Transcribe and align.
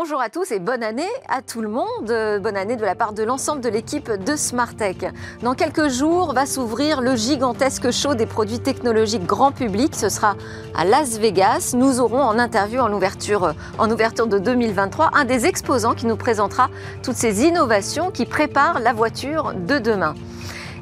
bonjour 0.00 0.20
à 0.20 0.28
tous 0.28 0.52
et 0.52 0.60
bonne 0.60 0.84
année 0.84 1.10
à 1.26 1.42
tout 1.42 1.60
le 1.60 1.68
monde. 1.68 2.06
Bonne 2.40 2.56
année 2.56 2.76
de 2.76 2.84
la 2.84 2.94
part 2.94 3.12
de 3.12 3.24
l'ensemble 3.24 3.60
de 3.60 3.68
l'équipe 3.68 4.08
de 4.08 4.36
Smartech. 4.36 5.04
Dans 5.42 5.54
quelques 5.54 5.88
jours 5.88 6.34
va 6.34 6.46
s'ouvrir 6.46 7.00
le 7.00 7.16
gigantesque 7.16 7.90
show 7.90 8.14
des 8.14 8.24
produits 8.24 8.60
technologiques 8.60 9.26
grand 9.26 9.50
public. 9.50 9.96
Ce 9.96 10.08
sera 10.08 10.36
à 10.76 10.84
Las 10.84 11.18
Vegas. 11.18 11.74
Nous 11.76 11.98
aurons 11.98 12.22
en 12.22 12.38
interview 12.38 12.78
en 12.78 12.92
ouverture, 12.92 13.54
en 13.76 13.90
ouverture 13.90 14.28
de 14.28 14.38
2023 14.38 15.10
un 15.14 15.24
des 15.24 15.46
exposants 15.46 15.96
qui 15.96 16.06
nous 16.06 16.16
présentera 16.16 16.70
toutes 17.02 17.16
ces 17.16 17.42
innovations 17.42 18.12
qui 18.12 18.24
préparent 18.24 18.78
la 18.78 18.92
voiture 18.92 19.52
de 19.52 19.80
demain. 19.80 20.14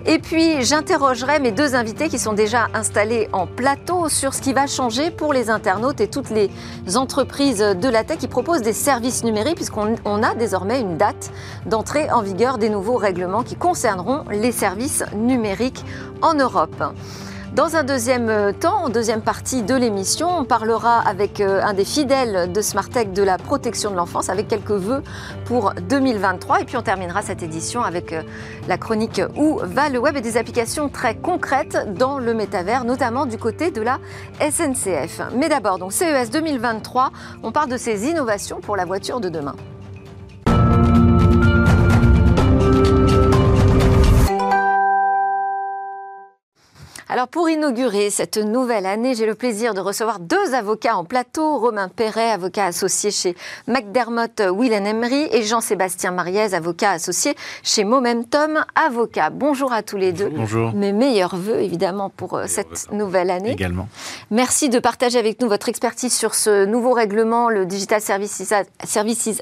Et 0.08 0.20
puis, 0.20 0.62
j'interrogerai 0.62 1.40
mes 1.40 1.50
deux 1.50 1.74
invités 1.74 2.08
qui 2.08 2.20
sont 2.20 2.32
déjà 2.32 2.68
installés 2.74 3.28
en 3.32 3.48
plateau 3.48 4.08
sur 4.08 4.34
ce 4.34 4.40
qui 4.40 4.52
va 4.52 4.68
changer 4.68 5.10
pour 5.10 5.32
les 5.32 5.50
internautes 5.50 6.00
et 6.00 6.06
toutes 6.06 6.30
les 6.30 6.48
entreprises 6.94 7.58
de 7.58 7.88
la 7.88 8.04
tech 8.04 8.18
qui 8.18 8.28
proposent 8.28 8.62
des 8.62 8.72
services 8.72 9.24
numériques, 9.24 9.56
puisqu'on 9.56 10.22
a 10.22 10.34
désormais 10.36 10.80
une 10.80 10.96
date 10.96 11.32
d'entrée 11.66 12.08
en 12.12 12.22
vigueur 12.22 12.58
des 12.58 12.68
nouveaux 12.68 12.98
règlements 12.98 13.42
qui 13.42 13.56
concerneront 13.56 14.22
les 14.30 14.52
services 14.52 15.02
numériques 15.12 15.84
en 16.22 16.34
Europe. 16.34 16.84
Dans 17.56 17.74
un 17.74 17.84
deuxième 17.84 18.28
euh, 18.28 18.52
temps, 18.52 18.84
en 18.84 18.88
deuxième 18.90 19.22
partie 19.22 19.62
de 19.62 19.74
l'émission, 19.74 20.28
on 20.28 20.44
parlera 20.44 21.00
avec 21.00 21.40
euh, 21.40 21.62
un 21.62 21.72
des 21.72 21.86
fidèles 21.86 22.52
de 22.52 22.60
Smartech 22.60 23.14
de 23.14 23.22
la 23.22 23.38
protection 23.38 23.90
de 23.90 23.96
l'enfance 23.96 24.28
avec 24.28 24.46
quelques 24.46 24.72
vœux 24.72 25.02
pour 25.46 25.72
2023. 25.88 26.60
Et 26.60 26.64
puis 26.66 26.76
on 26.76 26.82
terminera 26.82 27.22
cette 27.22 27.42
édition 27.42 27.80
avec 27.80 28.12
euh, 28.12 28.20
la 28.68 28.76
chronique 28.76 29.22
Où 29.36 29.58
va 29.62 29.88
le 29.88 29.98
web? 29.98 30.18
et 30.18 30.20
des 30.20 30.36
applications 30.36 30.90
très 30.90 31.14
concrètes 31.14 31.94
dans 31.94 32.18
le 32.18 32.34
métavers, 32.34 32.84
notamment 32.84 33.24
du 33.24 33.38
côté 33.38 33.70
de 33.70 33.80
la 33.80 34.00
SNCF. 34.38 35.22
Mais 35.34 35.48
d'abord, 35.48 35.78
donc 35.78 35.94
CES 35.94 36.28
2023, 36.30 37.10
on 37.42 37.52
parle 37.52 37.70
de 37.70 37.78
ces 37.78 38.06
innovations 38.06 38.60
pour 38.60 38.76
la 38.76 38.84
voiture 38.84 39.18
de 39.18 39.30
demain. 39.30 39.54
Alors 47.08 47.28
pour 47.28 47.48
inaugurer 47.48 48.10
cette 48.10 48.36
nouvelle 48.36 48.84
année, 48.84 49.14
j'ai 49.14 49.26
le 49.26 49.36
plaisir 49.36 49.74
de 49.74 49.80
recevoir 49.80 50.18
deux 50.18 50.54
avocats 50.54 50.96
en 50.96 51.04
plateau, 51.04 51.56
Romain 51.56 51.88
Perret, 51.88 52.32
avocat 52.32 52.64
associé 52.64 53.12
chez 53.12 53.36
McDermott 53.68 54.42
Will 54.50 54.72
Emery 54.72 55.28
et 55.30 55.44
Jean-Sébastien 55.44 56.10
Mariez, 56.10 56.52
avocat 56.52 56.90
associé 56.90 57.36
chez 57.62 57.84
Momentum 57.84 58.64
Avocat. 58.74 59.30
Bonjour 59.30 59.72
à 59.72 59.84
tous 59.84 59.96
les 59.96 60.12
deux. 60.12 60.30
Bonjour. 60.30 60.72
Mes 60.72 60.92
meilleurs 60.92 61.36
voeux 61.36 61.60
évidemment 61.60 62.10
pour 62.10 62.34
euh, 62.34 62.46
cette 62.48 62.90
nouvelle 62.90 63.30
année. 63.30 63.52
Également. 63.52 63.88
Merci 64.32 64.68
de 64.68 64.80
partager 64.80 65.20
avec 65.20 65.40
nous 65.40 65.48
votre 65.48 65.68
expertise 65.68 66.12
sur 66.12 66.34
ce 66.34 66.64
nouveau 66.64 66.92
règlement, 66.92 67.48
le 67.50 67.66
Digital 67.66 68.00
Services 68.00 68.52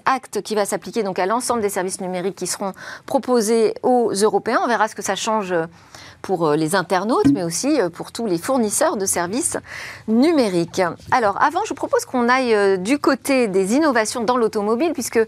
Act, 0.04 0.42
qui 0.42 0.54
va 0.54 0.66
s'appliquer 0.66 1.02
donc 1.02 1.18
à 1.18 1.24
l'ensemble 1.24 1.62
des 1.62 1.70
services 1.70 2.02
numériques 2.02 2.36
qui 2.36 2.46
seront 2.46 2.74
proposés 3.06 3.72
aux 3.82 4.12
Européens. 4.12 4.60
On 4.62 4.68
verra 4.68 4.86
ce 4.86 4.94
que 4.94 5.02
ça 5.02 5.16
change 5.16 5.54
pour 6.24 6.46
euh, 6.46 6.56
les 6.56 6.74
internautes, 6.74 7.30
mais 7.32 7.44
aussi 7.44 7.78
euh, 7.78 7.90
pour 7.90 8.10
tous 8.10 8.24
les 8.24 8.38
fournisseurs 8.38 8.96
de 8.96 9.04
services 9.04 9.58
numériques. 10.08 10.80
Alors, 11.10 11.40
avant, 11.40 11.60
je 11.66 11.74
propose 11.74 12.06
qu'on 12.06 12.30
aille 12.30 12.54
euh, 12.54 12.78
du 12.78 12.98
côté 12.98 13.46
des 13.46 13.74
innovations 13.74 14.24
dans 14.24 14.38
l'automobile, 14.38 14.94
puisque 14.94 15.20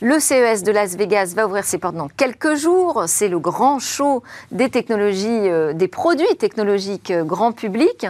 le 0.00 0.20
CES 0.20 0.62
de 0.62 0.70
Las 0.70 0.94
Vegas 0.94 1.32
va 1.34 1.46
ouvrir 1.46 1.64
ses 1.64 1.78
portes 1.78 1.96
dans 1.96 2.06
quelques 2.06 2.54
jours. 2.54 3.02
C'est 3.08 3.26
le 3.26 3.40
grand 3.40 3.80
show 3.80 4.22
des 4.52 4.70
technologies, 4.70 5.50
des 5.74 5.88
produits 5.88 6.36
technologiques 6.38 7.12
grand 7.12 7.50
public. 7.50 8.06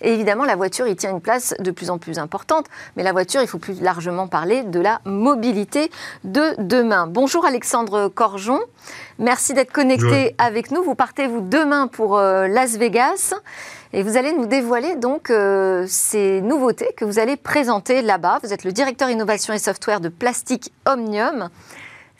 Et 0.00 0.14
évidemment, 0.14 0.44
la 0.44 0.54
voiture 0.54 0.86
y 0.86 0.94
tient 0.94 1.10
une 1.10 1.20
place 1.20 1.54
de 1.58 1.70
plus 1.72 1.90
en 1.90 1.98
plus 1.98 2.18
importante. 2.18 2.66
Mais 2.96 3.02
la 3.02 3.12
voiture, 3.12 3.42
il 3.42 3.48
faut 3.48 3.58
plus 3.58 3.80
largement 3.80 4.28
parler 4.28 4.62
de 4.62 4.78
la 4.78 5.00
mobilité 5.04 5.90
de 6.22 6.54
demain. 6.58 7.08
Bonjour 7.08 7.44
Alexandre 7.44 8.08
Corjon. 8.08 8.60
Merci 9.18 9.52
d'être 9.52 9.72
connecté 9.72 10.36
avec 10.38 10.70
nous. 10.70 10.82
Vous 10.84 10.94
partez, 10.94 11.26
vous, 11.26 11.40
demain 11.40 11.88
pour 11.88 12.18
euh, 12.18 12.46
Las 12.46 12.76
Vegas. 12.76 13.34
Et 13.92 14.04
vous 14.04 14.16
allez 14.16 14.32
nous 14.32 14.46
dévoiler 14.46 14.94
donc 14.94 15.30
euh, 15.30 15.86
ces 15.88 16.40
nouveautés 16.40 16.90
que 16.96 17.04
vous 17.04 17.18
allez 17.18 17.36
présenter 17.36 18.00
là-bas. 18.00 18.38
Vous 18.44 18.52
êtes 18.52 18.62
le 18.62 18.70
directeur 18.70 19.10
innovation 19.10 19.52
et 19.52 19.58
software 19.58 20.00
de 20.00 20.08
Plastic 20.08 20.72
Omnium. 20.86 21.48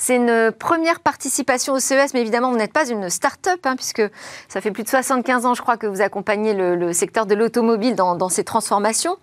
C'est 0.01 0.15
une 0.15 0.53
première 0.53 1.01
participation 1.01 1.75
au 1.75 1.81
CES, 1.81 2.15
mais 2.15 2.21
évidemment, 2.21 2.53
vous 2.53 2.57
n'êtes 2.57 2.73
pas 2.73 2.89
une 2.89 3.11
start-up, 3.11 3.59
hein, 3.65 3.75
puisque 3.75 4.03
ça 4.49 4.61
fait 4.61 4.71
plus 4.71 4.85
de 4.85 4.89
75 4.89 5.45
ans, 5.45 5.55
je 5.55 5.61
crois, 5.61 5.77
que 5.77 5.89
vous 5.89 6.01
accompagnez 6.01 6.55
le, 6.55 6.93
secteur 6.93 7.27
de 7.27 7.35
l'automobile 7.35 7.97
dans, 7.97 8.15
dans, 8.15 8.29
ces 8.29 8.45
transformations. 8.45 9.17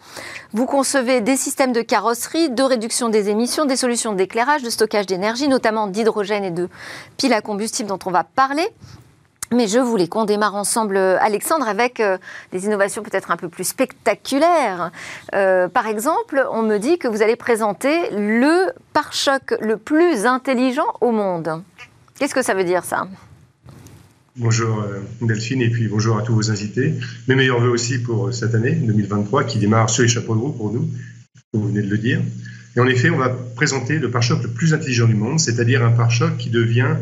Vous 0.52 0.66
concevez 0.66 1.22
des 1.22 1.38
systèmes 1.38 1.72
de 1.72 1.82
carrosserie, 1.82 2.50
de 2.50 2.62
réduction 2.62 3.08
des 3.08 3.30
émissions, 3.30 3.64
des 3.64 3.78
solutions 3.78 4.12
d'éclairage, 4.12 4.64
de 4.64 4.70
stockage 4.70 5.06
d'énergie, 5.06 5.48
notamment 5.48 5.88
d'hydrogène 5.88 6.44
et 6.44 6.52
de 6.52 6.70
piles 7.16 7.34
à 7.34 7.40
combustible 7.40 7.88
dont 7.88 8.00
on 8.06 8.12
va 8.12 8.26
parler. 8.26 8.68
Mais 9.56 9.70
je 9.70 9.80
voulais 9.80 10.10
qu'on 10.10 10.26
démarre 10.26 10.56
ensemble, 10.56 10.98
Alexandre, 10.98 11.66
avec 11.66 12.02
euh, 12.02 12.18
des 12.52 12.66
innovations 12.66 13.04
peut-être 13.04 13.32
un 13.32 13.38
peu 13.38 13.48
plus 13.48 13.64
spectaculaires. 13.64 14.92
Euh, 15.34 15.70
par 15.70 15.88
exemple, 15.88 16.46
on 16.52 16.62
me 16.62 16.78
dit 16.78 16.98
que 16.98 17.08
vous 17.08 17.22
allez 17.22 17.38
présenter 17.38 18.10
le 18.12 18.74
pare-choc 18.92 19.56
le 19.62 19.78
plus 19.78 20.26
intelligent 20.26 20.88
au 21.00 21.12
monde. 21.12 21.62
Qu'est-ce 22.20 22.36
que 22.36 22.42
ça 22.42 22.54
veut 22.54 22.66
dire, 22.66 22.84
ça? 22.84 23.08
Bonjour 24.36 24.82
euh, 24.82 25.00
Delphine 25.22 25.62
et 25.62 25.70
puis 25.70 25.88
bonjour 25.88 26.18
à 26.18 26.22
tous 26.22 26.36
vos 26.36 26.52
invités. 26.52 26.94
Mes 27.30 27.36
meilleurs 27.36 27.62
voeux 27.62 27.70
aussi 27.70 28.00
pour 28.00 28.34
cette 28.34 28.56
année 28.56 28.72
2023 28.72 29.46
qui 29.46 29.60
démarre 29.60 29.90
sur 29.90 30.04
les 30.04 30.10
chapeaux 30.10 30.36
de 30.36 30.42
roue 30.42 30.52
pour 30.52 30.74
nous, 30.74 30.90
vous 31.54 31.70
venez 31.70 31.82
de 31.82 31.90
le 31.90 31.98
dire. 31.98 32.20
Et 32.76 32.82
en 32.82 32.88
effet, 32.88 33.10
on 33.10 33.18
va 33.18 33.30
présenter 33.30 34.00
le 34.00 34.12
pare-choc 34.12 34.44
le 34.44 34.50
plus 34.50 34.74
intelligent 34.74 35.08
du 35.08 35.16
monde, 35.16 35.40
c'est-à-dire 35.40 35.82
un 35.86 35.92
pare-choc 35.92 36.36
qui 36.36 36.50
devient 36.50 36.98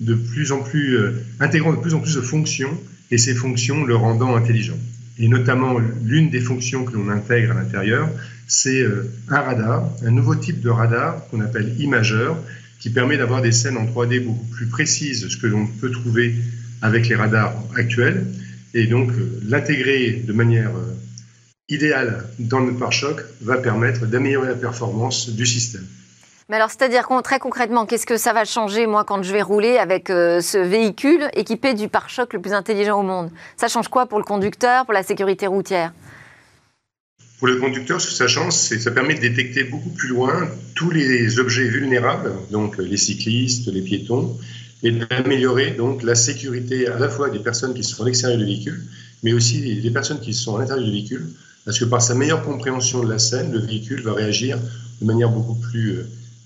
de 0.00 0.14
plus 0.14 0.52
en 0.52 0.62
plus, 0.62 0.96
euh, 0.96 1.24
intégrant 1.40 1.72
de 1.72 1.78
plus 1.78 1.94
en 1.94 2.00
plus 2.00 2.14
de 2.16 2.20
fonctions 2.20 2.78
et 3.10 3.18
ces 3.18 3.34
fonctions 3.34 3.84
le 3.84 3.94
rendant 3.94 4.34
intelligent. 4.34 4.78
Et 5.18 5.28
notamment, 5.28 5.78
l'une 6.02 6.30
des 6.30 6.40
fonctions 6.40 6.84
que 6.84 6.94
l'on 6.94 7.08
intègre 7.08 7.52
à 7.52 7.54
l'intérieur, 7.54 8.08
c'est 8.48 8.80
euh, 8.80 9.10
un 9.28 9.40
radar, 9.40 9.88
un 10.04 10.10
nouveau 10.10 10.34
type 10.34 10.60
de 10.60 10.70
radar 10.70 11.26
qu'on 11.28 11.40
appelle 11.40 11.80
imageur, 11.80 12.36
qui 12.80 12.90
permet 12.90 13.16
d'avoir 13.16 13.40
des 13.40 13.52
scènes 13.52 13.76
en 13.76 13.86
3D 13.86 14.24
beaucoup 14.24 14.46
plus 14.46 14.66
précises, 14.66 15.28
ce 15.28 15.36
que 15.36 15.46
l'on 15.46 15.66
peut 15.66 15.90
trouver 15.90 16.34
avec 16.82 17.08
les 17.08 17.14
radars 17.14 17.54
actuels. 17.76 18.26
Et 18.74 18.86
donc, 18.86 19.10
euh, 19.12 19.40
l'intégrer 19.46 20.22
de 20.26 20.32
manière 20.32 20.72
idéale 21.68 22.24
dans 22.38 22.60
le 22.60 22.74
pare-choc 22.74 23.20
va 23.40 23.56
permettre 23.56 24.06
d'améliorer 24.06 24.48
la 24.48 24.54
performance 24.54 25.30
du 25.30 25.46
système. 25.46 25.86
Mais 26.50 26.56
alors, 26.56 26.68
c'est-à-dire 26.70 27.08
très 27.22 27.38
concrètement, 27.38 27.86
qu'est-ce 27.86 28.04
que 28.04 28.18
ça 28.18 28.34
va 28.34 28.44
changer, 28.44 28.86
moi, 28.86 29.04
quand 29.04 29.22
je 29.22 29.32
vais 29.32 29.40
rouler 29.40 29.78
avec 29.78 30.10
euh, 30.10 30.42
ce 30.42 30.58
véhicule 30.58 31.30
équipé 31.32 31.72
du 31.72 31.88
pare-choc 31.88 32.34
le 32.34 32.40
plus 32.40 32.52
intelligent 32.52 33.00
au 33.00 33.02
monde? 33.02 33.30
Ça 33.56 33.66
change 33.66 33.88
quoi 33.88 34.04
pour 34.04 34.18
le 34.18 34.24
conducteur, 34.24 34.84
pour 34.84 34.92
la 34.92 35.02
sécurité 35.02 35.46
routière? 35.46 35.94
Pour 37.38 37.48
le 37.48 37.56
conducteur, 37.56 37.98
ce 37.98 38.08
que 38.08 38.12
ça 38.12 38.28
change, 38.28 38.52
c'est 38.52 38.76
que 38.76 38.82
ça 38.82 38.90
permet 38.90 39.14
de 39.14 39.20
détecter 39.20 39.64
beaucoup 39.64 39.88
plus 39.88 40.08
loin 40.08 40.46
tous 40.74 40.90
les 40.90 41.38
objets 41.38 41.64
vulnérables, 41.64 42.32
donc 42.50 42.76
les 42.76 42.98
cyclistes, 42.98 43.72
les 43.72 43.80
piétons, 43.80 44.36
et 44.82 44.90
d'améliorer 44.90 45.70
donc 45.70 46.02
la 46.02 46.14
sécurité 46.14 46.86
à 46.88 46.98
la 46.98 47.08
fois 47.08 47.30
des 47.30 47.38
personnes 47.38 47.72
qui 47.72 47.82
sont 47.82 48.02
à 48.02 48.06
l'extérieur 48.06 48.38
du 48.38 48.44
véhicule, 48.44 48.84
mais 49.22 49.32
aussi 49.32 49.80
des 49.80 49.90
personnes 49.90 50.20
qui 50.20 50.34
sont 50.34 50.56
à 50.56 50.60
l'intérieur 50.60 50.84
du 50.84 50.92
véhicule, 50.92 51.26
parce 51.64 51.78
que 51.78 51.86
par 51.86 52.02
sa 52.02 52.14
meilleure 52.14 52.44
compréhension 52.44 53.02
de 53.02 53.10
la 53.10 53.18
scène, 53.18 53.50
le 53.50 53.60
véhicule 53.60 54.02
va 54.02 54.12
réagir 54.12 54.58
de 55.00 55.06
manière 55.06 55.30
beaucoup 55.30 55.54
plus 55.54 56.00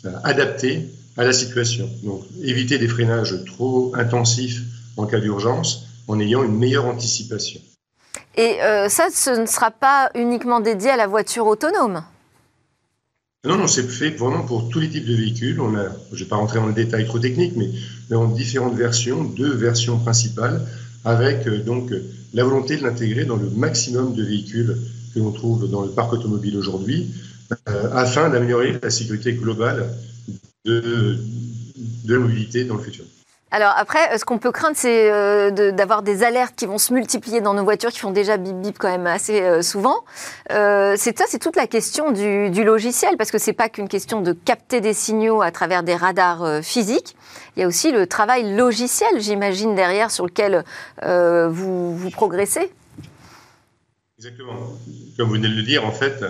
euh, 0.05 0.09
euh, 0.09 0.19
adapté 0.25 0.87
à 1.17 1.25
la 1.25 1.33
situation. 1.33 1.89
Donc, 2.05 2.23
éviter 2.43 2.79
des 2.79 2.89
freinages 2.89 3.45
trop 3.45 3.93
intensifs 3.97 4.63
en 4.97 5.07
cas 5.07 5.19
d'urgence 5.19 5.87
en 6.07 6.21
ayant 6.21 6.45
une 6.45 6.57
meilleure 6.57 6.87
anticipation. 6.87 7.61
Et 8.37 8.63
euh, 8.63 8.89
ça, 8.89 9.09
ce 9.13 9.31
ne 9.31 9.47
sera 9.47 9.71
pas 9.71 10.11
uniquement 10.15 10.61
dédié 10.61 10.91
à 10.91 10.97
la 10.97 11.09
voiture 11.09 11.47
autonome? 11.47 12.05
Non, 13.45 13.57
non, 13.57 13.67
c'est 13.67 13.83
fait 13.89 14.11
vraiment 14.11 14.43
pour 14.43 14.69
tous 14.69 14.81
les 14.81 14.89
types 14.89 15.07
de 15.07 15.15
véhicules. 15.15 15.61
On 15.61 15.75
a, 15.75 15.87
je 16.13 16.15
ne 16.15 16.19
vais 16.21 16.25
pas 16.25 16.37
rentrer 16.37 16.61
dans 16.61 16.67
le 16.67 16.73
détail 16.73 17.07
trop 17.07 17.19
technique, 17.19 17.55
mais 17.57 17.71
on 18.11 18.31
a 18.31 18.35
différentes 18.35 18.77
versions, 18.77 19.25
deux 19.25 19.53
versions 19.53 19.99
principales, 19.99 20.65
avec 21.05 21.47
euh, 21.47 21.63
donc 21.63 21.93
la 22.35 22.45
volonté 22.45 22.77
de 22.77 22.85
l'intégrer 22.85 23.25
dans 23.25 23.37
le 23.37 23.51
maximum 23.51 24.15
de 24.15 24.23
véhicules 24.23 24.77
que 25.15 25.19
l'on 25.19 25.33
trouve 25.33 25.69
dans 25.69 25.83
le 25.83 25.91
parc 25.91 26.13
automobile 26.13 26.57
aujourd'hui, 26.57 27.09
afin 27.93 28.29
d'améliorer 28.29 28.79
la 28.83 28.91
sécurité 28.91 29.33
globale 29.33 29.87
de, 30.65 31.19
la 32.07 32.19
mobilité 32.19 32.65
dans 32.65 32.77
le 32.77 32.83
futur. 32.83 33.05
Alors 33.51 33.73
après, 33.79 34.19
ce 34.19 34.27
qu'on 34.27 34.37
peut 34.37 34.53
craindre, 34.53 34.77
c'est 34.77 35.11
euh, 35.11 35.73
d'avoir 35.73 36.03
des 36.03 36.23
alertes 36.23 36.55
qui 36.55 36.67
vont 36.67 36.77
se 36.77 36.93
multiplier 36.93 37.41
dans 37.41 37.55
nos 37.55 37.65
voitures, 37.65 37.91
qui 37.91 37.99
font 37.99 38.11
déjà 38.11 38.37
bip 38.37 38.57
bip 38.57 38.79
quand 38.79 38.91
même 38.91 39.07
assez 39.07 39.41
euh, 39.41 39.63
souvent. 39.63 40.05
c'est 40.51 41.19
ça, 41.19 41.25
c'est 41.27 41.39
toute 41.39 41.57
la 41.57 41.67
question 41.67 42.13
du, 42.13 42.51
du 42.51 42.63
logiciel, 42.63 43.17
parce 43.17 43.31
que 43.31 43.39
c'est 43.39 43.55
pas 43.55 43.71
qu'une 43.71 43.89
question 43.89 44.21
de 44.21 44.33
capter 44.33 44.83
des 44.83 44.93
signaux 44.93 45.41
à 45.41 45.51
travers 45.51 45.83
des 45.83 45.97
radars 45.97 46.63
physiques. 46.63 47.17
Il 47.57 47.61
y 47.61 47.63
a 47.63 47.67
aussi 47.67 47.91
le 47.91 48.07
travail 48.07 48.55
logiciel, 48.55 49.19
j'imagine 49.19 49.75
derrière, 49.75 50.11
sur 50.11 50.27
lequel 50.27 50.63
vous, 51.03 51.97
vous 51.97 52.11
progressez. 52.11 52.71
Exactement. 54.19 54.55
Comme 55.17 55.29
vous 55.29 55.35
venez 55.35 55.49
de 55.49 55.55
le 55.55 55.63
dire, 55.63 55.87
en 55.87 55.93
fait, 55.93 56.23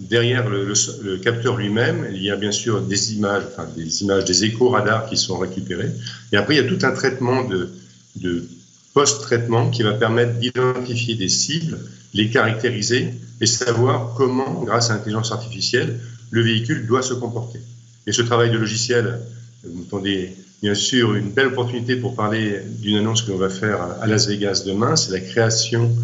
derrière 0.00 0.48
le, 0.48 1.16
capteur 1.18 1.56
lui-même, 1.56 2.06
il 2.12 2.22
y 2.22 2.30
a 2.30 2.36
bien 2.36 2.52
sûr 2.52 2.82
des 2.82 3.14
images, 3.14 3.44
enfin, 3.52 3.66
des 3.76 4.02
images, 4.02 4.24
des 4.24 4.44
échos 4.44 4.68
radars 4.68 5.08
qui 5.08 5.16
sont 5.16 5.38
récupérés. 5.38 5.90
Et 6.32 6.36
après, 6.36 6.54
il 6.54 6.62
y 6.62 6.66
a 6.66 6.68
tout 6.68 6.84
un 6.84 6.92
traitement 6.92 7.44
de, 7.44 7.70
de 8.16 8.46
post-traitement 8.94 9.70
qui 9.70 9.82
va 9.82 9.92
permettre 9.92 10.38
d'identifier 10.38 11.14
des 11.14 11.28
cibles, 11.28 11.78
les 12.14 12.30
caractériser 12.30 13.14
et 13.40 13.46
savoir 13.46 14.14
comment, 14.16 14.62
grâce 14.62 14.90
à 14.90 14.94
l'intelligence 14.94 15.32
artificielle, 15.32 15.98
le 16.30 16.42
véhicule 16.42 16.86
doit 16.86 17.02
se 17.02 17.14
comporter. 17.14 17.60
Et 18.06 18.12
ce 18.12 18.22
travail 18.22 18.50
de 18.50 18.58
logiciel, 18.58 19.20
vous 19.64 19.82
entendez 19.82 20.34
bien 20.62 20.74
sûr 20.74 21.14
une 21.14 21.30
belle 21.30 21.48
opportunité 21.48 21.96
pour 21.96 22.14
parler 22.14 22.60
d'une 22.80 22.96
annonce 22.96 23.22
que 23.22 23.30
l'on 23.30 23.38
va 23.38 23.50
faire 23.50 23.80
à 24.00 24.06
Las 24.06 24.26
Vegas 24.28 24.62
demain, 24.66 24.96
c'est 24.96 25.12
la 25.12 25.20
création 25.20 25.94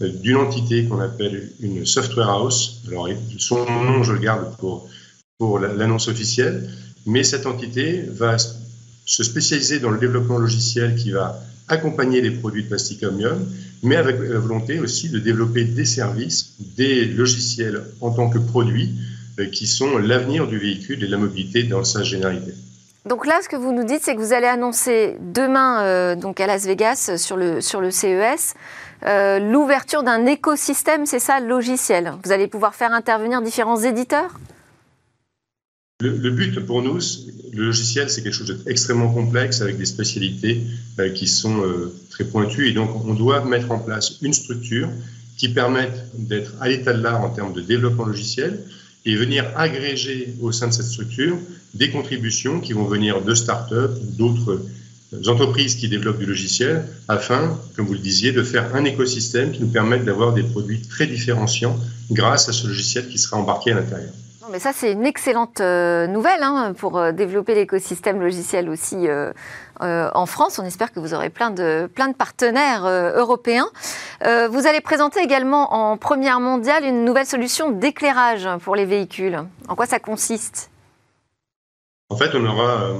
d'une 0.00 0.36
entité 0.36 0.84
qu'on 0.84 1.00
appelle 1.00 1.50
une 1.60 1.84
software 1.84 2.28
house. 2.28 2.82
Alors, 2.88 3.08
son 3.38 3.64
nom, 3.64 4.02
je 4.02 4.12
le 4.12 4.18
garde 4.18 4.56
pour, 4.58 4.88
pour 5.38 5.58
l'annonce 5.58 6.08
officielle, 6.08 6.68
mais 7.06 7.24
cette 7.24 7.46
entité 7.46 8.02
va 8.08 8.36
se 8.38 9.24
spécialiser 9.24 9.80
dans 9.80 9.90
le 9.90 9.98
développement 9.98 10.38
logiciel 10.38 10.94
qui 10.94 11.10
va 11.10 11.42
accompagner 11.68 12.20
les 12.20 12.30
produits 12.30 12.64
de 12.64 12.68
plastique 12.68 13.02
omnium, 13.02 13.46
mais 13.82 13.96
avec 13.96 14.18
la 14.20 14.38
volonté 14.38 14.78
aussi 14.78 15.08
de 15.08 15.18
développer 15.18 15.64
des 15.64 15.84
services, 15.84 16.54
des 16.76 17.04
logiciels 17.04 17.82
en 18.00 18.10
tant 18.10 18.30
que 18.30 18.38
produits 18.38 18.94
euh, 19.38 19.46
qui 19.46 19.66
sont 19.66 19.98
l'avenir 19.98 20.46
du 20.46 20.58
véhicule 20.58 21.02
et 21.02 21.06
de 21.06 21.10
la 21.10 21.18
mobilité 21.18 21.62
dans 21.62 21.84
sa 21.84 22.02
généralité. 22.02 22.52
Donc 23.08 23.26
là, 23.26 23.40
ce 23.42 23.48
que 23.48 23.56
vous 23.56 23.72
nous 23.72 23.84
dites, 23.84 24.00
c'est 24.02 24.14
que 24.14 24.20
vous 24.20 24.34
allez 24.34 24.46
annoncer 24.46 25.16
demain, 25.20 25.82
euh, 25.82 26.32
à 26.38 26.46
Las 26.46 26.66
Vegas, 26.66 27.16
sur 27.16 27.38
le, 27.38 27.62
sur 27.62 27.80
le 27.80 27.90
CES, 27.90 28.54
euh, 29.06 29.38
l'ouverture 29.38 30.02
d'un 30.02 30.26
écosystème, 30.26 31.06
c'est 31.06 31.18
ça, 31.18 31.40
logiciel. 31.40 32.12
Vous 32.22 32.32
allez 32.32 32.48
pouvoir 32.48 32.74
faire 32.74 32.92
intervenir 32.92 33.40
différents 33.40 33.80
éditeurs? 33.80 34.38
Le, 36.00 36.30
but 36.30 36.60
pour 36.60 36.82
nous, 36.82 36.98
le 37.54 37.64
logiciel, 37.64 38.10
c'est 38.10 38.22
quelque 38.22 38.34
chose 38.34 38.62
d'extrêmement 38.64 39.12
complexe 39.12 39.62
avec 39.62 39.78
des 39.78 39.86
spécialités 39.86 40.60
euh, 40.98 41.08
qui 41.08 41.26
sont 41.26 41.62
très 42.10 42.24
pointues. 42.24 42.68
Et 42.68 42.72
donc, 42.72 42.90
on 43.06 43.14
doit 43.14 43.42
mettre 43.42 43.70
en 43.70 43.78
place 43.78 44.18
une 44.20 44.34
structure 44.34 44.90
qui 45.38 45.48
permette 45.48 46.10
d'être 46.14 46.52
à 46.60 46.68
l'état 46.68 46.92
de 46.92 47.02
l'art 47.02 47.22
en 47.22 47.30
termes 47.30 47.54
de 47.54 47.62
développement 47.62 48.04
logiciel, 48.04 48.60
et 49.08 49.16
venir 49.16 49.50
agréger 49.56 50.34
au 50.42 50.52
sein 50.52 50.68
de 50.68 50.72
cette 50.72 50.86
structure 50.86 51.38
des 51.72 51.90
contributions 51.90 52.60
qui 52.60 52.74
vont 52.74 52.84
venir 52.84 53.22
de 53.22 53.34
start-up 53.34 53.90
ou 54.02 54.16
d'autres 54.16 54.60
entreprises 55.26 55.76
qui 55.76 55.88
développent 55.88 56.18
du 56.18 56.26
logiciel 56.26 56.84
afin, 57.08 57.58
comme 57.74 57.86
vous 57.86 57.94
le 57.94 57.98
disiez, 57.98 58.32
de 58.32 58.42
faire 58.42 58.76
un 58.76 58.84
écosystème 58.84 59.52
qui 59.52 59.62
nous 59.62 59.68
permette 59.68 60.04
d'avoir 60.04 60.34
des 60.34 60.42
produits 60.42 60.82
très 60.82 61.06
différenciants 61.06 61.76
grâce 62.10 62.50
à 62.50 62.52
ce 62.52 62.66
logiciel 62.66 63.08
qui 63.08 63.18
sera 63.18 63.38
embarqué 63.38 63.72
à 63.72 63.76
l'intérieur. 63.76 64.12
Mais 64.50 64.58
ça, 64.58 64.72
c'est 64.74 64.92
une 64.92 65.04
excellente 65.04 65.60
euh, 65.60 66.06
nouvelle 66.06 66.42
hein, 66.42 66.72
pour 66.76 66.98
euh, 66.98 67.12
développer 67.12 67.54
l'écosystème 67.54 68.18
logiciel 68.20 68.70
aussi 68.70 69.06
euh, 69.06 69.32
en 69.80 70.26
France. 70.26 70.58
On 70.58 70.64
espère 70.64 70.92
que 70.92 71.00
vous 71.00 71.14
aurez 71.14 71.30
plein 71.30 71.50
de, 71.50 71.88
partenaires 72.16 72.86
européens. 72.86 73.68
vous 74.22 74.66
allez 74.66 74.80
présenter 74.80 75.20
également 75.20 75.72
en 75.74 75.96
première 75.96 76.40
mondiale 76.40 76.84
une 76.84 77.04
nouvelle 77.04 77.26
solution 77.26 77.70
d'éclairage 77.70 78.48
pour 78.62 78.76
les 78.76 78.84
véhicules. 78.84 79.38
En 79.68 79.74
quoi 79.74 79.86
ça 79.86 79.98
consiste? 79.98 80.70
En 82.10 82.16
fait, 82.16 82.34
on 82.34 82.44
aura 82.46 82.94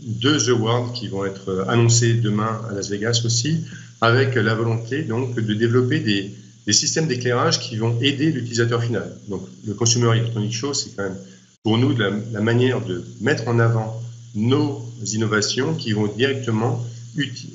deux 0.00 0.50
awards 0.50 0.92
qui 0.92 1.08
vont 1.08 1.24
être 1.24 1.66
annoncés 1.68 2.14
demain 2.14 2.60
à 2.70 2.74
Las 2.74 2.88
Vegas 2.90 3.22
aussi, 3.24 3.64
avec 4.00 4.34
la 4.34 4.54
volonté 4.54 5.02
donc 5.02 5.34
de 5.34 5.54
développer 5.54 6.00
des, 6.00 6.34
des 6.66 6.72
systèmes 6.72 7.06
d'éclairage 7.06 7.60
qui 7.60 7.76
vont 7.76 7.96
aider 8.00 8.32
l'utilisateur 8.32 8.82
final. 8.82 9.16
Donc, 9.28 9.42
le 9.66 9.74
Consumer 9.74 10.10
Electronic 10.16 10.52
Show, 10.52 10.74
c'est 10.74 10.96
quand 10.96 11.04
même 11.04 11.16
pour 11.62 11.78
nous 11.78 11.96
la, 11.96 12.40
manière 12.40 12.80
de 12.80 13.04
mettre 13.20 13.48
en 13.48 13.58
avant 13.58 14.00
nos 14.34 14.82
innovations 15.12 15.74
qui 15.74 15.92
vont 15.92 16.06
directement 16.06 16.84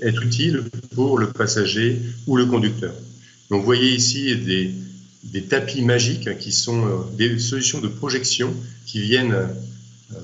être 0.02 0.24
utiles 0.24 0.64
pour 0.96 1.20
le 1.20 1.32
passager 1.32 2.00
ou 2.28 2.36
le 2.36 2.46
conducteur. 2.46 2.94
Donc, 3.50 3.60
vous 3.60 3.66
voyez 3.66 3.94
ici 3.94 4.36
des, 4.36 5.42
tapis 5.44 5.82
magiques 5.82 6.38
qui 6.40 6.52
sont 6.52 6.86
euh, 6.86 6.98
des 7.18 7.38
solutions 7.40 7.80
de 7.80 7.88
projection 7.88 8.54
qui 8.86 9.02
viennent 9.02 9.34
euh, 9.34 10.18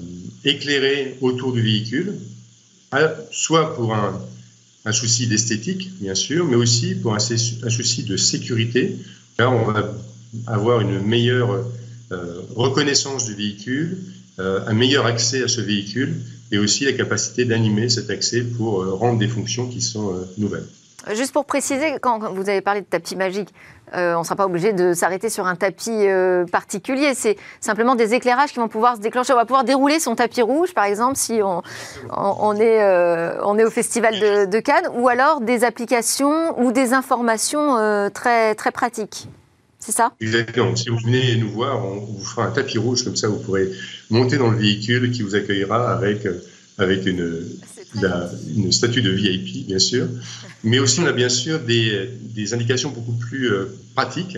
éclairer 0.44 1.18
autour 1.22 1.54
du 1.54 1.62
véhicule, 1.62 2.14
soit 3.32 3.76
pour 3.76 3.94
un, 3.94 4.22
souci 4.92 5.28
d'esthétique, 5.28 5.92
bien 6.00 6.16
sûr, 6.16 6.46
mais 6.46 6.56
aussi 6.56 6.96
pour 6.96 7.14
un, 7.14 7.20
souci 7.20 8.04
de 8.04 8.16
sécurité. 8.16 8.96
Là, 9.38 9.52
on 9.52 9.66
va 9.72 9.94
avoir 10.48 10.80
une 10.80 11.02
meilleure 11.02 11.66
euh, 12.12 12.42
reconnaissance 12.56 13.26
du 13.26 13.34
véhicule, 13.34 13.98
un 14.40 14.74
meilleur 14.74 15.08
accès 15.08 15.42
à 15.42 15.48
ce 15.48 15.62
véhicule 15.62 16.16
et 16.52 16.58
aussi 16.58 16.86
la 16.86 16.94
capacité 16.94 17.46
d'animer 17.46 17.90
cet 17.90 18.10
accès 18.10 18.42
pour 18.42 18.82
euh, 18.82 18.94
rendre 18.94 19.20
des 19.20 19.28
fonctions 19.28 19.68
qui 19.68 19.82
sont 19.82 20.14
nouvelles. 20.38 20.68
Juste 21.16 21.32
pour 21.32 21.46
préciser, 21.46 22.00
quand 22.02 22.20
vous 22.34 22.50
avez 22.50 22.62
parlé 22.62 22.82
de 22.82 22.86
tapis 22.86 23.16
magique, 23.16 23.54
euh, 23.96 24.16
on 24.16 24.20
ne 24.20 24.24
sera 24.24 24.36
pas 24.36 24.46
obligé 24.46 24.74
de 24.74 24.94
s'arrêter 24.94 25.30
sur 25.30 25.48
un 25.48 25.56
tapis 25.56 25.92
euh, 25.92 26.46
particulier. 26.46 27.14
C'est 27.14 27.38
simplement 27.62 27.96
des 27.96 28.14
éclairages 28.14 28.52
qui 28.52 28.60
vont 28.60 28.68
pouvoir 28.68 28.98
se 28.98 29.02
déclencher. 29.02 29.32
On 29.34 29.38
va 29.38 29.46
pouvoir 29.46 29.64
dérouler 29.64 30.00
son 30.00 30.16
tapis 30.16 30.42
rouge, 30.42 30.74
par 30.74 30.86
exemple, 30.86 31.16
si 31.16 31.40
on, 31.44 32.56
est, 32.56 32.84
euh, 32.84 33.42
au 33.42 33.70
Festival 33.70 34.20
de, 34.20 34.60
Cannes, 34.60 34.90
ou 34.96 35.08
alors 35.08 35.40
des 35.40 35.64
applications 35.64 36.60
ou 36.60 36.72
des 36.72 36.94
informations 36.94 38.10
très, 38.14 38.56
très 38.56 38.72
pratiques. 38.72 39.30
C'est 39.88 39.94
ça? 39.94 40.12
Exactement. 40.20 40.76
Si 40.76 40.90
vous 40.90 40.98
venez 40.98 41.38
nous 41.38 41.50
voir, 41.50 41.86
on 41.86 42.02
vous 42.02 42.22
fera 42.22 42.46
un 42.46 42.52
tapis 42.52 42.78
rouge, 42.78 43.06
comme 43.06 43.16
ça 43.16 43.30
vous 43.30 43.40
pourrez 43.40 43.72
monter 44.10 44.38
dans 44.38 44.52
le 44.52 44.58
véhicule 44.58 45.12
qui 45.12 45.22
vous 45.22 45.34
accueillera 45.34 45.94
avec, 45.94 46.28
avec 46.78 47.06
une, 47.06 47.42
une 47.96 48.72
statue 48.74 49.02
de 49.02 49.12
VIP, 49.12 49.66
bien 49.66 49.80
sûr. 49.80 50.10
Mais 50.66 50.80
aussi, 50.80 51.00
on 51.00 51.06
a 51.06 51.14
bien 51.14 51.30
sûr 51.30 51.62
des, 51.62 52.10
des 52.20 52.54
indications 52.54 52.90
beaucoup 52.90 53.14
plus 53.14 53.50
euh, 53.50 53.78
pratiques. 53.96 54.38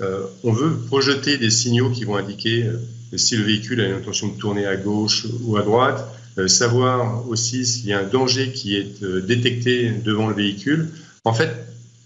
Euh, 0.00 0.26
on 0.44 0.52
veut 0.52 0.76
projeter 0.76 1.38
des 1.38 1.50
signaux 1.50 1.90
qui 1.90 2.04
vont 2.04 2.14
indiquer 2.14 2.66
euh, 2.66 3.16
si 3.16 3.36
le 3.36 3.42
véhicule 3.42 3.80
a 3.80 3.88
l'intention 3.88 4.28
de 4.28 4.38
tourner 4.38 4.64
à 4.64 4.76
gauche 4.76 5.26
ou 5.42 5.56
à 5.56 5.62
droite, 5.62 6.06
savoir 6.46 7.28
aussi 7.28 7.66
s'il 7.66 7.86
y 7.86 7.92
a 7.94 7.98
un 7.98 8.04
danger 8.04 8.52
qui 8.52 8.76
est 8.76 9.02
détecté 9.02 9.90
devant 10.04 10.28
le 10.28 10.34
véhicule. 10.34 10.90
En 11.24 11.32
fait, 11.32 11.50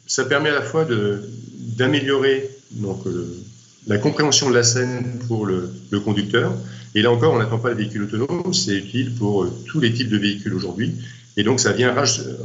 ça 0.06 0.24
permet 0.24 0.50
à 0.50 0.54
la 0.54 0.62
fois 0.62 0.86
d'améliorer 1.60 2.50
donc 2.72 3.04
la 3.86 3.98
compréhension 3.98 4.48
de 4.48 4.54
la 4.54 4.62
scène 4.62 5.18
pour 5.26 5.46
le, 5.46 5.70
conducteur, 6.04 6.52
et 6.94 7.02
là 7.02 7.10
encore, 7.10 7.34
on 7.34 7.38
n'attend 7.38 7.58
pas 7.58 7.70
le 7.70 7.76
véhicule 7.76 8.02
autonome, 8.02 8.52
c'est 8.52 8.76
utile 8.76 9.14
pour 9.14 9.44
euh, 9.44 9.52
tous 9.66 9.80
les 9.80 9.92
types 9.92 10.08
de 10.08 10.18
véhicules 10.18 10.54
aujourd'hui. 10.54 10.94
Et 11.36 11.44
donc, 11.44 11.60
ça 11.60 11.72
vient 11.72 11.94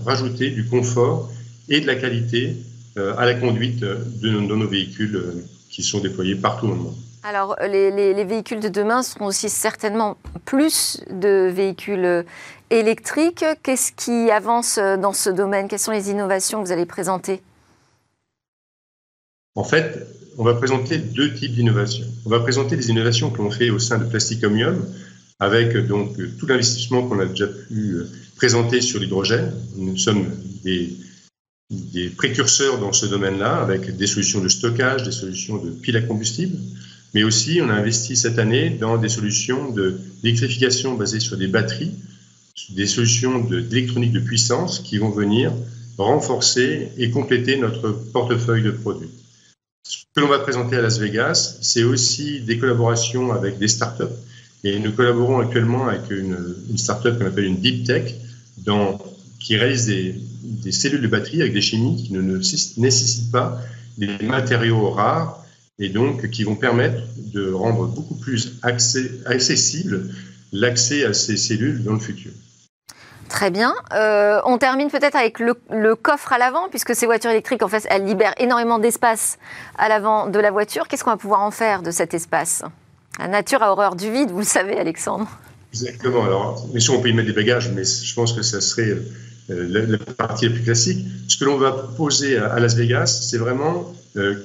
rajouter 0.05 0.51
du 0.51 0.65
confort 0.65 1.31
et 1.67 1.81
de 1.81 1.87
la 1.87 1.95
qualité 1.95 2.55
euh, 2.97 3.15
à 3.17 3.25
la 3.25 3.33
conduite 3.33 3.79
de, 3.79 4.29
nos 4.29 4.67
véhicules 4.67 5.15
euh, 5.15 5.45
qui 5.69 5.81
sont 5.81 5.99
déployés 5.99 6.35
partout 6.35 6.67
dans 6.67 6.73
le 6.73 6.79
monde. 6.79 6.95
Alors, 7.23 7.55
les, 7.67 8.23
véhicules 8.23 8.59
de 8.59 8.69
demain 8.69 9.01
seront 9.01 9.25
aussi 9.25 9.49
certainement 9.49 10.15
plus 10.45 11.01
de 11.09 11.51
véhicules 11.51 12.23
électriques. 12.69 13.43
Qu'est-ce 13.63 13.91
qui 13.93 14.29
avance 14.29 14.77
dans 14.77 15.13
ce 15.13 15.31
domaine? 15.31 15.67
Quelles 15.67 15.79
sont 15.79 15.91
les 15.91 16.11
innovations 16.11 16.61
que 16.61 16.67
vous 16.67 16.71
allez 16.71 16.85
présenter? 16.85 17.41
En 19.55 19.63
fait, 19.63 20.05
on 20.37 20.43
va 20.43 20.53
présenter 20.53 20.97
deux 20.97 21.33
types 21.33 21.53
d'innovations. 21.53 22.05
On 22.25 22.29
va 22.29 22.41
présenter 22.41 22.75
des 22.75 22.89
innovations 22.89 23.29
que 23.29 23.37
l'on 23.37 23.51
fait 23.51 23.69
au 23.69 23.79
sein 23.79 23.97
de 23.97 24.03
Plastic 24.03 24.43
Omnium, 24.43 24.85
avec 25.39 25.77
donc 25.87 26.17
tout 26.37 26.45
l'investissement 26.45 27.07
qu'on 27.07 27.19
a 27.19 27.25
déjà 27.25 27.47
pu 27.47 27.93
euh, 27.93 28.09
présenter 28.35 28.81
sur 28.81 28.99
l'hydrogène. 28.99 29.53
Nous 29.77 29.97
sommes 29.97 30.25
des, 30.63 30.89
précurseurs 32.17 32.79
dans 32.79 32.93
ce 32.93 33.05
domaine-là, 33.05 33.55
avec 33.55 33.95
des 33.95 34.07
solutions 34.07 34.41
de 34.41 34.49
stockage, 34.49 35.03
des 35.03 35.11
solutions 35.11 35.57
de 35.57 35.71
piles 35.71 35.97
à 35.97 36.01
combustible, 36.01 36.57
mais 37.13 37.23
aussi 37.23 37.59
on 37.61 37.69
a 37.69 37.73
investi 37.73 38.15
cette 38.15 38.39
année 38.39 38.69
dans 38.69 38.97
des 38.97 39.09
solutions 39.09 39.73
d'électrification 40.21 40.95
basées 40.95 41.19
sur 41.19 41.37
des 41.37 41.47
batteries, 41.47 41.91
des 42.69 42.85
solutions 42.85 43.39
d'électronique 43.39 44.11
de 44.11 44.19
puissance 44.19 44.79
qui 44.79 44.97
vont 44.97 45.09
venir 45.09 45.51
renforcer 45.97 46.89
et 46.97 47.09
compléter 47.09 47.57
notre 47.57 47.91
portefeuille 47.91 48.63
de 48.63 48.71
produits. 48.71 49.09
Que 50.15 50.21
l'on 50.21 50.29
va 50.29 50.39
présenter 50.39 50.77
à 50.77 50.81
Las 50.81 50.97
Vegas, 50.97 51.57
c'est 51.61 51.83
aussi 51.83 52.39
des 52.39 52.57
collaborations 52.57 53.33
avec 53.33 53.57
des 53.57 53.67
startups. 53.67 54.15
Et 54.63 54.79
nous 54.79 54.93
collaborons 54.93 55.39
actuellement 55.39 55.89
avec 55.89 56.09
une, 56.09 56.37
startup 56.77 57.19
qu'on 57.19 57.25
appelle 57.25 57.43
une 57.43 57.59
deep 57.59 57.85
tech, 57.85 58.15
qui 59.41 59.57
réalise 59.57 59.87
des, 59.87 60.71
cellules 60.71 61.01
de 61.01 61.07
batterie 61.09 61.41
avec 61.41 61.51
des 61.51 61.59
chimies 61.59 62.01
qui 62.01 62.13
ne 62.13 62.21
nécessitent 62.21 63.29
pas 63.29 63.61
des 63.97 64.07
matériaux 64.23 64.89
rares 64.89 65.45
et 65.79 65.89
donc 65.89 66.29
qui 66.29 66.45
vont 66.45 66.55
permettre 66.55 67.01
de 67.33 67.51
rendre 67.51 67.85
beaucoup 67.87 68.15
plus 68.15 68.53
accessible 68.63 70.11
l'accès 70.53 71.03
à 71.03 71.13
ces 71.13 71.35
cellules 71.35 71.83
dans 71.83 71.91
le 71.91 71.99
futur. 71.99 72.31
Très 73.29 73.49
bien. 73.49 73.73
Euh, 73.93 74.39
on 74.45 74.57
termine 74.57 74.89
peut-être 74.89 75.15
avec 75.15 75.39
le, 75.39 75.95
coffre 75.95 76.31
à 76.33 76.37
l'avant, 76.37 76.69
puisque 76.69 76.95
ces 76.95 77.05
voitures 77.05 77.31
électriques, 77.31 77.63
en 77.63 77.67
fait, 77.67 77.85
elles 77.89 78.05
libèrent 78.05 78.35
énormément 78.37 78.79
d'espace 78.79 79.37
à 79.77 79.89
l'avant 79.89 80.27
de 80.27 80.39
la 80.39 80.51
voiture. 80.51 80.87
Qu'est-ce 80.87 81.03
qu'on 81.03 81.11
va 81.11 81.17
pouvoir 81.17 81.41
en 81.41 81.51
faire 81.51 81.81
de 81.81 81.91
cet 81.91 82.13
espace? 82.13 82.63
La 83.19 83.27
nature 83.27 83.63
a 83.63 83.71
horreur 83.71 83.95
du 83.95 84.11
vide, 84.11 84.29
vous 84.29 84.39
le 84.39 84.45
savez, 84.45 84.77
Alexandre. 84.77 85.27
Exactement. 85.73 86.23
Alors, 86.23 86.67
bien 86.67 86.79
sûr, 86.79 86.93
on 86.93 87.01
peut 87.01 87.09
y 87.09 87.13
mettre 87.13 87.27
des 87.27 87.33
bagages, 87.33 87.71
mais 87.71 87.83
je 87.83 88.13
pense 88.13 88.33
que 88.33 88.41
ça 88.41 88.61
serait 88.61 88.95
euh, 89.49 89.87
la, 89.87 89.97
partie 89.97 90.47
la 90.47 90.53
plus 90.53 90.63
classique. 90.63 91.05
Ce 91.27 91.37
que 91.37 91.45
l'on 91.45 91.57
va 91.57 91.71
proposer 91.71 92.37
à, 92.37 92.59
Las 92.59 92.75
Vegas, 92.75 93.27
c'est 93.29 93.37
vraiment 93.37 93.93
euh, 94.17 94.35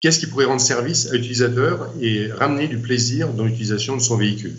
qu'est-ce 0.00 0.18
qui 0.18 0.26
pourrait 0.26 0.46
rendre 0.46 0.60
service 0.60 1.10
à 1.10 1.12
l'utilisateur 1.12 1.90
et 2.00 2.30
ramener 2.32 2.68
du 2.68 2.78
plaisir 2.78 3.28
dans 3.28 3.44
l'utilisation 3.44 3.96
de 3.96 4.02
son 4.02 4.16
véhicule? 4.16 4.56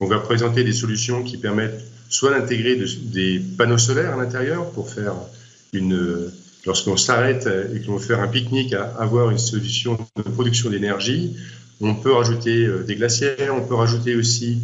On 0.00 0.06
va 0.06 0.18
présenter 0.18 0.64
des 0.64 0.72
solutions 0.72 1.22
qui 1.22 1.36
permettent 1.36 1.80
soit 2.08 2.30
d'intégrer 2.30 2.80
des 3.12 3.40
panneaux 3.58 3.78
solaires 3.78 4.14
à 4.14 4.16
l'intérieur 4.16 4.70
pour 4.70 4.90
faire 4.90 5.14
une, 5.72 6.30
lorsqu'on 6.66 6.96
s'arrête 6.96 7.48
et 7.74 7.80
qu'on 7.80 7.96
veut 7.96 8.04
faire 8.04 8.20
un 8.20 8.28
pique-nique, 8.28 8.74
avoir 8.98 9.30
une 9.30 9.38
solution 9.38 9.98
de 10.16 10.22
production 10.22 10.70
d'énergie. 10.70 11.36
On 11.80 11.94
peut 11.94 12.12
rajouter 12.12 12.66
euh, 12.66 12.84
des 12.84 12.94
glacières, 12.94 13.54
on 13.54 13.66
peut 13.66 13.74
rajouter 13.74 14.14
aussi 14.14 14.58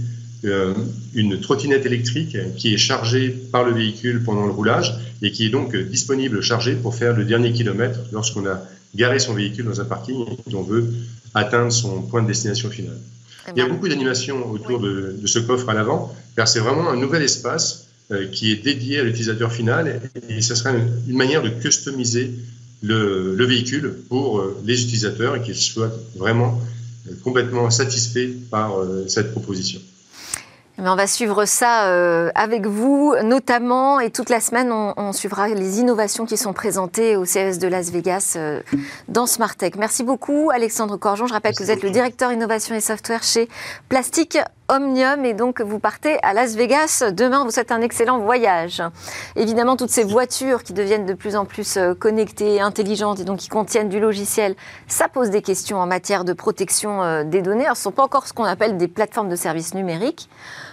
euh, 0.45 0.75
une 1.13 1.41
trottinette 1.41 1.85
électrique 1.85 2.37
qui 2.57 2.73
est 2.73 2.79
chargée 2.79 3.29
par 3.29 3.65
le 3.65 3.73
véhicule 3.73 4.23
pendant 4.23 4.47
le 4.47 4.53
roulage 4.53 4.95
et 5.21 5.33
qui 5.33 5.47
est 5.47 5.51
donc 5.51 5.77
disponible 5.77 6.41
chargée 6.41 6.75
pour 6.75 6.95
faire 6.95 7.15
le 7.15 7.25
dernier 7.25 7.53
kilomètre 7.53 7.99
lorsqu'on 8.13 8.47
a 8.47 8.63
garé 8.95 9.19
son 9.19 9.35
véhicule 9.35 9.67
dans 9.67 9.81
un 9.81 9.85
parking 9.85 10.25
et 10.31 10.51
qu'on 10.51 10.63
veut 10.63 10.87
atteindre 11.35 11.73
son 11.73 12.03
point 12.03 12.23
de 12.23 12.29
destination 12.29 12.71
finale. 12.71 12.99
Il 13.49 13.59
y 13.59 13.63
a 13.63 13.69
beaucoup 13.69 13.89
d'animations 13.89 14.51
autour 14.51 14.81
de, 14.81 15.17
ce 15.27 15.39
coffre 15.39 15.69
à 15.69 15.75
l'avant, 15.75 16.15
car 16.37 16.47
c'est 16.47 16.61
vraiment 16.61 16.89
un 16.91 16.97
nouvel 16.97 17.23
espace 17.23 17.87
euh, 18.11 18.27
qui 18.27 18.53
est 18.53 18.57
dédié 18.57 19.01
à 19.01 19.03
l'utilisateur 19.05 19.53
final. 19.53 20.01
Et, 20.29 20.41
ce 20.43 20.55
sera 20.55 20.73
une, 20.73 21.17
manière 21.17 21.43
de 21.43 21.49
customiser 21.49 22.33
le, 22.83 23.45
véhicule 23.45 23.95
pour 24.09 24.39
euh, 24.39 24.61
les 24.65 24.83
utilisateurs 24.83 25.37
et 25.37 25.43
qu'ils 25.43 25.57
soient 25.57 25.93
vraiment 26.17 26.61
euh, 27.09 27.15
complètement 27.25 27.71
satisfaits 27.71 28.31
par 28.51 28.75
cette 29.09 29.33
proposition. 29.33 29.81
Eh 30.83 30.89
on 30.89 30.97
va 30.97 31.07
suivre 31.07 31.45
ça 31.45 31.89
euh, 31.89 32.31
avec 32.35 32.67
vous, 32.67 33.15
notamment, 33.23 34.01
et 34.01 34.11
toute 34.11 34.31
la 34.31 34.41
semaine, 34.41 34.73
on, 34.73 35.13
suivra 35.13 35.49
les 35.49 35.81
innovations 35.81 36.25
qui 36.25 36.39
sont 36.39 36.55
présentées 36.55 37.17
au 37.17 37.27
CES 37.27 37.59
de 37.59 37.69
Las 37.69 37.91
Vegas 37.91 38.35
euh, 38.37 38.61
dans 39.09 39.27
Smartech. 39.27 39.77
Merci 39.77 40.05
beaucoup, 40.05 40.51
Alexandre 40.51 40.97
Corjon. 40.97 41.27
Je 41.27 41.35
rappelle 41.35 41.55
que 41.55 41.63
vous 41.63 41.71
êtes 41.71 41.83
le 41.83 41.91
directeur 41.91 42.33
innovation 42.33 42.75
et 42.75 42.81
software 42.81 43.23
chez 43.23 43.49
Plastique 43.91 44.39
Omnium 44.69 45.25
et 45.25 45.35
donc 45.35 45.61
vous 45.61 45.81
partez 45.81 46.19
à 46.23 46.33
Las 46.33 46.55
Vegas. 46.55 47.05
Demain, 47.13 47.45
vous 47.45 47.51
souhaite 47.51 47.73
un 47.73 47.81
excellent 47.83 48.21
voyage. 48.21 48.83
Évidemment, 49.37 49.77
toutes 49.77 49.91
ces 49.91 50.05
voitures 50.05 50.63
qui 50.63 50.73
deviennent 50.73 51.07
de 51.07 51.15
plus 51.15 51.35
en 51.35 51.45
plus 51.45 51.77
euh, 51.77 51.93
connectées, 51.93 52.61
intelligentes 52.61 53.21
et 53.21 53.25
donc 53.25 53.41
qui 53.41 53.49
contiennent 53.49 53.89
du 53.89 54.01
logiciel, 54.01 54.55
ça 54.87 55.09
pose 55.09 55.29
des 55.29 55.43
questions 55.43 55.79
en 55.79 55.87
matière 55.87 56.25
de 56.25 56.33
protection 56.33 57.25
des 57.25 57.43
données. 57.43 57.65
ce 57.65 57.71
ne 57.71 57.75
sont 57.75 57.91
pas 57.91 58.05
encore 58.05 58.27
ce 58.27 58.33
qu'on 58.33 58.45
appelle 58.45 58.79
des 58.79 58.89
plateformes 58.89 59.29
de 59.29 59.37
services 59.37 59.75
numériques 59.75 60.31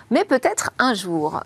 mais 0.09 0.25
peut-être 0.25 0.71
un 0.79 0.93
jour. 0.93 1.41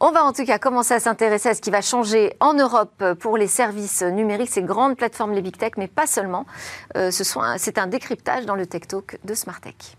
On 0.00 0.10
va 0.10 0.24
en 0.24 0.32
tout 0.32 0.44
cas 0.44 0.58
commencer 0.58 0.94
à 0.94 1.00
s'intéresser 1.00 1.50
à 1.50 1.54
ce 1.54 1.60
qui 1.60 1.70
va 1.70 1.82
changer 1.82 2.34
en 2.40 2.54
Europe 2.54 3.02
pour 3.20 3.36
les 3.36 3.46
services 3.46 4.02
numériques, 4.02 4.50
ces 4.50 4.62
grandes 4.62 4.96
plateformes, 4.96 5.32
les 5.32 5.42
big 5.42 5.56
tech, 5.56 5.72
mais 5.76 5.88
pas 5.88 6.06
seulement. 6.06 6.46
Euh, 6.96 7.10
c'est 7.10 7.78
un 7.78 7.86
décryptage 7.86 8.46
dans 8.46 8.54
le 8.56 8.66
Tech 8.66 8.86
Talk 8.88 9.18
de 9.24 9.34
Smartech. 9.34 9.96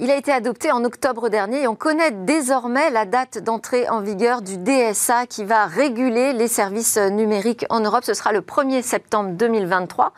Il 0.00 0.12
a 0.12 0.16
été 0.16 0.30
adopté 0.30 0.70
en 0.70 0.84
octobre 0.84 1.28
dernier 1.28 1.62
et 1.62 1.66
on 1.66 1.74
connaît 1.74 2.12
désormais 2.12 2.88
la 2.90 3.04
date 3.04 3.38
d'entrée 3.42 3.88
en 3.88 4.00
vigueur 4.00 4.42
du 4.42 4.56
DSA 4.56 5.26
qui 5.26 5.42
va 5.42 5.66
réguler 5.66 6.32
les 6.32 6.46
services 6.46 6.98
numériques 6.98 7.66
en 7.68 7.80
Europe. 7.80 8.04
Ce 8.04 8.14
sera 8.14 8.30
le 8.30 8.40
1er 8.40 8.82
septembre 8.82 9.30
2023, 9.30 10.12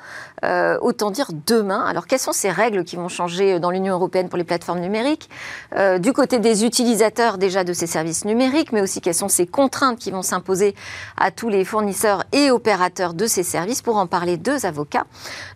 euh, 0.44 0.76
autant 0.82 1.10
dire 1.10 1.30
demain. 1.46 1.82
Alors 1.86 2.06
quelles 2.06 2.18
sont 2.18 2.32
ces 2.32 2.50
règles 2.50 2.84
qui 2.84 2.96
vont 2.96 3.08
changer 3.08 3.58
dans 3.58 3.70
l'Union 3.70 3.94
européenne 3.94 4.28
pour 4.28 4.36
les 4.36 4.44
plateformes 4.44 4.80
numériques? 4.80 5.30
Euh, 5.74 5.98
Du 5.98 6.12
côté 6.12 6.40
des 6.40 6.66
utilisateurs 6.66 7.38
déjà 7.38 7.64
de 7.64 7.72
ces 7.72 7.86
services 7.86 8.26
numériques, 8.26 8.72
mais 8.72 8.82
aussi 8.82 9.00
quelles 9.00 9.14
sont 9.14 9.28
ces 9.28 9.46
contraintes 9.46 9.98
qui 9.98 10.10
vont 10.10 10.20
s'imposer 10.20 10.74
à 11.16 11.30
tous 11.30 11.48
les 11.48 11.64
fournisseurs 11.64 12.24
et 12.32 12.50
opérateurs 12.50 13.14
de 13.14 13.26
ces 13.26 13.42
services? 13.42 13.80
Pour 13.80 13.96
en 13.96 14.06
parler, 14.06 14.36
deux 14.36 14.66
avocats. 14.66 15.06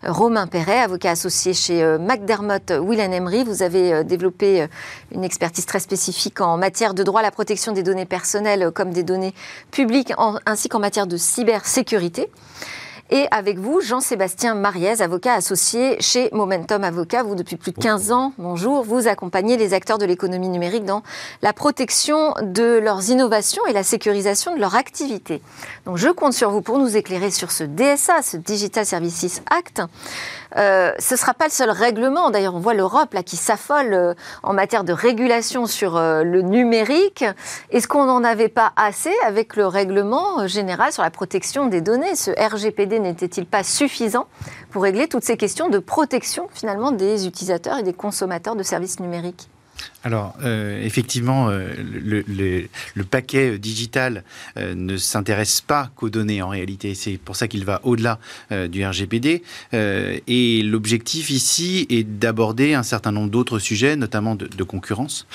Romain 0.01 0.47
Perret, 0.47 0.79
avocat 0.79 1.11
associé 1.11 1.53
chez 1.53 1.83
euh, 1.83 1.99
McDermott 1.99 2.73
Will 2.81 2.99
Emery. 2.99 3.43
Vous 3.43 3.61
avez 3.61 4.03
euh, 4.23 4.67
une 5.11 5.23
expertise 5.23 5.65
très 5.65 5.79
spécifique 5.79 6.41
en 6.41 6.57
matière 6.57 6.93
de 6.93 7.03
droit 7.03 7.19
à 7.21 7.23
la 7.23 7.31
protection 7.31 7.71
des 7.71 7.83
données 7.83 8.05
personnelles 8.05 8.71
comme 8.73 8.91
des 8.91 9.03
données 9.03 9.33
publiques, 9.71 10.13
ainsi 10.45 10.69
qu'en 10.69 10.79
matière 10.79 11.07
de 11.07 11.17
cybersécurité. 11.17 12.29
Et 13.11 13.27
avec 13.29 13.59
vous, 13.59 13.81
Jean-Sébastien 13.81 14.55
Mariez, 14.55 14.99
avocat 14.99 15.35
associé 15.35 15.95
chez 15.99 16.29
Momentum 16.31 16.83
Avocat. 16.83 17.21
Vous, 17.21 17.35
depuis 17.35 17.55
plus 17.55 17.71
de 17.71 17.77
15 17.77 18.11
ans, 18.11 18.33
bonjour, 18.39 18.83
vous 18.83 19.07
accompagnez 19.07 19.57
les 19.57 19.75
acteurs 19.75 19.99
de 19.99 20.05
l'économie 20.05 20.49
numérique 20.49 20.85
dans 20.85 21.03
la 21.43 21.53
protection 21.53 22.33
de 22.41 22.79
leurs 22.79 23.11
innovations 23.11 23.63
et 23.67 23.73
la 23.73 23.83
sécurisation 23.83 24.55
de 24.55 24.59
leur 24.59 24.73
activité. 24.73 25.43
Donc 25.85 25.97
je 25.97 26.09
compte 26.09 26.33
sur 26.33 26.49
vous 26.49 26.63
pour 26.63 26.79
nous 26.79 26.97
éclairer 26.97 27.29
sur 27.29 27.51
ce 27.51 27.63
DSA, 27.63 28.23
ce 28.23 28.37
Digital 28.37 28.87
Services 28.87 29.43
Act. 29.51 29.83
Euh, 30.57 30.91
ce 30.99 31.15
ne 31.15 31.19
sera 31.19 31.33
pas 31.33 31.45
le 31.45 31.51
seul 31.51 31.69
règlement. 31.69 32.29
D'ailleurs, 32.29 32.55
on 32.55 32.59
voit 32.59 32.73
l'Europe 32.73 33.15
qui 33.25 33.35
s'affole 33.35 33.93
euh, 33.93 34.13
en 34.43 34.53
matière 34.53 34.83
de 34.83 34.93
régulation 34.93 35.65
sur 35.65 35.97
euh, 35.97 36.23
le 36.23 36.41
numérique. 36.41 37.25
Est-ce 37.71 37.87
qu'on 37.87 38.05
n'en 38.05 38.23
avait 38.23 38.49
pas 38.49 38.71
assez 38.75 39.13
avec 39.25 39.55
le 39.55 39.67
règlement 39.67 40.47
général 40.47 40.91
sur 40.91 41.03
la 41.03 41.11
protection 41.11 41.67
des 41.67 41.81
données? 41.81 42.15
Ce 42.15 42.31
RGPD 42.31 42.99
n'était-il 42.99 43.45
pas 43.45 43.63
suffisant 43.63 44.27
pour 44.71 44.83
régler 44.83 45.07
toutes 45.07 45.23
ces 45.23 45.37
questions 45.37 45.69
de 45.69 45.79
protection 45.79 46.47
finalement 46.53 46.91
des 46.91 47.27
utilisateurs 47.27 47.79
et 47.79 47.83
des 47.83 47.93
consommateurs 47.93 48.55
de 48.55 48.63
services 48.63 48.99
numériques? 48.99 49.49
Alors, 50.05 50.35
euh, 50.43 50.85
effectivement, 50.85 51.49
euh, 51.49 51.73
le, 51.75 53.03
paquet 53.03 53.57
digital 53.57 54.23
euh, 54.55 54.75
ne 54.75 54.97
s'intéresse 54.97 55.61
pas 55.61 55.89
qu'aux 55.95 56.11
données 56.11 56.43
en 56.43 56.49
réalité. 56.49 56.93
C'est 56.93 57.17
pour 57.17 57.35
ça 57.35 57.47
qu'il 57.47 57.65
va 57.65 57.81
au-delà 57.83 58.19
du 58.51 58.85
RGPD. 58.85 59.41
et 59.73 60.61
l'objectif 60.63 61.31
ici 61.31 61.87
est 61.89 62.03
d'aborder 62.03 62.75
un 62.75 62.83
certain 62.83 63.11
nombre 63.11 63.31
d'autres 63.31 63.57
sujets, 63.57 63.95
notamment 63.95 64.35
de, 64.35 64.45
de 64.45 64.63
concurrence, 64.63 65.25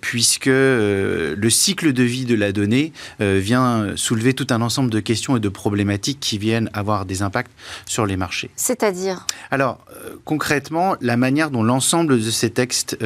puisque 0.00 0.46
le 0.46 1.48
cycle 1.48 1.92
de 1.92 2.02
vie 2.02 2.26
de 2.26 2.34
la 2.34 2.52
donnée 2.52 2.92
vient 3.20 3.96
soulever 3.96 4.34
tout 4.34 4.46
un 4.50 4.60
ensemble 4.60 4.90
de 4.90 5.00
questions 5.00 5.36
et 5.36 5.40
de 5.40 5.48
problématiques 5.48 6.20
qui 6.20 6.36
viennent 6.36 6.68
avoir 6.74 7.06
des 7.06 7.22
impacts 7.22 7.52
sur 7.86 8.04
les 8.04 8.16
marchés. 8.16 8.50
C'est-à-dire? 8.56 9.26
Alors, 9.50 9.78
concrètement, 10.24 10.96
la 11.00 11.16
manière 11.16 11.50
dont 11.50 11.62
l'ensemble 11.62 12.18
de 12.18 12.30
ces 12.30 12.50
textes 12.50 12.98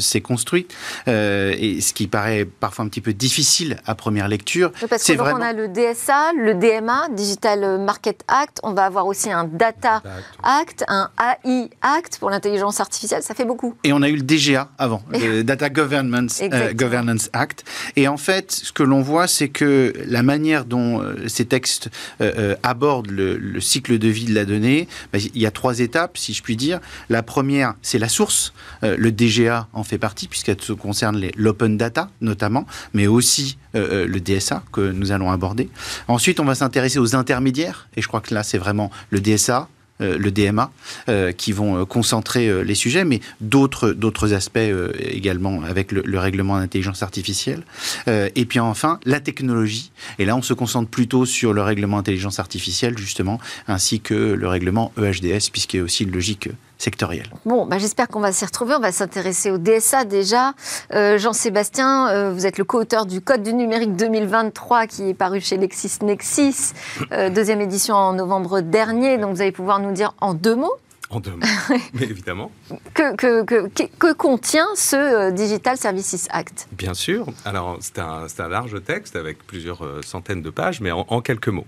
s'est 0.00 0.20
construite, 0.20 0.72
euh, 1.08 1.54
et 1.58 1.80
ce 1.80 1.92
qui 1.92 2.06
paraît 2.06 2.44
parfois 2.44 2.84
un 2.84 2.88
petit 2.88 3.00
peu 3.00 3.12
difficile 3.12 3.78
à 3.86 3.94
première 3.94 4.28
lecture. 4.28 4.72
parce 4.88 5.04
qu'on 5.04 5.14
vraiment... 5.14 5.40
a 5.40 5.52
le 5.52 5.68
DSA, 5.68 6.32
le 6.36 6.54
DMA, 6.54 7.08
Digital 7.10 7.80
Market 7.80 8.24
Act, 8.28 8.60
on 8.62 8.72
va 8.72 8.84
avoir 8.84 9.06
aussi 9.06 9.30
un 9.30 9.44
Data 9.44 10.02
Act, 10.42 10.84
un 10.88 11.10
AI 11.18 11.70
Act 11.82 12.18
pour 12.18 12.30
l'intelligence 12.30 12.80
artificielle, 12.80 13.22
ça 13.22 13.34
fait 13.34 13.44
beaucoup. 13.44 13.74
Et 13.84 13.92
on 13.92 14.02
a 14.02 14.08
eu 14.08 14.16
le 14.16 14.22
DGA 14.22 14.70
avant, 14.78 15.02
le 15.12 15.42
Data 15.42 15.68
Governance, 15.68 16.40
euh, 16.42 16.72
Governance 16.72 17.30
Act. 17.32 17.64
Et 17.96 18.08
en 18.08 18.16
fait, 18.16 18.52
ce 18.52 18.72
que 18.72 18.82
l'on 18.82 19.02
voit, 19.02 19.26
c'est 19.26 19.48
que 19.48 19.92
la 20.06 20.22
manière 20.22 20.64
dont 20.64 21.00
euh, 21.00 21.28
ces 21.28 21.44
textes 21.44 21.90
abordent 22.62 23.10
le, 23.10 23.60
cycle 23.60 23.98
de 23.98 24.08
vie 24.08 24.24
de 24.24 24.34
la 24.34 24.44
donnée, 24.44 24.88
bah, 25.12 25.18
il 25.18 25.40
y 25.40 25.46
a 25.46 25.50
trois 25.50 25.80
étapes, 25.80 26.18
si 26.18 26.32
je 26.32 26.42
puis 26.42 26.56
dire. 26.56 26.80
La 27.08 27.22
première, 27.22 27.74
c'est 27.82 27.98
la 27.98 28.08
source. 28.08 28.52
le 28.82 29.10
DGA 29.10 29.68
en 29.72 29.81
fait 29.82 29.98
partie, 29.98 30.28
puisqu'elle 30.28 30.56
concerne 30.56 31.20
l'open 31.36 31.76
data 31.76 32.10
notamment, 32.20 32.66
mais 32.94 33.06
aussi 33.06 33.58
euh, 33.74 34.04
euh, 34.04 34.06
le 34.06 34.20
DSA 34.20 34.62
que 34.72 34.80
nous 34.80 35.12
allons 35.12 35.30
aborder. 35.30 35.68
Ensuite, 36.08 36.40
on 36.40 36.44
va 36.44 36.54
s'intéresser 36.54 36.98
aux 36.98 37.16
intermédiaires, 37.16 37.88
et 37.96 38.02
je 38.02 38.08
crois 38.08 38.20
que 38.20 38.34
là, 38.34 38.42
c'est 38.42 38.58
vraiment 38.58 38.90
le 39.10 39.20
DSA, 39.20 39.68
euh, 40.00 40.18
le 40.18 40.30
DMA, 40.30 40.70
qui 41.36 41.52
vont 41.52 41.84
concentrer 41.86 42.64
les 42.64 42.74
sujets, 42.74 43.04
mais 43.04 43.20
d'autres 43.40 44.32
aspects 44.32 44.58
également 44.98 45.62
avec 45.62 45.92
le, 45.92 46.18
règlement 46.18 46.58
d'intelligence 46.58 47.02
artificielle. 47.02 47.62
et 48.06 48.44
puis 48.46 48.60
enfin, 48.60 48.98
la 49.04 49.20
technologie. 49.20 49.90
Et 50.18 50.24
là, 50.24 50.36
on 50.36 50.42
se 50.42 50.54
concentre 50.54 50.88
plutôt 50.88 51.26
sur 51.26 51.52
le 51.52 51.62
règlement 51.62 51.98
d'intelligence 51.98 52.38
artificielle, 52.38 52.96
justement, 52.98 53.40
ainsi 53.68 54.00
que 54.00 54.14
le 54.14 54.48
règlement 54.48 54.92
EHDS, 54.96 55.50
puisqu'il 55.50 55.78
y 55.78 55.80
a 55.80 55.84
aussi 55.84 56.04
une 56.04 56.12
logique 56.12 56.48
Bon, 57.44 57.64
bah, 57.64 57.78
j'espère 57.78 58.08
qu'on 58.08 58.18
va 58.18 58.32
s'y 58.32 58.44
retrouver. 58.44 58.74
On 58.74 58.80
va 58.80 58.90
s'intéresser 58.90 59.52
au 59.52 59.58
DSA 59.58 60.04
déjà. 60.04 60.52
Euh, 60.92 61.16
Jean-Sébastien, 61.16 62.08
euh, 62.08 62.32
vous 62.32 62.44
êtes 62.44 62.58
le 62.58 62.64
co-auteur 62.64 63.06
du 63.06 63.20
Code 63.20 63.44
du 63.44 63.54
numérique 63.54 63.94
2023 63.94 64.88
qui 64.88 65.10
est 65.10 65.14
paru 65.14 65.40
chez 65.40 65.56
LexisNexis, 65.58 66.72
euh, 67.12 67.30
deuxième 67.30 67.60
édition 67.60 67.94
en 67.94 68.14
novembre 68.14 68.60
dernier. 68.62 69.16
Donc 69.16 69.36
vous 69.36 69.42
allez 69.42 69.52
pouvoir 69.52 69.78
nous 69.78 69.92
dire 69.92 70.14
en 70.20 70.34
deux 70.34 70.56
mots 70.56 70.74
En 71.12 71.20
deux 71.20 71.30
mots, 71.32 71.46
mais 71.94 72.02
évidemment. 72.04 72.50
Que, 72.94 73.14
que, 73.14 73.44
que, 73.44 73.68
que, 73.68 74.12
contient 74.14 74.66
ce 74.74 75.30
Digital 75.30 75.76
Services 75.76 76.26
Act? 76.30 76.66
Bien 76.72 76.94
sûr. 76.94 77.26
Alors, 77.44 77.78
c'est 77.80 77.98
un, 77.98 78.26
un, 78.38 78.48
large 78.48 78.82
texte 78.82 79.14
avec 79.14 79.46
plusieurs 79.46 80.02
centaines 80.02 80.42
de 80.42 80.50
pages, 80.50 80.80
mais 80.80 80.90
en, 80.90 81.20
quelques 81.20 81.48
mots. 81.48 81.66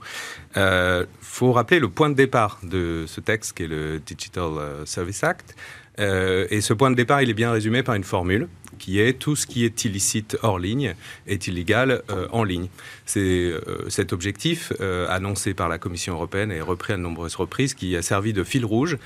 Il 0.56 1.06
faut 1.20 1.52
rappeler 1.52 1.78
le 1.78 1.88
point 1.88 2.08
de 2.08 2.14
départ 2.14 2.58
de 2.62 3.04
ce 3.06 3.20
texte 3.20 3.56
qui 3.56 3.64
est 3.64 3.68
le 3.68 4.00
Digital 4.00 4.50
Service 4.86 5.22
Act. 5.22 5.54
et 5.98 6.60
ce 6.60 6.72
point 6.72 6.90
de 6.90 6.96
départ, 6.96 7.20
il 7.20 7.28
est 7.28 7.34
bien 7.34 7.52
résumé 7.52 7.82
par 7.82 7.94
une 7.94 8.04
formule 8.04 8.48
qui 8.78 9.00
est 9.00 9.18
tout 9.18 9.36
ce 9.36 9.46
qui 9.46 9.64
est 9.64 9.84
illicite 9.84 10.36
hors 10.42 10.58
ligne 10.58 10.94
est 11.26 11.46
illégal 11.46 12.02
euh, 12.10 12.26
en 12.32 12.44
ligne. 12.44 12.68
C'est 13.06 13.20
euh, 13.20 13.88
cet 13.88 14.12
objectif 14.12 14.72
euh, 14.80 15.06
annoncé 15.08 15.54
par 15.54 15.68
la 15.68 15.78
Commission 15.78 16.14
européenne 16.14 16.50
et 16.52 16.60
repris 16.60 16.92
à 16.92 16.96
de 16.96 17.02
nombreuses 17.02 17.36
reprises 17.36 17.74
qui 17.74 17.96
a 17.96 18.02
servi 18.02 18.32
de 18.32 18.44
fil 18.44 18.64
rouge 18.64 18.98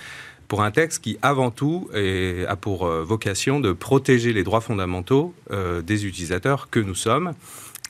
pour 0.47 0.63
un 0.63 0.71
texte 0.71 1.03
qui, 1.03 1.19
avant 1.21 1.51
tout, 1.51 1.91
a 1.93 2.57
pour 2.57 2.87
vocation 2.87 3.61
de 3.61 3.75
protéger 3.75 4.33
les 4.33 4.45
droits 4.45 4.63
fondamentaux 4.63 5.35
des 5.83 6.07
utilisateurs 6.07 6.71
que 6.71 6.81
nous 6.81 6.95
sommes. 6.95 7.35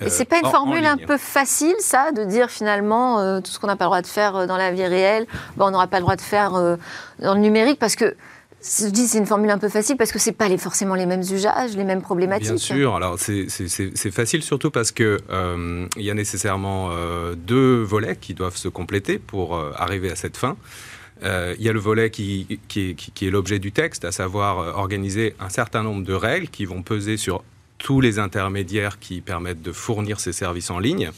Et 0.00 0.10
c'est 0.10 0.24
pas 0.24 0.40
une 0.40 0.50
formule 0.50 0.84
un 0.84 0.96
peu 0.96 1.18
facile, 1.18 1.76
ça, 1.78 2.10
de 2.10 2.24
dire 2.24 2.50
finalement 2.50 3.40
tout 3.42 3.52
ce 3.52 3.60
qu'on 3.60 3.68
n'a 3.68 3.76
pas 3.76 3.84
le 3.84 3.90
droit 3.90 4.02
de 4.02 4.08
faire 4.08 4.48
dans 4.48 4.56
la 4.56 4.72
vie 4.72 4.84
réelle, 4.84 5.28
on 5.56 5.70
n'aura 5.70 5.86
pas 5.86 5.98
le 5.98 6.02
droit 6.02 6.16
de 6.16 6.20
faire 6.20 6.50
dans 6.50 7.34
le 7.34 7.40
numérique, 7.40 7.78
parce 7.78 7.94
que 7.94 8.16
je 8.68 8.88
dis 8.88 9.08
c'est 9.08 9.18
une 9.18 9.26
formule 9.26 9.50
un 9.50 9.58
peu 9.58 9.68
facile 9.68 9.96
parce 9.96 10.12
que 10.12 10.18
c'est 10.18 10.32
pas 10.32 10.48
les, 10.48 10.58
forcément 10.58 10.94
les 10.94 11.06
mêmes 11.06 11.22
usages, 11.22 11.76
les 11.76 11.84
mêmes 11.84 12.02
problématiques. 12.02 12.48
Bien 12.48 12.56
sûr, 12.58 12.94
alors 12.94 13.18
c'est 13.18 14.10
facile 14.10 14.42
surtout 14.42 14.70
parce 14.70 14.92
que 14.92 15.18
euh, 15.30 15.86
il 15.96 16.02
y 16.02 16.10
a 16.10 16.14
nécessairement 16.14 16.90
euh, 16.92 17.34
deux 17.34 17.82
volets 17.82 18.16
qui 18.16 18.34
doivent 18.34 18.56
se 18.56 18.68
compléter 18.68 19.18
pour 19.18 19.56
euh, 19.56 19.72
arriver 19.76 20.10
à 20.10 20.16
cette 20.16 20.36
fin. 20.36 20.56
il 21.22 21.62
y 21.62 21.68
a 21.68 21.72
le 21.72 21.80
volet 21.80 22.10
qui, 22.10 22.60
qui, 22.68 22.94
qui 22.94 23.26
est 23.26 23.30
l'objet 23.30 23.58
du 23.58 23.72
texte, 23.72 24.04
à 24.04 24.12
savoir 24.12 24.78
organiser 24.78 25.34
un 25.40 25.48
certain 25.48 25.82
nombre 25.82 26.04
de 26.04 26.14
règles 26.14 26.48
qui 26.48 26.64
vont 26.64 26.82
peser 26.82 27.16
sur 27.16 27.42
tous 27.78 28.00
les 28.00 28.18
intermédiaires 28.18 28.98
qui 28.98 29.20
permettent 29.20 29.62
de 29.62 29.72
fournir 29.72 30.20
ces 30.20 30.32
services 30.32 30.70
en 30.70 30.78
ligne. 30.78 31.10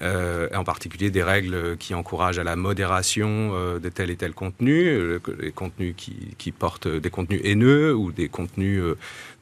Euh, 0.00 0.48
en 0.54 0.62
particulier 0.62 1.10
des 1.10 1.24
règles 1.24 1.76
qui 1.76 1.92
encouragent 1.92 2.38
à 2.38 2.44
la 2.44 2.54
modération 2.54 3.50
euh, 3.54 3.80
de 3.80 3.88
tel 3.88 4.10
et 4.10 4.16
tel 4.16 4.32
contenu, 4.32 4.86
euh, 4.86 5.18
les 5.40 5.50
contenus 5.50 5.94
qui, 5.96 6.52
portent 6.52 6.86
des 6.86 7.10
contenus 7.10 7.40
haineux 7.42 7.94
ou 7.96 8.12
des 8.12 8.28
contenus 8.28 8.80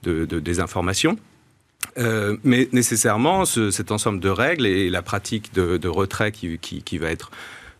de, 0.02 0.24
désinformation. 0.24 1.18
mais 1.96 2.68
nécessairement, 2.72 3.44
cet 3.44 3.90
ensemble 3.90 4.20
de 4.20 4.30
règles 4.30 4.66
et 4.66 4.88
la 4.88 5.02
pratique 5.02 5.52
de, 5.52 5.88
retrait 5.88 6.32
qui, 6.32 6.58
qui, 6.58 6.98
va 6.98 7.10
être 7.10 7.30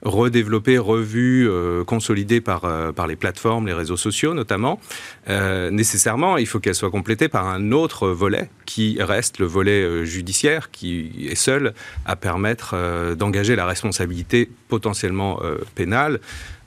redéveloppé, 0.03 0.79
revu, 0.79 1.49
euh, 1.49 1.85
consolidé 1.85 2.41
par, 2.41 2.65
euh, 2.65 2.93
par 2.93 3.07
les 3.07 3.17
plateformes, 3.17 3.67
les 3.67 3.73
réseaux 3.73 3.97
sociaux 3.97 4.35
notamment, 4.35 4.81
euh, 5.29 5.71
nécessairement, 5.71 6.37
il 6.37 6.47
faut 6.47 6.61
qu'elle 6.61 6.75
soit 6.75 6.91
complétée 6.91 7.29
par 7.29 7.47
un 7.47 7.73
autre 7.73 8.09
volet 8.09 8.51
qui 8.67 8.99
reste 9.01 9.39
le 9.39 9.47
volet 9.47 10.05
judiciaire, 10.05 10.71
qui 10.71 11.29
est 11.31 11.35
seul 11.35 11.75
à 12.05 12.17
permettre 12.17 13.15
d'engager 13.15 13.57
la 13.57 13.67
responsabilité 13.67 14.51
potentiellement 14.69 15.41
pénale 15.75 16.21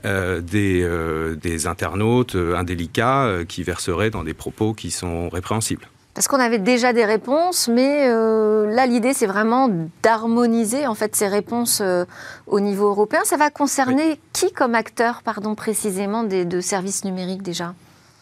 des 0.04 1.68
internautes 1.68 2.36
indélicats 2.36 3.44
qui 3.48 3.64
verseraient 3.64 4.10
dans 4.10 4.24
des 4.24 4.34
propos 4.34 4.74
qui 4.74 4.92
sont 4.92 5.30
répréhensibles. 5.30 5.88
Parce 6.14 6.28
qu'on 6.28 6.40
avait 6.40 6.60
déjà 6.60 6.92
des 6.92 7.06
réponses, 7.06 7.68
mais 7.68 8.08
euh, 8.10 8.70
là, 8.70 8.86
l'idée, 8.86 9.14
c'est 9.14 9.28
vraiment 9.28 9.70
d'harmoniser 10.04 10.88
en 10.88 10.96
fait 10.96 11.16
ces 11.16 11.28
réponses 11.28 11.80
euh, 11.82 12.06
au 12.48 12.60
niveau 12.60 12.88
européen. 12.88 13.22
Ça 13.24 13.38
va 13.38 13.50
concerner 13.50 14.20
qui 14.34 14.52
comme 14.52 14.76
acteur, 14.76 15.22
pardon, 15.24 15.56
précisément, 15.56 16.24
des, 16.24 16.46
de 16.46 16.62
services 16.62 17.06
numériques 17.06 17.44
déjà? 17.44 17.74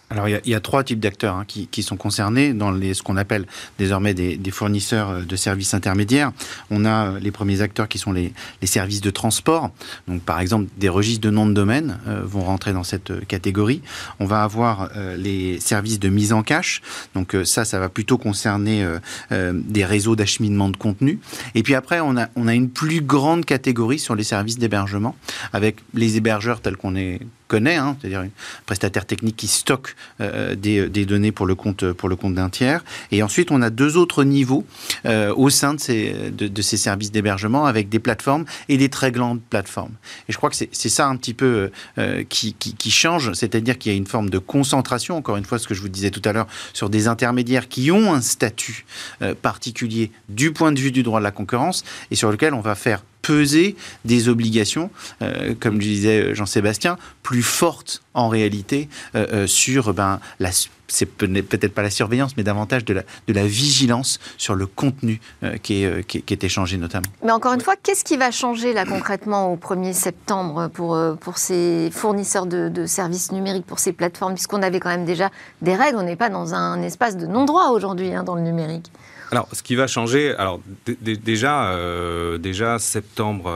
Alors, 0.10 0.30
il 0.30 0.40
y, 0.46 0.56
a, 0.56 0.60
trois 0.62 0.86
types 0.86 1.02
d'acteurs 1.02 1.36
hein, 1.36 1.46
qui, 1.46 1.84
sont 1.84 1.98
concernés 1.98 2.54
dans 2.54 2.72
les, 2.72 2.94
ce 2.94 3.04
qu'on 3.04 3.18
appelle 3.18 3.46
désormais 3.78 4.14
des, 4.14 4.52
fournisseurs 4.52 5.10
euh, 5.10 5.22
de 5.24 5.36
services 5.36 5.74
intermédiaires. 5.74 6.32
On 6.70 6.86
a 6.86 7.08
euh, 7.08 7.20
les 7.20 7.32
premiers 7.32 7.62
acteurs 7.62 7.90
qui 7.90 7.98
sont 7.98 8.14
les, 8.14 8.34
services 8.64 9.02
de 9.02 9.10
transport. 9.10 9.70
Donc, 10.08 10.22
par 10.22 10.40
exemple, 10.40 10.68
des 10.78 10.88
registres 10.88 11.22
de 11.22 11.30
noms 11.30 11.46
de 11.46 11.54
domaine 11.54 12.00
euh, 12.08 12.22
vont 12.24 12.42
rentrer 12.42 12.72
dans 12.72 12.86
cette 12.86 13.28
catégorie. 13.28 13.82
On 14.20 14.26
va 14.26 14.44
avoir 14.44 14.90
les 15.18 15.60
services 15.60 16.00
de 16.00 16.10
mise 16.10 16.32
en 16.34 16.44
cache. 16.44 16.82
Donc, 17.14 17.36
ça, 17.44 17.66
ça 17.66 17.80
va 17.80 17.90
plutôt 17.90 18.18
concerner 18.18 18.86
des 19.32 19.86
réseaux 19.86 20.16
d'acheminement 20.16 20.70
de 20.70 20.78
contenu. 20.78 21.20
Et 21.56 21.64
puis 21.64 21.76
après, 21.76 22.00
on 22.00 22.18
a, 22.18 22.28
on 22.36 22.48
a 22.48 22.54
une 22.54 22.70
plus 22.70 23.02
grande 23.02 23.46
catégorie 23.46 24.00
sur 24.00 24.16
les 24.16 24.24
services 24.24 24.58
d'hébergement, 24.58 25.16
avec 25.54 25.78
les 25.94 26.18
hébergeurs 26.18 26.62
tels 26.62 26.78
qu'on 26.78 26.96
est 26.96 27.20
connaît, 27.48 27.76
hein, 27.76 27.98
c'est-à-dire 28.00 28.22
un 28.22 28.30
prestataire 28.66 29.06
technique 29.06 29.36
qui 29.36 29.48
stocke 29.48 29.96
euh, 30.22 30.56
des, 30.56 30.88
données 31.06 31.32
pour 31.32 31.46
le 31.46 31.56
compte 31.56 31.92
pour 31.94 32.10
le 32.10 32.16
compte 32.16 32.36
d'un 32.36 32.50
tiers. 32.50 32.84
Et 33.12 33.24
ensuite, 33.24 33.52
on 33.52 33.62
a 33.62 33.70
deux 33.70 33.98
autres 33.98 34.24
niveaux 34.24 34.66
euh, 35.06 35.34
au 35.36 35.50
sein 35.50 35.74
de 35.74 35.80
ces, 35.80 36.78
services 36.78 37.12
d'hébergement 37.12 37.66
avec 37.66 37.90
des 37.90 38.00
plateformes 38.00 38.46
et 38.70 38.78
des 38.78 38.90
très 38.90 39.12
grandes 39.12 39.42
plateformes. 39.42 39.94
Et 40.28 40.34
je 40.34 40.38
crois 40.38 40.50
que 40.50 40.56
c'est 40.56 40.90
ça 40.90 41.08
un 41.08 41.16
petit 41.16 41.34
peu 41.34 41.72
euh, 41.98 42.24
qui, 42.28 42.54
qui, 42.54 42.92
change, 42.92 43.34
c'est-à-dire 43.34 43.78
qu'il 43.78 43.92
y 43.92 43.96
a 43.96 43.98
une 43.98 44.08
forme 44.08 44.30
de 44.30 44.38
concentration, 44.38 45.18
encore 45.18 45.38
une 45.38 45.46
fois, 45.46 45.60
ce 45.60 45.68
que 45.68 45.74
je 45.74 45.82
vous 45.82 45.90
disais 45.90 46.12
tout 46.12 46.22
à 46.26 46.34
l'heure, 46.34 46.48
sur 46.74 46.90
des 46.90 47.08
intermédiaires 47.08 47.68
qui 47.68 47.92
ont 47.92 48.14
un 48.14 48.22
statut 48.22 48.86
particulier 49.42 50.12
du 50.30 50.52
point 50.52 50.72
de 50.72 50.80
vue 50.80 50.92
du 50.92 51.04
droit 51.04 51.20
de 51.20 51.24
la 51.24 51.32
concurrence 51.32 51.84
et 52.12 52.16
sur 52.16 52.32
lequel 52.32 52.54
on 52.54 52.62
va 52.62 52.76
faire 52.76 53.04
peser 53.28 53.76
des 54.06 54.30
obligations, 54.30 54.90
euh, 55.22 55.54
comme 55.60 55.74
le 55.74 55.82
disait 55.82 56.34
Jean-Sébastien, 56.34 56.98
plus 57.24 57.44
fortes 57.44 58.02
en 58.14 58.30
réalité 58.30 58.88
euh, 59.16 59.28
euh, 59.34 59.48
sur 59.48 59.94
ben, 59.94 60.22
la 60.40 60.50
c'est 60.90 61.06
peut-être 61.06 61.74
pas 61.74 61.82
la 61.82 61.90
surveillance, 61.90 62.38
mais 62.38 62.44
davantage 62.44 62.86
de 62.86 62.94
la, 62.94 63.02
de 63.28 63.34
la 63.34 63.46
vigilance 63.46 64.22
sur 64.38 64.56
le 64.56 64.68
contenu 64.68 65.20
qui, 65.62 65.84
est, 65.84 66.08
qui, 66.08 66.24
est, 66.30 66.44
échangé 66.46 66.78
notamment. 66.78 67.08
Mais 67.26 67.34
encore 67.34 67.52
une 67.52 67.60
fois, 67.60 67.76
qu'est-ce 67.76 68.06
qui 68.06 68.16
va 68.16 68.32
changer 68.32 68.72
là 68.72 68.86
concrètement 68.86 69.52
au 69.52 69.58
1er 69.58 69.92
septembre 69.92 70.70
pour, 70.70 70.98
pour 71.20 71.40
ces 71.40 71.90
fournisseurs 71.92 72.46
de, 72.46 72.70
de 72.70 72.86
services 72.86 73.34
numériques, 73.34 73.66
pour 73.66 73.80
ces 73.80 73.92
plateformes, 73.92 74.36
puisqu'on 74.36 74.62
avait 74.62 74.80
quand 74.80 74.88
même 74.88 75.04
déjà 75.04 75.30
des 75.62 75.76
règles, 75.76 75.98
on 75.98 76.04
n'est 76.04 76.16
pas 76.16 76.30
dans 76.30 76.54
un 76.54 76.82
espace 76.82 77.18
de 77.18 77.28
non-droit 77.28 77.72
aujourd'hui 77.72 78.14
hein, 78.14 78.24
dans 78.24 78.36
le 78.36 78.42
numérique 78.42 78.90
alors, 79.32 79.48
ce 79.52 79.62
qui 79.62 79.76
va 79.76 79.88
changer, 79.88 80.34
alors 80.38 80.62
déjà, 81.02 81.72
euh, 81.72 82.38
déjà 82.38 82.80
septembre 82.80 83.52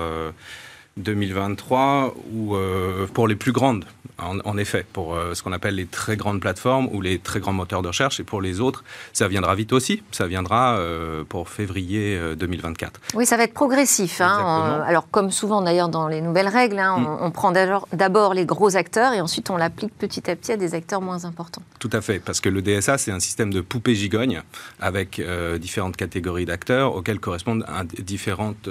2023, 0.98 1.80
euh, 1.80 2.20
ou 2.34 2.56
euh, 2.56 3.08
pour 3.08 3.28
les 3.28 3.36
plus 3.36 3.52
grandes 3.52 3.86
en, 4.22 4.58
effet, 4.58 4.86
pour 4.94 5.16
euh, 5.16 5.34
ce 5.34 5.44
qu'on 5.44 5.52
appelle 5.52 5.76
les 5.76 5.86
très 5.86 6.16
grandes 6.16 6.40
plateformes 6.40 6.88
ou 6.92 7.02
les 7.02 7.20
très 7.20 7.40
grands 7.40 7.54
moteurs 7.54 7.82
de 7.82 7.88
recherche, 7.88 8.20
et 8.20 8.24
pour 8.24 8.42
les 8.42 8.60
autres, 8.60 8.84
ça 9.14 9.28
viendra 9.28 9.56
vite 9.56 9.74
aussi. 9.74 10.04
Ça 10.12 10.28
viendra 10.28 10.78
euh, 10.78 11.24
pour 11.24 11.50
février 11.50 12.20
2024. 12.36 12.96
Euh, 12.96 13.18
oui, 13.18 13.26
ça 13.26 13.38
va 13.38 13.44
être 13.44 13.54
progressif. 13.54 14.22
Hein, 14.22 14.84
alors, 14.86 15.10
comme 15.10 15.32
souvent 15.32 15.62
d'ailleurs 15.62 15.90
dans 15.90 16.08
les 16.08 16.22
nouvelles 16.22 16.48
règles, 16.48 16.80
hein, 16.80 16.98
mm. 16.98 17.18
on, 17.22 17.32
prend 17.32 17.52
d'abord 17.52 18.34
les 18.34 18.46
gros 18.46 18.76
acteurs 18.76 19.14
et 19.14 19.22
ensuite 19.22 19.50
on 19.50 19.58
l'applique 19.58 19.94
petit 19.98 20.30
à 20.30 20.36
petit 20.36 20.52
à 20.52 20.58
des 20.58 20.76
acteurs 20.76 21.02
moins 21.02 21.26
importants. 21.26 21.64
Tout 21.80 21.90
à 21.94 22.02
fait, 22.02 22.20
parce 22.20 22.42
que 22.42 22.50
le 22.50 22.62
DSA, 22.62 22.98
c'est 22.98 23.12
un 23.12 23.20
système 23.20 23.52
de 23.52 23.62
poupée 23.62 23.96
gigogne 23.96 24.42
avec 24.80 25.22
différentes 25.60 25.96
catégories 25.96 26.46
d'acteurs 26.46 26.96
auxquels 26.96 27.20
correspondent 27.20 27.66
différentes 28.00 28.68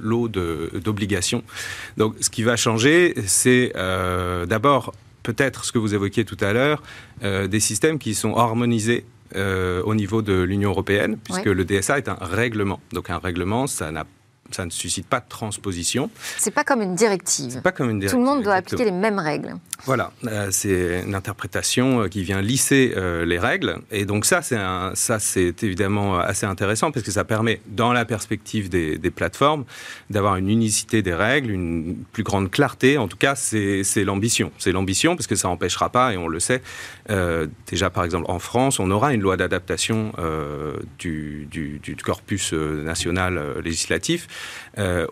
lots 0.00 0.28
d'obligations. 0.28 1.42
Donc, 1.96 2.14
ce 2.20 2.30
qui 2.30 2.42
va 2.42 2.56
changer, 2.56 3.14
c'est 3.26 3.72
d'abord 4.46 4.79
peut-être 5.22 5.64
ce 5.64 5.72
que 5.72 5.78
vous 5.78 5.94
évoquiez 5.94 6.24
tout 6.24 6.36
à 6.40 6.52
l'heure, 6.52 6.82
euh, 7.22 7.46
des 7.46 7.60
systèmes 7.60 7.98
qui 7.98 8.14
sont 8.14 8.36
harmonisés 8.36 9.04
euh, 9.36 9.82
au 9.84 9.94
niveau 9.94 10.22
de 10.22 10.42
l'Union 10.42 10.70
européenne, 10.70 11.16
puisque 11.22 11.44
le 11.44 11.64
DSA 11.64 11.98
est 11.98 12.08
un 12.08 12.18
règlement. 12.20 12.80
Donc 12.92 13.10
un 13.10 13.18
règlement, 13.18 13.66
ça 13.66 13.90
n'a 13.92 14.06
ça 14.54 14.64
ne 14.64 14.70
suscite 14.70 15.06
pas 15.06 15.20
de 15.20 15.28
transposition. 15.28 16.10
C'est 16.38 16.50
pas 16.50 16.64
comme 16.64 16.82
une 16.82 16.94
directive. 16.94 17.60
pas 17.62 17.72
comme 17.72 17.90
une 17.90 18.00
directive. 18.00 18.18
Tout 18.18 18.24
le 18.24 18.30
monde 18.30 18.42
doit 18.42 18.54
appliquer 18.54 18.84
les 18.84 18.90
mêmes 18.90 19.18
règles. 19.18 19.56
Voilà, 19.86 20.12
euh, 20.26 20.48
c'est 20.50 21.02
une 21.06 21.14
interprétation 21.14 22.02
euh, 22.02 22.08
qui 22.08 22.22
vient 22.22 22.42
lisser 22.42 22.92
euh, 22.96 23.24
les 23.24 23.38
règles, 23.38 23.78
et 23.90 24.04
donc 24.04 24.26
ça, 24.26 24.42
c'est 24.42 24.58
ça, 24.94 25.18
c'est 25.18 25.62
évidemment 25.62 26.18
assez 26.18 26.44
intéressant 26.44 26.90
parce 26.90 27.04
que 27.04 27.10
ça 27.10 27.24
permet, 27.24 27.60
dans 27.66 27.92
la 27.92 28.04
perspective 28.04 28.68
des, 28.68 28.98
plateformes, 29.10 29.64
d'avoir 30.10 30.36
une 30.36 30.48
unicité 30.48 31.02
des 31.02 31.14
règles, 31.14 31.50
une 31.50 31.96
plus 32.12 32.22
grande 32.22 32.50
clarté. 32.50 32.98
En 32.98 33.08
tout 33.08 33.16
cas, 33.16 33.34
c'est 33.34 34.04
l'ambition. 34.04 34.52
C'est 34.58 34.72
l'ambition 34.72 35.16
parce 35.16 35.26
que 35.26 35.34
ça 35.34 35.48
n'empêchera 35.48 35.88
pas, 35.88 36.12
et 36.12 36.16
on 36.16 36.28
le 36.28 36.40
sait. 36.40 36.62
déjà, 37.66 37.90
par 37.90 38.04
exemple, 38.04 38.26
en 38.28 38.38
France, 38.38 38.78
on 38.78 38.90
aura 38.90 39.12
une 39.12 39.20
loi 39.20 39.36
d'adaptation 39.36 40.12
du, 40.98 41.48
du, 41.50 41.96
corpus 41.96 42.52
national 42.52 43.60
législatif 43.64 44.28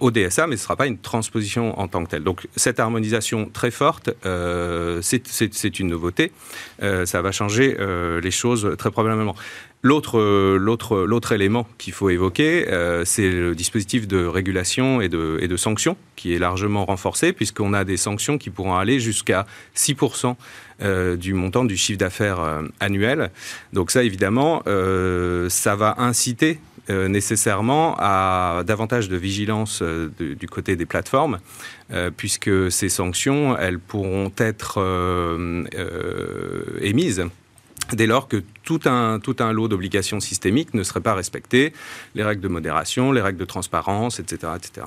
au 0.01 0.11
DSA, 0.11 0.47
mais 0.47 0.57
ce 0.57 0.63
ne 0.63 0.65
sera 0.65 0.77
pas 0.77 0.87
une 0.87 0.99
transposition 0.99 1.79
en 1.79 1.89
tant 1.89 2.05
que 2.05 2.11
telle. 2.11 2.25
Donc 2.25 2.49
cette 2.57 2.81
harmonisation 2.81 3.51
très 3.53 3.71
forte, 3.71 4.11
c'est 5.03 5.81
une 5.81 5.89
nouveauté. 5.89 6.33
ça 6.81 7.23
va 7.23 7.33
changer 7.33 7.77
les 8.23 8.31
choses 8.31 8.75
très 8.79 8.91
probablement. 8.91 9.35
L'autre, 9.83 11.33
élément 11.33 11.67
qu'il 11.79 11.93
faut 11.93 12.11
évoquer, 12.11 12.69
euh, 12.69 13.05
c'est 13.05 13.31
le 13.31 13.55
dispositif 13.55 14.09
de 14.09 14.25
régulation 14.25 15.01
et 15.01 15.09
de, 15.09 15.39
et 15.41 15.57
sanctions 15.57 15.97
qui 16.17 16.35
est 16.35 16.39
largement 16.39 16.85
renforcé 16.85 17.33
puisqu'on 17.33 17.73
a 17.73 17.85
des 17.85 17.97
sanctions 17.97 18.39
qui 18.39 18.51
pourront 18.51 18.75
aller 18.75 18.99
jusqu'à 18.99 19.47
6% 19.77 20.35
euh, 20.83 21.17
du 21.17 21.33
montant 21.33 21.65
du 21.65 21.77
chiffre 21.77 21.99
d'affaires 21.99 22.41
euh, 22.41 22.63
annuel. 22.81 23.31
Donc 23.73 23.93
ça, 23.93 24.03
évidemment, 24.03 24.63
ça 25.49 25.77
va 25.77 25.95
inciter 25.99 26.59
nécessairement 26.89 27.97
à 27.99 28.63
davantage 28.67 29.09
de 29.09 29.17
vigilance 29.17 29.83
du 29.83 30.49
côté 30.49 30.77
des 30.77 30.87
plateformes, 30.87 31.39
puisque 32.17 32.71
ces 32.71 32.89
sanctions, 32.89 33.57
elles 33.57 33.79
pourront 33.79 34.33
être 34.39 34.79
émises 36.81 37.25
dès 37.93 38.07
lors 38.07 38.29
que 38.29 38.43
tout 38.65 38.81
un, 38.85 39.19
tout 39.19 39.37
un 39.41 39.53
lot 39.53 39.69
d'obligations 39.69 40.21
systémiques 40.21 40.75
ne 40.75 40.83
serait 40.83 41.01
pas 41.01 41.15
respecté, 41.15 41.73
les 42.15 42.23
règles 42.23 42.43
de 42.43 42.49
modération, 42.49 43.13
les 43.13 43.21
règles 43.21 43.39
de 43.39 43.45
transparence, 43.45 44.21
etc. 44.21 44.53
etc. 44.57 44.87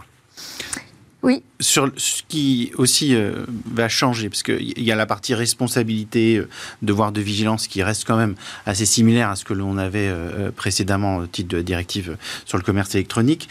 Oui. 1.24 1.44
Sur 1.60 1.92
ce 1.98 2.24
qui 2.28 2.72
aussi 2.78 3.14
euh, 3.14 3.46
va 3.72 3.88
changer, 3.88 4.28
parce 4.28 4.42
qu'il 4.42 4.82
y 4.82 4.92
a 4.92 4.96
la 4.96 5.06
partie 5.06 5.36
responsabilité, 5.36 6.38
euh, 6.38 6.50
devoir 6.82 7.12
de 7.12 7.22
vigilance 7.22 7.68
qui 7.68 7.84
reste 7.84 8.06
quand 8.06 8.18
même 8.18 8.34
assez 8.66 8.88
similaire 8.88 9.30
à 9.30 9.36
ce 9.36 9.46
que 9.46 9.54
l'on 9.54 9.78
avait 9.78 10.08
euh, 10.08 10.50
précédemment 10.50 11.18
au 11.18 11.28
titre 11.28 11.50
de 11.50 11.58
la 11.58 11.64
directive 11.64 12.18
sur 12.46 12.58
le 12.58 12.64
commerce 12.64 12.96
électronique. 12.96 13.50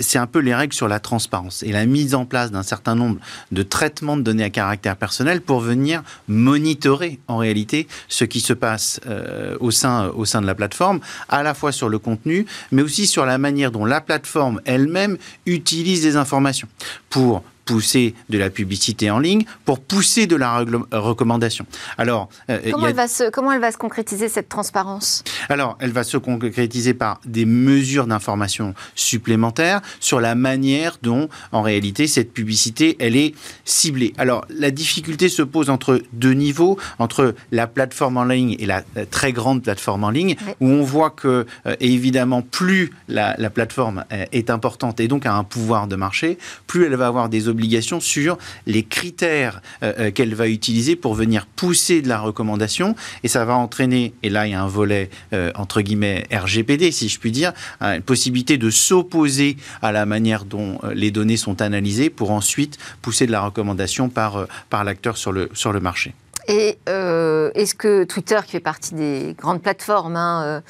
c'est 0.00 0.18
un 0.18 0.26
peu 0.26 0.38
les 0.38 0.54
règles 0.54 0.72
sur 0.72 0.88
la 0.88 1.00
transparence 1.00 1.62
et 1.62 1.72
la 1.72 1.84
mise 1.84 2.14
en 2.14 2.24
place 2.24 2.50
d'un 2.50 2.62
certain 2.62 2.94
nombre 2.94 3.18
de 3.50 3.62
traitements 3.62 4.16
de 4.16 4.22
données 4.22 4.44
à 4.44 4.50
caractère 4.50 4.96
personnel 4.96 5.40
pour 5.40 5.60
venir 5.60 6.02
monitorer 6.28 7.18
en 7.28 7.36
réalité 7.36 7.86
ce 8.08 8.24
qui 8.24 8.40
se 8.40 8.52
passe 8.52 9.00
au, 9.60 9.70
sein, 9.70 10.08
au 10.08 10.24
sein 10.24 10.40
de 10.40 10.46
la 10.46 10.54
plateforme, 10.54 11.00
à 11.28 11.42
la 11.42 11.54
fois 11.54 11.72
sur 11.72 11.88
le 11.88 11.98
contenu, 11.98 12.46
mais 12.70 12.82
aussi 12.82 13.06
sur 13.06 13.26
la 13.26 13.38
manière 13.38 13.70
dont 13.70 13.84
la 13.84 14.00
plateforme 14.00 14.60
elle-même 14.64 15.18
utilise 15.46 16.02
des 16.02 16.16
informations 16.16 16.68
pour 17.12 17.42
pousser 17.64 18.14
de 18.28 18.38
la 18.38 18.50
publicité 18.50 19.10
en 19.10 19.18
ligne, 19.18 19.44
pour 19.64 19.80
pousser 19.80 20.26
de 20.26 20.36
la 20.36 20.64
recommandation. 20.92 21.66
Alors, 21.98 22.28
euh, 22.50 22.58
comment, 22.72 22.86
elle 22.86 22.94
va 22.94 23.08
se, 23.08 23.30
comment 23.30 23.52
elle 23.52 23.60
va 23.60 23.72
se 23.72 23.78
concrétiser 23.78 24.28
cette 24.28 24.48
transparence? 24.48 25.24
Alors, 25.48 25.76
elle 25.80 25.92
va 25.92 26.04
se 26.04 26.16
concrétiser 26.16 26.94
par 26.94 27.20
des 27.24 27.44
mesures 27.44 28.06
d'information 28.06 28.74
supplémentaires 28.94 29.80
sur 30.00 30.20
la 30.20 30.34
manière 30.34 30.98
dont, 31.02 31.28
en 31.52 31.62
réalité, 31.62 32.06
cette 32.06 32.32
publicité, 32.32 32.96
elle 33.00 33.16
est 33.16 33.34
ciblée. 33.64 34.12
Alors, 34.18 34.44
la 34.50 34.70
difficulté 34.70 35.28
se 35.28 35.42
pose 35.42 35.70
entre 35.70 36.02
deux 36.12 36.32
niveaux, 36.32 36.78
entre 36.98 37.34
la 37.50 37.66
plateforme 37.66 38.16
en 38.16 38.24
ligne 38.24 38.56
et 38.58 38.66
la, 38.66 38.82
très 39.10 39.32
grande 39.32 39.62
plateforme 39.62 40.04
en 40.04 40.10
ligne, 40.10 40.36
où 40.60 40.68
on 40.68 40.82
voit 40.82 41.10
que, 41.10 41.46
euh, 41.66 41.76
évidemment, 41.80 42.42
plus 42.42 42.92
la, 43.08 43.34
la 43.38 43.50
plateforme 43.50 44.04
euh, 44.12 44.24
est 44.32 44.50
importante 44.50 45.00
et 45.00 45.08
donc 45.08 45.26
a 45.26 45.34
un 45.34 45.44
pouvoir 45.44 45.86
de 45.86 45.96
marché, 45.96 46.38
plus 46.66 46.84
elle 46.84 46.94
va 46.96 47.06
avoir 47.06 47.28
des 47.28 47.48
sur 48.00 48.38
les 48.66 48.82
critères 48.82 49.62
euh, 49.82 49.92
euh, 49.98 50.10
qu'elle 50.10 50.34
va 50.34 50.48
utiliser 50.48 50.96
pour 50.96 51.14
venir 51.14 51.46
pousser 51.46 52.02
de 52.02 52.08
la 52.08 52.18
recommandation. 52.18 52.94
Et 53.22 53.28
ça 53.28 53.44
va 53.44 53.56
entraîner, 53.56 54.14
et 54.22 54.30
là 54.30 54.46
il 54.46 54.52
y 54.52 54.54
a 54.54 54.62
un 54.62 54.68
volet 54.68 55.10
euh, 55.32 55.50
entre 55.54 55.80
guillemets 55.80 56.26
RGPD, 56.32 56.90
si 56.92 57.08
je 57.08 57.18
puis 57.18 57.32
dire, 57.32 57.52
hein, 57.80 57.96
une 57.96 58.02
possibilité 58.02 58.58
de 58.58 58.70
s'opposer 58.70 59.56
à 59.80 59.92
la 59.92 60.06
manière 60.06 60.44
dont 60.44 60.78
les 60.94 61.10
données 61.10 61.36
sont 61.36 61.62
analysées 61.62 62.10
pour 62.10 62.30
ensuite 62.30 62.78
pousser 63.00 63.26
de 63.26 63.32
la 63.32 63.40
recommandation 63.40 64.08
par, 64.08 64.46
par 64.70 64.84
l'acteur 64.84 65.16
sur 65.16 65.32
le, 65.32 65.48
sur 65.54 65.72
le 65.72 65.80
marché. 65.80 66.14
Et 66.48 66.78
euh, 66.88 67.50
est-ce 67.54 67.74
que 67.74 68.04
Twitter, 68.04 68.38
qui 68.44 68.52
fait 68.52 68.60
partie 68.60 68.94
des 68.94 69.34
grandes 69.38 69.62
plateformes 69.62 70.16
hein, 70.16 70.42
euh, 70.44 70.60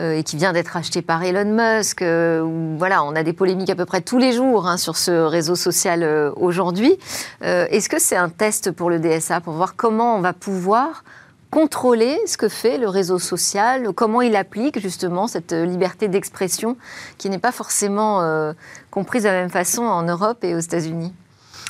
euh, 0.00 0.18
et 0.18 0.24
qui 0.24 0.36
vient 0.36 0.52
d'être 0.52 0.76
acheté 0.76 1.02
par 1.02 1.22
Elon 1.22 1.44
Musk, 1.44 2.02
où, 2.02 2.76
voilà, 2.78 3.04
on 3.04 3.14
a 3.14 3.22
des 3.22 3.32
polémiques 3.32 3.70
à 3.70 3.76
peu 3.76 3.86
près 3.86 4.00
tous 4.00 4.18
les 4.18 4.32
jours 4.32 4.66
hein, 4.66 4.76
sur 4.76 4.96
ce 4.96 5.10
réseau 5.10 5.54
social 5.54 6.32
aujourd'hui, 6.36 6.96
est-ce 7.42 7.88
que 7.88 7.98
c'est 7.98 8.16
un 8.16 8.28
test 8.28 8.70
pour 8.70 8.90
le 8.90 8.98
DSA 8.98 9.40
pour 9.40 9.54
voir 9.54 9.76
comment 9.76 10.16
on 10.16 10.20
va 10.20 10.32
pouvoir 10.32 11.04
contrôler 11.50 12.18
ce 12.26 12.36
que 12.36 12.48
fait 12.48 12.78
le 12.78 12.88
réseau 12.88 13.18
social, 13.18 13.92
comment 13.94 14.22
il 14.22 14.36
applique 14.36 14.80
justement 14.80 15.26
cette 15.26 15.52
liberté 15.52 16.08
d'expression 16.08 16.76
qui 17.18 17.28
n'est 17.28 17.38
pas 17.38 17.52
forcément 17.52 18.52
comprise 18.90 19.24
de 19.24 19.28
la 19.28 19.34
même 19.34 19.50
façon 19.50 19.82
en 19.82 20.02
Europe 20.02 20.44
et 20.44 20.54
aux 20.54 20.60
États-Unis? 20.60 21.12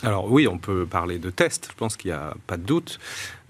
Alors 0.02 0.30
oui, 0.30 0.48
on 0.48 0.56
peut 0.56 0.86
parler 0.86 1.18
de 1.18 1.28
tests, 1.30 1.68
je 1.70 1.76
pense 1.76 1.96
qu'il 1.96 2.10
n'y 2.10 2.16
a 2.16 2.34
pas 2.46 2.56
de 2.56 2.62
doute. 2.62 2.98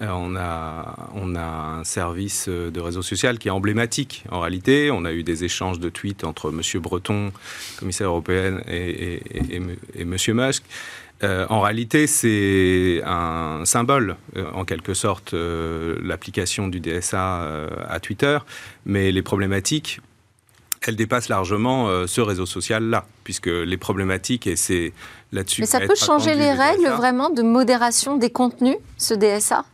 Euh, 0.01 0.09
on, 0.11 0.35
a, 0.37 0.97
un 1.37 1.85
service 1.85 2.49
de 2.49 2.81
réseau 2.81 3.03
social 3.03 3.39
qui 3.39 3.49
est 3.49 3.53
emblématique 3.53 4.25
en 4.31 4.41
réalité. 4.41 4.91
On 4.91 5.05
a 5.05 5.13
eu 5.13 5.23
des 5.23 5.45
échanges 5.45 5.79
de 5.79 5.89
tweets 5.89 6.25
entre 6.25 6.51
M. 6.51 6.81
Breton, 6.81 7.33
commissaire 7.79 8.09
européen, 8.09 8.61
et, 8.67 9.23
et, 9.95 10.03
M. 10.03 10.17
Musk. 10.35 10.65
Euh, 11.23 11.47
en 11.51 11.61
réalité, 11.61 12.07
c'est 12.07 13.03
un 13.05 13.65
symbole, 13.65 14.17
euh, 14.37 14.51
en 14.53 14.65
quelque 14.65 14.95
sorte, 14.95 15.35
l'application 15.35 16.67
du 16.67 16.81
DSA 16.81 17.69
à 17.89 18.01
Twitter, 18.01 18.39
mais 18.87 19.13
les 19.13 19.23
problématiques 19.23 20.01
elle 20.87 20.97
dépasse 20.97 21.29
largement 21.29 21.89
euh, 21.89 22.07
ce 22.07 22.21
réseau 22.21 22.47
social-là, 22.47 23.07
puisque 23.25 23.47
les 23.47 23.77
problématiques, 23.77 24.47
et 24.47 24.57
c'est 24.57 24.93
là-dessus... 25.33 25.63
Mais 25.63 25.67
ça 25.67 25.81
peut 25.81 25.95
changer 25.95 26.35
les 26.35 26.53
règles 26.53 26.89
vraiment 26.89 27.31
de 27.31 27.43
modération 27.43 28.17
des 28.17 28.31
contenus, 28.31 28.77
ce 28.97 29.15
DSA 29.15 29.65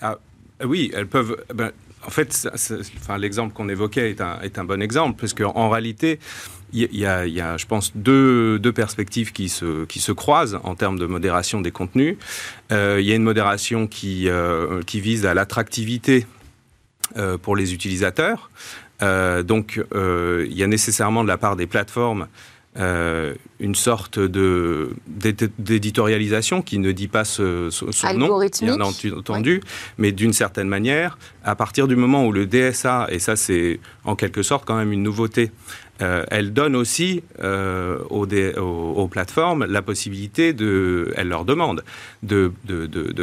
ah, 0.00 0.16
Oui, 0.64 0.90
elles 0.94 1.06
peuvent... 1.06 1.36
Ben, 1.54 1.72
en 2.06 2.10
fait, 2.10 2.48
enfin, 3.00 3.18
l'exemple 3.18 3.52
qu'on 3.52 3.68
évoquait 3.68 4.10
est 4.10 4.20
un, 4.20 4.40
est 4.40 4.58
un, 4.58 4.64
bon 4.64 4.80
exemple, 4.80 5.18
parce 5.18 5.34
qu'en 5.34 5.56
en 5.56 5.68
réalité, 5.68 6.20
il 6.72 6.96
y, 6.96 7.04
a, 7.04 7.56
je 7.56 7.66
pense, 7.66 7.96
deux, 7.96 8.60
deux, 8.60 8.72
perspectives 8.72 9.32
qui 9.32 9.48
se, 9.48 9.84
qui 9.86 9.98
se 9.98 10.12
croisent 10.12 10.60
en 10.62 10.76
termes 10.76 11.00
de 11.00 11.06
modération 11.06 11.60
des 11.60 11.72
contenus. 11.72 12.16
Euh, 12.70 12.98
il 13.00 13.06
y 13.06 13.12
a 13.12 13.16
une 13.16 13.24
modération 13.24 13.88
qui, 13.88 14.28
euh, 14.28 14.82
qui 14.82 15.00
vise 15.00 15.26
à 15.26 15.34
l'attractivité 15.34 16.26
pour 17.42 17.56
les 17.56 17.72
utilisateurs. 17.72 18.50
Euh, 19.02 19.42
donc, 19.42 19.82
euh, 19.94 20.46
il 20.48 20.56
y 20.56 20.62
a 20.62 20.66
nécessairement 20.66 21.22
de 21.22 21.28
la 21.28 21.36
part 21.36 21.56
des 21.56 21.66
plateformes 21.66 22.28
euh, 22.78 23.34
une 23.58 23.74
sorte 23.74 24.18
de 24.18 24.90
d'éditorialisation 25.06 26.60
qui 26.60 26.78
ne 26.78 26.92
dit 26.92 27.08
pas 27.08 27.24
ce, 27.24 27.70
son 27.70 27.86
nom, 28.14 28.38
bien 28.60 28.80
entendu, 28.80 29.62
mais 29.96 30.12
d'une 30.12 30.34
certaine 30.34 30.68
manière, 30.68 31.16
à 31.42 31.54
partir 31.54 31.88
du 31.88 31.96
moment 31.96 32.26
où 32.26 32.32
le 32.32 32.46
DSA, 32.46 33.06
et 33.10 33.18
ça 33.18 33.34
c'est 33.34 33.80
en 34.04 34.14
quelque 34.14 34.42
sorte 34.42 34.66
quand 34.66 34.76
même 34.76 34.92
une 34.92 35.02
nouveauté, 35.02 35.50
euh, 36.02 36.24
elle 36.30 36.52
donne 36.52 36.76
aussi 36.76 37.22
euh, 37.42 37.98
aux, 38.10 39.08
plateformes 39.08 39.64
la 39.64 39.80
possibilité 39.80 40.52
de, 40.52 41.12
elle 41.16 41.28
leur 41.28 41.44
demande 41.44 41.84
de, 42.22 42.52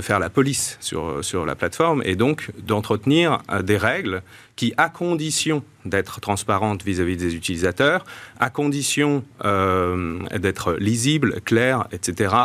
faire 0.01 0.19
la 0.19 0.29
police 0.29 0.77
sur, 0.79 1.45
la 1.45 1.55
plateforme 1.55 2.01
et 2.05 2.15
donc 2.15 2.49
d'entretenir 2.65 3.39
euh, 3.51 3.61
des 3.61 3.77
règles 3.77 4.23
qui, 4.55 4.73
à 4.77 4.89
condition 4.89 5.63
d'être 5.85 6.19
transparentes 6.19 6.83
vis-à-vis 6.83 7.17
des 7.17 7.35
utilisateurs, 7.35 8.05
à 8.39 8.49
condition 8.49 9.23
d'être 9.43 10.73
lisibles, 10.73 11.41
claires, 11.41 11.87
etc., 11.91 12.35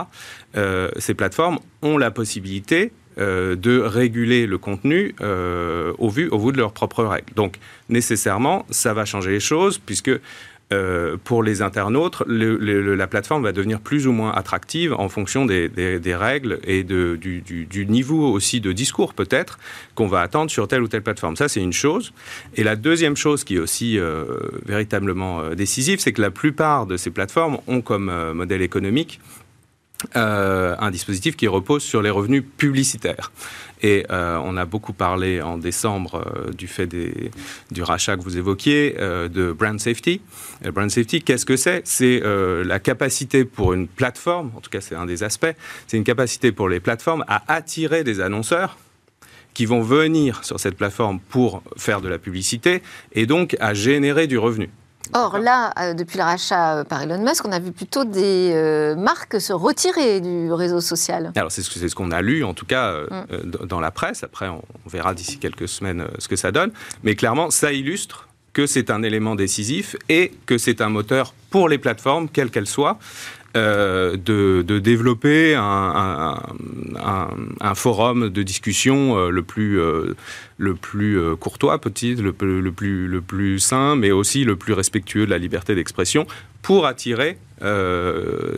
ces 0.55 1.15
plateformes 1.15 1.59
ont 1.83 1.99
la 1.99 2.11
possibilité 2.11 2.93
euh, 3.19 3.57
de 3.57 3.81
réguler 3.81 4.47
le 4.47 4.59
contenu 4.59 5.13
euh, 5.21 5.93
au, 5.99 6.09
vu, 6.09 6.29
au 6.29 6.39
vu 6.39 6.53
de 6.53 6.59
leurs 6.59 6.73
propres 6.73 7.03
règles. 7.03 7.33
Donc 7.35 7.57
nécessairement, 7.89 8.65
ça 8.71 8.95
va 8.95 9.05
changer 9.05 9.31
les 9.31 9.41
choses 9.41 9.79
puisque 9.79 10.13
euh, 10.73 11.17
pour 11.25 11.43
les 11.43 11.61
internautes, 11.61 12.23
la 12.29 13.07
plateforme 13.09 13.43
va 13.43 13.51
devenir 13.51 13.81
plus 13.81 14.07
ou 14.07 14.13
moins 14.13 14.31
attractive 14.31 14.93
en 14.93 15.09
fonction 15.09 15.47
des, 15.47 15.69
règles 16.15 16.61
et 16.63 16.85
du, 16.85 17.87
niveau 17.89 18.31
aussi 18.31 18.61
de 18.61 18.71
discours 18.71 19.15
peut-être 19.15 19.59
qu'on 19.97 20.07
va 20.07 20.21
attendre 20.21 20.51
sur 20.51 20.69
telle 20.69 20.83
ou 20.83 20.89
telle 20.89 21.03
plateforme. 21.03 21.35
Ça, 21.35 21.49
c'est 21.49 21.63
une 21.63 21.73
chose. 21.73 22.13
Et 22.55 22.63
la 22.63 22.77
deuxième 22.77 23.17
chose 23.17 23.43
qui 23.43 23.57
est 23.57 23.61
aussi 23.61 23.99
véritablement 24.67 25.55
décisive, 25.57 25.99
c'est 25.99 26.13
que 26.13 26.23
la 26.23 26.31
plupart 26.31 26.87
de 26.87 26.97
ces 26.97 27.11
plateformes 27.11 27.59
ont 27.67 27.81
comme 27.81 28.13
modèle 28.33 28.63
économique 28.63 29.21
euh, 30.15 30.77
un 30.79 30.93
dispositif 30.93 31.37
qui 31.37 31.49
repose 31.49 31.83
sur 31.83 32.03
les 32.03 32.11
revenus 32.11 32.45
publicitaires. 32.57 33.33
Et 33.83 34.07
euh, 34.11 34.41
on 34.45 34.57
a 34.57 34.65
beaucoup 34.65 34.93
parlé 34.93 35.43
en 35.43 35.59
décembre 35.59 36.25
euh, 36.25 36.53
du 36.53 36.69
fait 36.69 36.87
du 36.87 37.83
rachat 37.83 38.17
que 38.17 38.23
vous 38.23 38.39
évoquiez, 38.39 38.93
de 38.93 39.53
brand 39.53 39.81
safety. 39.81 40.21
brand 40.73 40.89
safety, 40.89 41.23
qu'est-ce 41.23 41.45
que 41.45 41.57
c'est? 41.57 41.83
C'est 41.85 42.23
la 42.23 42.79
capacité 42.79 43.45
pour 43.45 43.73
une 43.73 43.89
plateforme, 43.89 44.53
en 44.57 44.61
tout 44.61 44.71
cas 44.71 44.81
c'est 44.81 44.95
un 44.95 45.07
des 45.07 45.25
aspects, 45.25 45.55
c'est 45.89 45.97
une 45.97 46.05
capacité 46.05 46.53
pour 46.53 46.69
les 46.69 46.79
plateformes 46.81 47.25
à 47.27 47.43
attirer 47.53 48.05
des 48.05 48.21
annonceurs 48.21 48.79
qui 49.53 49.67
vont 49.67 49.83
venir 49.83 50.45
sur 50.45 50.61
cette 50.61 50.77
plateforme 50.77 51.19
pour 51.19 51.63
faire 51.77 52.01
de 52.01 52.09
la 52.09 52.19
publicité 52.19 52.83
et 53.13 53.27
donc 53.27 53.57
à 53.59 53.75
générer 53.75 54.29
du 54.29 54.39
revenu. 54.39 54.71
Or 55.15 55.39
là, 55.39 55.73
euh, 55.79 55.95
depuis 55.95 56.19
le 56.19 56.25
rachat 56.25 56.85
par 56.89 57.03
Elon 57.03 57.23
Musk, 57.23 57.47
on 57.47 57.53
a 57.53 57.59
vu 57.59 57.73
plutôt 57.73 58.05
des 58.05 58.95
marques 58.97 59.41
se 59.41 59.53
retirer 59.53 60.21
du 60.21 60.53
réseau 60.53 60.81
social. 60.81 61.33
Alors 61.37 61.53
c'est 61.53 61.63
ce, 61.63 61.95
qu'on 61.95 62.11
a 62.11 62.23
lu, 62.23 62.45
en 62.45 62.55
tout 62.55 62.67
cas, 62.67 62.93
mm. 62.93 63.67
dans 63.67 63.81
la 63.81 63.91
presse. 63.91 64.25
Après, 64.25 64.49
on, 64.49 64.63
verra 64.87 65.15
d'ici 65.15 65.39
quelques 65.39 65.69
semaines 65.69 66.07
ce 66.19 66.29
que 66.29 66.37
ça 66.37 66.51
donne. 66.51 66.71
Mais 67.03 67.15
clairement, 67.15 67.51
ça 67.51 67.73
illustre 67.73 68.29
que 68.53 68.67
c'est 68.67 68.91
un 68.91 69.03
élément 69.03 69.35
décisif 69.35 69.97
et 70.09 70.33
que 70.47 70.59
c'est 70.59 70.81
un 70.81 70.89
moteur 70.89 71.35
pour 71.51 71.69
les 71.69 71.79
plateformes, 71.79 72.29
quelles 72.29 72.51
qu'elles 72.51 72.67
soient, 72.67 72.99
euh, 73.57 74.17
de, 74.17 74.79
développer 74.79 75.55
un, 75.55 76.37
forum 77.75 78.29
de 78.29 78.43
discussion 78.43 79.17
euh, 79.17 79.31
le 79.31 79.43
plus, 79.43 79.81
euh, 79.81 80.15
le 80.59 80.75
plus 80.75 81.19
courtois, 81.37 81.79
petit, 81.81 82.15
le, 82.15 82.35
le, 82.41 82.73
plus, 82.73 83.09
le 83.09 83.21
plus 83.23 83.59
sain, 83.59 83.97
mais 83.97 84.11
aussi 84.11 84.45
le 84.45 84.57
plus 84.57 84.75
respectueux 84.75 85.25
de 85.25 85.31
la 85.31 85.39
liberté 85.39 85.75
d'expression 85.75 86.27
pour 86.61 86.87
attirer 86.87 87.39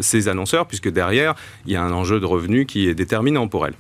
ces 0.01 0.29
annonceurs, 0.29 0.67
puisque 0.67 0.91
derrière, 0.91 1.35
il 1.67 1.73
y 1.73 1.77
a 1.77 1.83
un 1.83 1.93
enjeu 1.93 2.21
de 2.21 2.27
revenus 2.27 2.67
qui 2.67 2.89
est 2.89 2.95
déterminant 2.95 3.49
pour 3.49 3.67
elles. 3.67 3.77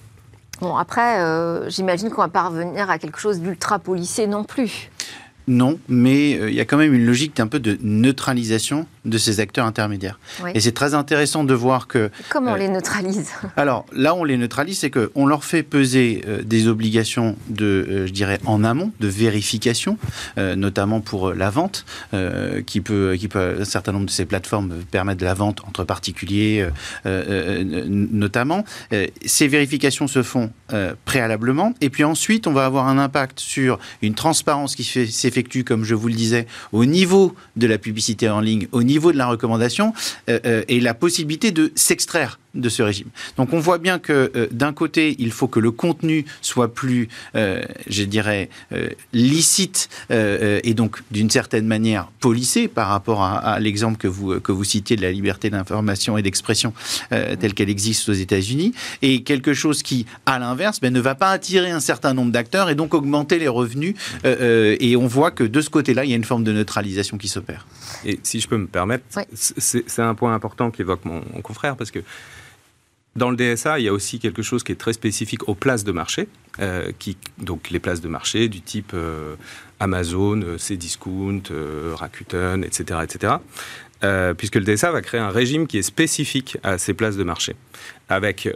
Bon, 0.60 0.76
après, 0.76 1.68
j'imagine 1.68 2.10
qu'on 2.10 2.22
va 2.22 2.28
pas 2.28 2.48
revenir 2.48 2.88
à 2.88 2.98
quelque 2.98 3.18
chose 3.18 3.40
d'ultra 3.40 3.78
policé 3.78 4.26
non 4.26 4.44
plus. 4.44 4.90
Non, 5.50 5.80
mais 5.88 6.30
il 6.30 6.54
y 6.54 6.60
a 6.60 6.64
quand 6.64 6.76
même 6.76 6.94
une 6.94 7.04
logique 7.04 7.36
d'un 7.36 7.48
peu 7.48 7.58
de 7.58 7.76
neutralisation 7.82 8.86
de 9.04 9.18
ces 9.18 9.40
acteurs 9.40 9.66
intermédiaires. 9.66 10.18
Et 10.54 10.60
c'est 10.60 10.72
très 10.72 10.94
intéressant 10.94 11.44
de 11.44 11.54
voir 11.54 11.86
que... 11.86 12.10
Comment 12.28 12.52
on 12.52 12.54
euh, 12.54 12.58
les 12.58 12.68
neutralise? 12.68 13.30
Alors 13.56 13.86
là, 13.92 14.14
on 14.14 14.24
les 14.24 14.36
neutralise, 14.36 14.78
c'est 14.78 14.90
qu'on 14.90 15.26
leur 15.26 15.44
fait 15.44 15.62
peser 15.62 16.22
euh, 16.26 16.42
des 16.42 16.68
obligations 16.68 17.36
de, 17.48 17.64
euh, 17.64 18.06
je 18.06 18.12
dirais, 18.12 18.38
en 18.44 18.62
amont, 18.64 18.92
de 19.00 19.08
vérification, 19.08 19.96
notamment 20.36 21.00
pour 21.00 21.32
la 21.32 21.50
vente, 21.50 21.84
qui, 22.66 22.80
peut, 22.80 23.16
qui 23.18 23.28
peut, 23.28 23.56
un 23.60 23.64
certain 23.64 23.92
nombre 23.92 24.06
de 24.06 24.10
ces 24.10 24.24
plateformes 24.24 24.74
permettent 24.90 25.18
de 25.18 25.24
la 25.24 25.34
vente 25.34 25.60
entre 25.66 25.84
particuliers, 25.84 26.66
notamment. 27.04 28.64
ces 29.24 29.48
vérifications 29.48 30.06
se 30.06 30.22
font 30.22 30.50
préalablement, 31.04 31.74
et 31.80 31.90
puis 31.90 32.04
ensuite, 32.04 32.46
on 32.46 32.52
va 32.52 32.64
avoir 32.64 32.88
un 32.88 32.98
impact 32.98 33.40
sur 33.40 33.78
une 34.02 34.14
transparence 34.14 34.74
qui 34.74 34.84
s'effectue, 34.84 35.39
comme 35.64 35.84
je 35.84 35.94
vous 35.94 36.08
le 36.08 36.14
disais, 36.14 36.46
au 36.72 36.84
niveau 36.84 37.34
de 37.56 37.66
la 37.66 37.78
publicité 37.78 38.28
en 38.28 38.40
ligne, 38.40 38.68
au 38.72 38.82
niveau 38.82 39.12
de 39.12 39.18
la 39.18 39.26
recommandation 39.26 39.92
euh, 40.28 40.38
euh, 40.44 40.62
et 40.68 40.80
la 40.80 40.94
possibilité 40.94 41.50
de 41.50 41.72
s'extraire 41.74 42.38
de 42.54 42.68
ce 42.68 42.82
régime. 42.82 43.08
Donc 43.36 43.52
on 43.52 43.60
voit 43.60 43.78
bien 43.78 43.98
que 43.98 44.32
euh, 44.34 44.46
d'un 44.50 44.72
côté, 44.72 45.16
il 45.18 45.32
faut 45.32 45.48
que 45.48 45.60
le 45.60 45.70
contenu 45.70 46.24
soit 46.42 46.72
plus, 46.72 47.08
je 47.34 48.02
dirais, 48.04 48.48
licite 49.12 49.88
et 50.10 50.74
donc 50.74 51.02
d'une 51.10 51.30
certaine 51.30 51.66
manière 51.66 52.08
policé 52.20 52.68
par 52.68 52.88
rapport 52.88 53.22
à, 53.22 53.58
l'exemple 53.60 53.98
que 53.98 54.08
vous, 54.08 54.40
que 54.40 54.52
vous 54.52 54.64
citiez 54.64 54.96
de 54.96 55.02
la 55.02 55.12
liberté 55.12 55.50
d'information 55.50 56.18
et 56.18 56.22
d'expression 56.22 56.72
telle 57.10 57.54
qu'elle 57.54 57.70
existe 57.70 58.08
aux 58.08 58.14
États-Unis, 58.14 58.72
et 59.02 59.22
quelque 59.22 59.54
chose 59.54 59.82
qui, 59.82 60.06
à 60.26 60.38
l'inverse, 60.38 60.80
ben, 60.80 60.92
ne 60.92 61.00
va 61.00 61.14
pas 61.14 61.30
attirer 61.30 61.70
un 61.70 61.80
certain 61.80 62.14
nombre 62.14 62.32
d'acteurs 62.32 62.70
et 62.70 62.74
donc 62.74 62.94
augmenter 62.94 63.38
les 63.38 63.48
revenus. 63.48 63.94
et 64.24 64.96
on 64.96 65.06
voit 65.06 65.30
que 65.30 65.44
de 65.44 65.60
ce 65.60 65.70
côté-là, 65.70 66.04
il 66.04 66.10
y 66.10 66.14
a 66.14 66.16
une 66.16 66.24
forme 66.24 66.44
de 66.44 66.52
neutralisation 66.52 67.18
qui 67.18 67.28
s'opère. 67.28 67.66
Et 68.04 68.18
si 68.22 68.40
je 68.40 68.48
peux 68.48 68.58
me 68.58 68.66
permettre, 68.66 69.04
c'est 69.34 70.02
un 70.02 70.14
point 70.14 70.34
important 70.34 70.70
qu'évoque 70.70 71.04
mon, 71.04 71.20
confrère, 71.42 71.76
parce 71.76 71.90
que 71.90 72.00
dans 73.16 73.30
le 73.30 73.36
DSA, 73.36 73.80
il 73.80 73.84
y 73.84 73.88
a 73.88 73.92
aussi 73.92 74.18
quelque 74.20 74.42
chose 74.42 74.62
qui 74.62 74.72
est 74.72 74.76
très 74.76 74.92
spécifique 74.92 75.48
aux 75.48 75.54
places 75.54 75.82
de 75.84 75.92
marché, 75.92 76.28
euh, 76.60 76.92
qui, 76.98 77.16
donc 77.38 77.70
les 77.70 77.80
places 77.80 78.00
de 78.00 78.08
marché 78.08 78.48
du 78.48 78.60
type 78.60 78.92
euh, 78.94 79.34
Amazon, 79.80 80.40
euh, 80.42 80.58
Cdiscount, 80.58 81.42
Rakuten, 81.94 82.62
etc., 82.64 83.00
etc. 83.02 83.34
puisque 84.36 84.54
le 84.54 84.64
DSA 84.64 84.92
va 84.92 85.02
créer 85.02 85.20
un 85.20 85.30
régime 85.30 85.66
qui 85.66 85.78
est 85.78 85.82
spécifique 85.82 86.56
à 86.62 86.78
ces 86.78 86.94
places 86.94 87.16
de 87.16 87.24
marché, 87.24 87.54
avec 88.08 88.48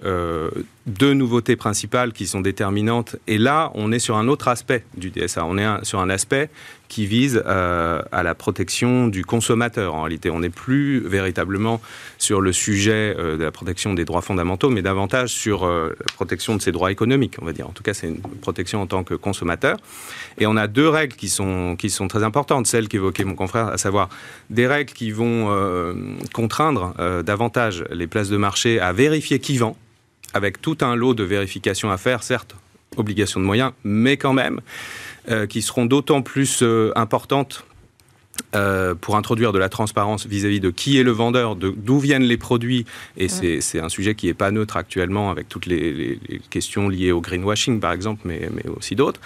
deux 0.87 1.13
nouveautés 1.13 1.57
principales 1.57 2.15
qui 2.15 2.27
sont 2.27 2.41
déterminantes. 2.41 3.17
Et 3.27 3.37
là, 3.37 3.71
on 3.75 3.93
est 3.93 3.99
sur 3.99 4.17
un 4.17 4.29
autre 4.29 4.49
aspect 4.49 4.87
du 4.97 5.11
DSA. 5.11 5.45
On 5.45 5.59
est 5.59 5.85
sur 5.85 6.01
un 6.01 6.09
aspect 6.09 6.49
qui 6.95 7.07
vise 7.07 7.43
euh, 7.45 8.03
à 8.13 8.23
la 8.23 8.37
protection 8.37 9.09
du 9.09 9.25
consommateur. 9.25 9.95
En 9.95 10.03
réalité, 10.03 10.31
on 10.31 10.39
n'est 10.39 10.49
plus 10.49 11.01
véritablement 11.01 11.81
sur 12.19 12.41
le 12.41 12.53
sujet 12.53 13.17
euh, 13.19 13.37
de 13.37 13.43
la 13.43 13.51
protection 13.51 13.95
des 13.95 14.05
droits 14.05 14.23
fondamentaux, 14.23 14.71
mais 14.71 14.81
davantage 14.81 15.31
sur 15.31 15.65
euh, 15.65 15.89
la 15.99 16.15
protection 16.15 16.55
de 16.55 16.63
ses 16.63 16.71
droits 16.71 16.93
économiques, 16.93 17.35
on 17.43 17.45
va 17.45 17.53
dire. 17.53 17.69
En 17.69 17.73
tout 17.73 17.83
cas, 17.83 17.95
c'est 17.95 18.07
une 18.07 18.21
protection 18.21 18.81
en 18.81 18.87
tant 18.87 19.03
que 19.03 19.15
consommateur. 19.15 19.77
Et 20.39 20.47
on 20.47 20.57
a 20.57 20.69
deux 20.69 20.89
règles 20.89 21.17
qui 21.17 21.29
sont, 21.29 21.75
qui 21.77 21.91
sont 21.91 22.07
très 22.07 22.23
importantes, 22.23 22.69
celles 22.69 22.87
qu'évoquait 22.87 23.25
mon 23.25 23.35
confrère, 23.35 23.67
à 23.67 23.77
savoir 23.77 24.09
des 24.51 24.69
règles 24.69 24.93
qui 24.93 25.11
vont 25.11 25.51
contraindre 26.33 26.95
davantage 27.25 27.85
les 27.91 28.07
places 28.07 28.29
de 28.29 28.37
marché 28.37 28.79
à 28.79 28.93
vérifier 28.93 29.41
qui 29.41 29.59
vend, 29.59 29.77
avec 30.33 30.61
tout 30.61 30.79
un 30.81 30.95
lot 30.95 31.15
de 31.15 31.25
vérifications 31.25 31.91
à 31.91 31.97
faire, 31.97 32.23
certes, 32.23 32.55
obligation 32.97 33.41
de 33.41 33.45
moyens, 33.45 33.73
mais 33.83 34.17
quand 34.17 34.33
même. 34.33 34.61
Euh, 35.31 35.47
qui 35.47 35.63
seront 35.63 35.87
d'autant 35.87 36.21
plus 36.21 36.59
euh, 36.61 36.93
importantes 36.97 37.65
euh, 38.55 38.95
pour 38.95 39.17
introduire 39.17 39.53
de 39.53 39.59
la 39.59 39.71
transparence 39.71 40.27
vis-à-vis 40.27 40.61
de 40.61 40.69
qui 40.69 40.99
est 40.99 41.03
le 41.03 41.13
vendeur, 41.13 41.57
d'où 41.57 41.99
viennent 41.99 42.25
les 42.25 42.37
produits, 42.37 42.85
et 43.17 43.29
c'est 43.29 43.81
un 43.81 43.89
sujet 43.89 44.15
qui 44.15 44.27
n'est 44.27 44.35
pas 44.35 44.51
neutre 44.51 44.77
actuellement 44.77 45.31
avec 45.31 45.49
toutes 45.49 45.65
les, 45.65 46.19
questions 46.51 46.91
liées 46.91 47.11
au 47.11 47.23
greenwashing 47.23 47.81
par 47.81 47.93
exemple, 47.93 48.21
mais, 48.27 48.51
mais 48.55 48.69
aussi 48.77 48.97
d'autres, 48.97 49.21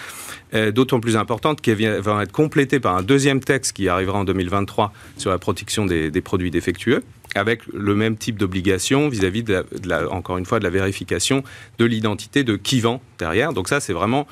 d'autant 0.73 1.01
plus 1.01 1.17
importante 1.17 1.61
qu'elle 1.61 2.01
va 2.01 2.23
être 2.23 2.31
complétée 2.31 2.79
par 2.79 2.97
un 2.97 3.03
deuxième 3.03 3.41
texte 3.41 3.73
qui 3.73 3.89
arrivera 3.89 4.21
en 4.21 4.25
2023 4.25 4.93
sur 5.17 5.31
la 5.31 5.39
protection 5.39 5.85
des, 5.85 6.21
produits 6.21 6.53
défectueux 6.53 7.03
avec 7.35 7.63
le 7.73 7.95
même 7.95 8.17
type 8.17 8.39
d'obligation 8.39 9.09
vis-à-vis, 9.09 9.43
de, 9.43 9.65
encore 10.11 10.39
une 10.39 10.47
fois, 10.47 10.59
de 10.61 10.65
la 10.65 10.71
vérification 10.71 11.43
de 11.79 11.85
l'identité 11.85 12.45
de 12.45 12.57
qui 12.57 12.81
vend 12.81 13.03
derrière. 13.19 13.53
Donc 13.53 13.69
ça, 13.69 13.81
c'est 13.81 13.93
vraiment 13.93 14.27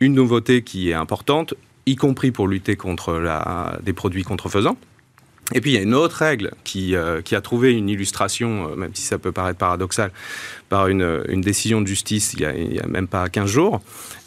une 0.00 0.14
nouveauté 0.14 0.62
qui 0.62 0.90
est 0.90 0.94
importante, 0.94 1.54
y 1.86 1.96
compris 1.96 2.30
pour 2.30 2.48
lutter 2.48 2.76
contre 2.76 3.22
des 3.82 3.92
produits 3.92 4.22
contrefaisants. 4.22 4.76
Et 5.52 5.60
puis 5.60 5.72
il 5.72 5.74
y 5.74 5.78
a 5.78 5.82
une 5.82 5.94
autre 5.94 6.16
règle 6.16 6.52
qui, 6.62 6.94
euh, 6.94 7.20
a 7.32 7.40
trouvé 7.40 7.72
une 7.72 7.88
illustration, 7.88 8.70
euh, 8.70 8.76
même 8.76 8.94
si 8.94 9.02
ça 9.02 9.18
peut 9.18 9.32
paraître 9.32 9.58
paradoxal, 9.58 10.12
par 10.68 10.86
une, 10.86 11.40
décision 11.40 11.80
de 11.80 11.86
justice 11.86 12.34
il 12.34 12.68
n'y 12.68 12.78
a, 12.78 12.84
a, 12.84 12.86
même 12.86 13.08
pas 13.08 13.28
15 13.28 13.50
jours, 13.50 13.80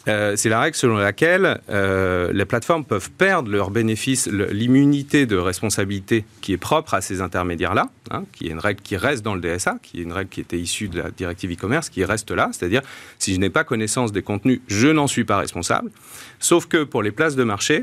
euh, 0.06 0.36
c'est 0.36 0.48
la 0.48 0.60
règle 0.60 0.76
selon 0.76 0.96
laquelle 0.96 1.60
euh, 1.70 2.30
les 2.32 2.44
plateformes 2.44 2.84
peuvent 2.84 3.10
perdre 3.10 3.50
leurs 3.50 3.70
bénéfices, 3.70 4.26
l'immunité 4.26 5.26
de 5.26 5.36
responsabilité 5.36 6.24
qui 6.42 6.52
est 6.52 6.58
propre 6.58 6.94
à 6.94 7.00
ces 7.00 7.20
intermédiaires-là, 7.20 7.88
hein, 8.10 8.24
qui 8.32 8.48
est 8.48 8.50
une 8.50 8.58
règle 8.58 8.80
qui 8.82 8.96
reste 8.96 9.24
dans 9.24 9.34
le 9.34 9.40
DSA, 9.40 9.78
qui 9.82 10.00
est 10.00 10.02
une 10.02 10.12
règle 10.12 10.28
qui 10.28 10.40
était 10.40 10.58
issue 10.58 10.88
de 10.88 11.00
la 11.00 11.10
directive 11.10 11.52
e-commerce, 11.52 11.88
qui 11.88 12.04
reste 12.04 12.30
là, 12.30 12.50
c'est-à-dire 12.52 12.82
si 13.18 13.34
je 13.34 13.40
n'ai 13.40 13.50
pas 13.50 13.64
connaissance 13.64 14.12
des 14.12 14.22
contenus, 14.22 14.60
je 14.68 14.88
n'en 14.88 15.06
suis 15.06 15.24
pas 15.24 15.38
responsable. 15.38 15.90
Sauf 16.38 16.66
que 16.66 16.84
pour 16.84 17.02
les 17.02 17.10
places 17.10 17.36
de 17.36 17.44
marché, 17.44 17.82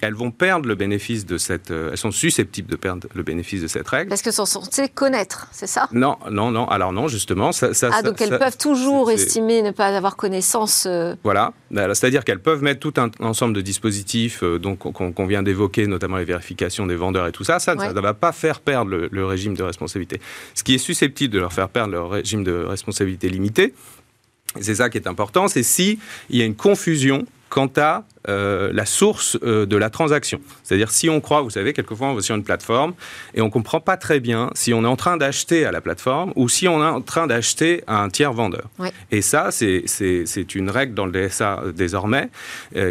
elles 0.00 0.14
vont 0.14 0.30
perdre 0.30 0.68
le 0.68 0.74
bénéfice 0.74 1.26
de 1.26 1.38
cette. 1.38 1.70
Euh, 1.70 1.90
elles 1.92 1.98
sont 1.98 2.10
susceptibles 2.10 2.70
de 2.70 2.76
perdre 2.76 3.08
le 3.14 3.22
bénéfice 3.22 3.62
de 3.62 3.66
cette 3.66 3.88
règle. 3.88 4.08
Parce 4.08 4.22
qu'elles 4.22 4.32
sont 4.32 4.46
censées 4.46 4.88
connaître, 4.88 5.48
c'est 5.52 5.66
ça? 5.66 5.88
Non, 5.92 6.16
non, 6.30 6.50
non. 6.50 6.68
Alors 6.68 6.92
non, 6.92 7.08
justement. 7.08 7.52
Ça, 7.52 7.70
ah, 7.92 8.02
donc 8.02 8.20
elles 8.20 8.38
peuvent 8.38 8.56
toujours 8.58 9.10
estimer 9.10 9.62
ne 9.62 9.70
pas 9.70 9.88
avoir 9.88 10.16
connaissance. 10.16 10.86
Euh, 10.86 11.14
voilà. 11.24 11.52
C'est-à-dire 11.70 12.24
qu'elles 12.24 12.40
peuvent 12.40 12.62
mettre 12.62 12.80
tout 12.80 12.94
un 13.00 13.10
ensemble 13.20 13.54
de 13.54 13.60
dispositifs 13.60 14.42
euh, 14.42 14.58
donc 14.58 14.78
qu'on 14.78 15.26
vient 15.26 15.42
d'évoquer, 15.42 15.86
notamment 15.86 16.16
les 16.16 16.24
vérifications 16.24 16.86
des 16.86 16.96
vendeurs 16.96 17.26
et 17.26 17.32
tout 17.32 17.44
ça. 17.44 17.58
Ça, 17.58 17.74
ne 17.74 18.00
va 18.00 18.14
pas 18.14 18.32
faire 18.32 18.60
perdre 18.60 18.90
le, 18.90 19.08
le 19.10 19.26
régime 19.26 19.54
de 19.54 19.62
responsabilité. 19.62 20.20
Ce 20.54 20.62
qui 20.62 20.74
est 20.74 20.78
susceptible 20.78 21.34
de 21.34 21.38
leur 21.38 21.52
faire 21.52 21.68
perdre 21.68 21.92
leur 21.92 22.10
régime 22.10 22.44
de 22.44 22.52
responsabilité 22.52 23.28
limité, 23.28 23.74
c'est 24.60 24.76
ça 24.76 24.88
qui 24.88 24.98
est 24.98 25.06
important, 25.06 25.48
c'est 25.48 25.62
si 25.62 25.98
il 26.30 26.38
y 26.38 26.42
a 26.42 26.44
une 26.44 26.56
confusion 26.56 27.26
quant 27.48 27.70
à 27.76 28.04
euh, 28.28 28.70
la 28.74 28.84
source 28.84 29.38
euh, 29.42 29.64
de 29.64 29.76
la 29.76 29.88
transaction. 29.88 30.40
C'est-à-dire 30.62 30.90
si 30.90 31.08
on 31.08 31.20
croit, 31.20 31.40
vous 31.40 31.50
savez, 31.50 31.72
quelquefois 31.72 32.08
on 32.08 32.14
va 32.14 32.20
sur 32.20 32.34
une 32.34 32.42
plateforme 32.42 32.92
et 33.34 33.40
on 33.40 33.46
ne 33.46 33.50
comprend 33.50 33.80
pas 33.80 33.96
très 33.96 34.20
bien 34.20 34.50
si 34.54 34.74
on 34.74 34.84
est 34.84 34.88
en 34.88 34.96
train 34.96 35.16
d'acheter 35.16 35.64
à 35.64 35.72
la 35.72 35.80
plateforme 35.80 36.32
ou 36.36 36.48
si 36.48 36.68
on 36.68 36.82
est 36.82 36.86
en 36.86 37.00
train 37.00 37.26
d'acheter 37.26 37.84
à 37.86 38.02
un 38.02 38.10
tiers 38.10 38.32
vendeur. 38.32 38.68
Et 39.10 39.22
ça, 39.22 39.50
c'est 39.50 40.54
une 40.54 40.68
règle 40.68 40.94
dans 40.94 41.06
le 41.06 41.12
DSA 41.12 41.60
euh, 41.60 41.72
désormais 41.72 42.28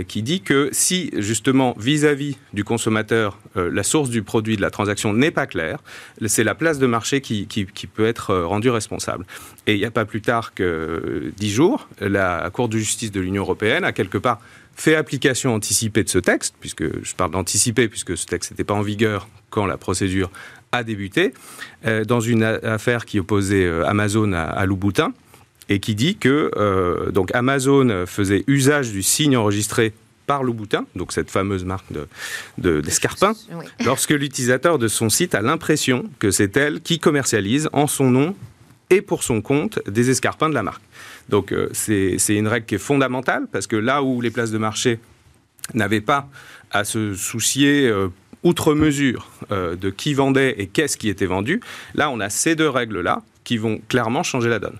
qui 0.08 0.24
dit 0.24 0.42
que 0.42 0.70
si 0.72 1.12
justement 1.18 1.76
vis-à-vis 1.78 2.38
du 2.54 2.64
consommateur, 2.64 3.38
la 3.56 3.84
source 3.84 4.10
du 4.10 4.24
produit 4.24 4.56
de 4.56 4.62
la 4.62 4.72
transaction 4.72 5.14
n'est 5.14 5.32
pas 5.32 5.46
claire, 5.46 5.80
c'est 6.26 6.44
la 6.44 6.56
place 6.56 6.80
de 6.80 6.88
marché 6.88 7.22
qui, 7.22 7.48
qui, 7.48 7.66
qui 7.66 7.88
peut 7.88 8.06
être 8.06 8.36
rendue 8.36 8.70
responsable. 8.70 9.26
Et 9.68 9.74
il 9.74 9.80
n'y 9.80 9.86
a 9.86 9.92
pas 9.92 10.06
plus 10.06 10.22
tard 10.22 10.54
que 10.54 11.32
dix 11.36 11.52
jours, 11.52 11.90
la 12.00 12.50
Cour 12.52 12.70
de 12.70 12.78
justice 12.78 13.12
de 13.12 13.20
l'Union 13.20 13.44
européenne 13.44 13.84
a 13.84 13.92
quelque 13.92 14.18
part 14.18 14.40
fait 14.78 14.96
application 14.96 15.54
anticipée 15.54 16.04
de 16.04 16.10
ce 16.10 16.20
texte, 16.20 16.56
puisque 16.60 17.04
je 17.04 17.16
parle 17.16 17.32
d'anticiper, 17.32 17.90
puisque 17.90 18.16
ce 18.16 18.26
texte 18.26 18.52
n'était 18.52 18.64
pas 18.64 18.76
en 18.76 18.82
vigueur 18.82 19.28
quand 19.50 19.66
la 19.66 19.78
procédure 19.78 20.32
a 20.72 20.84
débuté, 20.84 21.34
euh, 21.86 22.06
dans 22.06 22.20
une 22.20 22.44
affaire 22.44 23.06
qui 23.06 23.20
opposait 23.20 23.66
euh, 23.66 23.86
Amazon 23.88 24.34
à, 24.34 24.66
Louboutin, 24.66 25.14
et 25.68 25.80
qui 25.80 25.96
dit 25.96 26.16
que 26.16 26.52
euh, 26.56 27.12
donc 27.12 27.34
Amazon 27.34 28.06
faisait 28.06 28.46
usage 28.48 28.92
du 28.92 29.04
signe 29.04 29.36
enregistré 29.36 29.94
par 30.28 30.44
Louboutin, 30.44 30.86
donc 30.96 31.12
cette 31.12 31.32
fameuse 31.32 31.66
marque 31.66 31.86
d'escarpins, 32.58 33.32
de, 33.32 33.86
lorsque 33.86 34.12
l'utilisateur 34.12 34.78
de 34.78 34.88
son 34.88 35.10
site 35.10 35.36
a 35.36 35.42
l'impression 35.42 36.06
que 36.20 36.32
c'est 36.32 36.56
elle 36.56 36.82
qui 36.82 37.00
commercialise 37.00 37.70
en 37.74 37.88
son 37.88 38.12
nom 38.12 38.36
et 38.90 39.02
pour 39.02 39.24
son 39.24 39.42
compte 39.42 39.80
des 39.88 40.10
escarpins 40.10 40.50
de 40.50 40.54
la 40.54 40.64
marque. 40.64 40.82
Donc 41.30 41.52
euh, 41.52 41.70
c'est 41.74 42.18
une 42.30 42.48
règle 42.48 42.66
qui 42.66 42.76
est 42.76 42.80
fondamentale 42.80 43.48
parce 43.52 43.68
que 43.68 43.76
là 43.76 44.04
où 44.04 44.22
les 44.22 44.32
places 44.32 44.52
de 44.52 44.58
marché 44.58 45.00
n'avaient 45.74 46.02
pas 46.02 46.28
à 46.72 46.84
se 46.84 47.14
soucier 47.14 47.88
euh, 47.88 48.08
outre 48.44 48.74
mesure 48.74 49.30
euh, 49.52 49.76
de 49.76 49.90
qui 49.90 50.14
vendait 50.14 50.56
et 50.58 50.68
qu'est-ce 50.68 50.98
qui 50.98 51.10
était 51.10 51.26
vendu, 51.26 51.62
là 51.96 52.10
on 52.10 52.20
a 52.20 52.30
ces 52.30 52.56
deux 52.56 52.70
règles-là 52.70 53.24
qui 53.44 53.58
vont 53.58 53.80
clairement 53.90 54.24
changer 54.24 54.50
la 54.50 54.60
donne. 54.60 54.78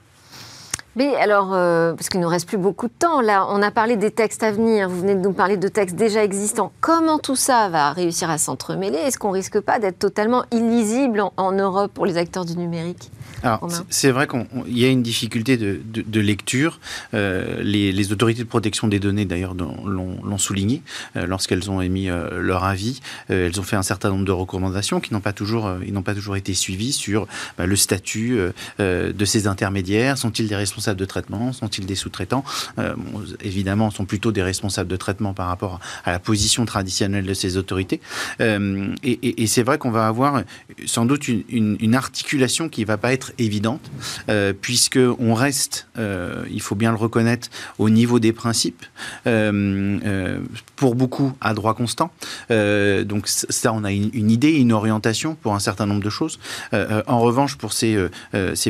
Mais 0.96 1.14
alors, 1.16 1.52
parce 1.96 2.10
qu'il 2.10 2.20
ne 2.20 2.26
nous 2.26 2.32
reste 2.32 2.48
plus 2.48 2.58
beaucoup 2.58 2.88
de 2.88 2.94
temps, 2.98 3.22
là, 3.22 3.46
on 3.52 3.62
a 3.62 3.70
parlé 3.70 3.98
des 3.98 4.10
textes 4.10 4.42
à 4.42 4.52
venir, 4.52 4.90
vous 4.90 5.02
venez 5.02 5.14
de 5.14 5.20
nous 5.20 5.32
parler 5.32 5.56
de 5.56 5.68
textes 5.68 5.96
déjà 5.96 6.24
existants. 6.24 6.72
Comment 6.82 7.20
tout 7.20 7.36
ça 7.36 7.70
va 7.70 7.92
réussir 7.92 8.32
à 8.32 8.40
s'entremêler? 8.40 8.98
Est-ce 8.98 9.20
qu'on 9.20 9.30
risque 9.30 9.60
pas 9.60 9.78
d'être 9.78 10.00
totalement 10.00 10.44
illisible 10.52 11.22
en 11.38 11.52
Europe 11.52 11.92
pour 11.94 12.08
les 12.08 12.18
acteurs 12.18 12.46
du 12.46 12.58
numérique? 12.58 13.12
Alors, 13.44 13.70
c'est 13.90 14.12
vrai 14.12 14.28
qu'il 14.28 14.78
y 14.78 14.86
a 14.86 14.90
une 14.90 15.04
difficulté 15.04 15.58
de, 15.58 16.20
lecture. 16.20 16.80
Euh, 17.14 17.62
les, 17.62 18.12
autorités 18.12 18.44
de 18.44 18.48
protection 18.48 18.88
des 18.88 19.00
données, 19.00 19.26
d'ailleurs, 19.26 19.54
l'ont 19.54 20.38
souligné 20.38 20.82
euh, 21.16 21.26
lorsqu'elles 21.26 21.70
ont 21.70 21.82
émis 21.82 22.10
euh, 22.10 22.42
leur 22.42 22.64
avis. 22.64 23.02
elles 23.30 23.60
ont 23.60 23.64
fait 23.64 23.76
un 23.76 23.84
certain 23.84 24.10
nombre 24.10 24.26
de 24.26 24.32
recommandations 24.32 25.00
qui 25.00 25.14
n'ont 25.14 25.20
pas 25.20 25.34
toujours, 25.34 25.72
ils 25.86 25.94
n'ont 25.94 26.04
pas 26.04 26.16
toujours 26.16 26.36
été 26.36 26.54
suivies 26.54 26.94
sur 26.94 27.28
bah, 27.58 27.66
le 27.66 27.76
statut 27.76 28.40
de 28.80 29.26
ces 29.26 29.48
intermédiaires. 29.48 30.18
Sont-ils 30.18 30.48
des 30.48 30.56
responsables 30.56 31.00
de 31.00 31.06
traitement? 31.06 31.54
Sont-ils 31.54 31.86
des 31.86 31.96
sous-traitants? 31.96 32.44
Évidemment, 33.42 33.92
sont 33.92 34.06
plutôt 34.06 34.32
des 34.32 34.44
responsables 34.44 34.90
de 34.90 34.96
traitement 34.96 35.34
par 35.34 35.48
rapport 35.48 35.80
à 36.06 36.12
la 36.12 36.20
position 36.20 36.66
traditionnelle 36.66 37.26
de 37.26 37.34
ces 37.34 37.58
autorités. 37.58 38.02
et, 38.40 39.48
c'est 39.48 39.64
vrai 39.64 39.78
qu'on 39.78 39.92
va 39.92 40.08
avoir 40.08 40.44
sans 40.86 41.06
doute 41.06 41.28
une, 41.28 41.44
une, 41.50 41.78
une 41.80 41.96
articulation 41.96 42.70
qui 42.70 42.84
va 42.84 42.98
pas 42.98 43.14
être 43.14 43.27
évidente, 43.38 43.82
euh, 44.30 44.54
puisque 44.60 45.00
on 45.20 45.34
reste, 45.34 45.88
euh, 45.98 46.44
il 46.50 46.62
faut 46.62 46.76
bien 46.76 46.92
le 46.92 46.98
reconnaître, 46.98 47.50
au 47.78 47.90
niveau 47.90 48.20
des 48.20 48.34
principes, 48.34 48.86
euh, 49.26 50.00
euh, 50.06 50.40
pour 50.76 50.96
beaucoup 50.96 51.34
à 51.42 51.54
droit 51.54 51.74
constant. 51.74 52.12
donc 52.50 53.28
ça, 53.28 53.74
on 53.74 53.84
a 53.84 53.92
une, 53.92 54.32
idée, 54.32 54.52
une 54.52 54.72
orientation 54.72 55.36
pour 55.36 55.56
un 55.56 55.60
certain 55.60 55.86
nombre 55.86 56.04
de 56.04 56.10
choses. 56.10 56.40
en 56.74 57.20
revanche, 57.20 57.56
pour 57.56 57.74
ces, 57.74 58.10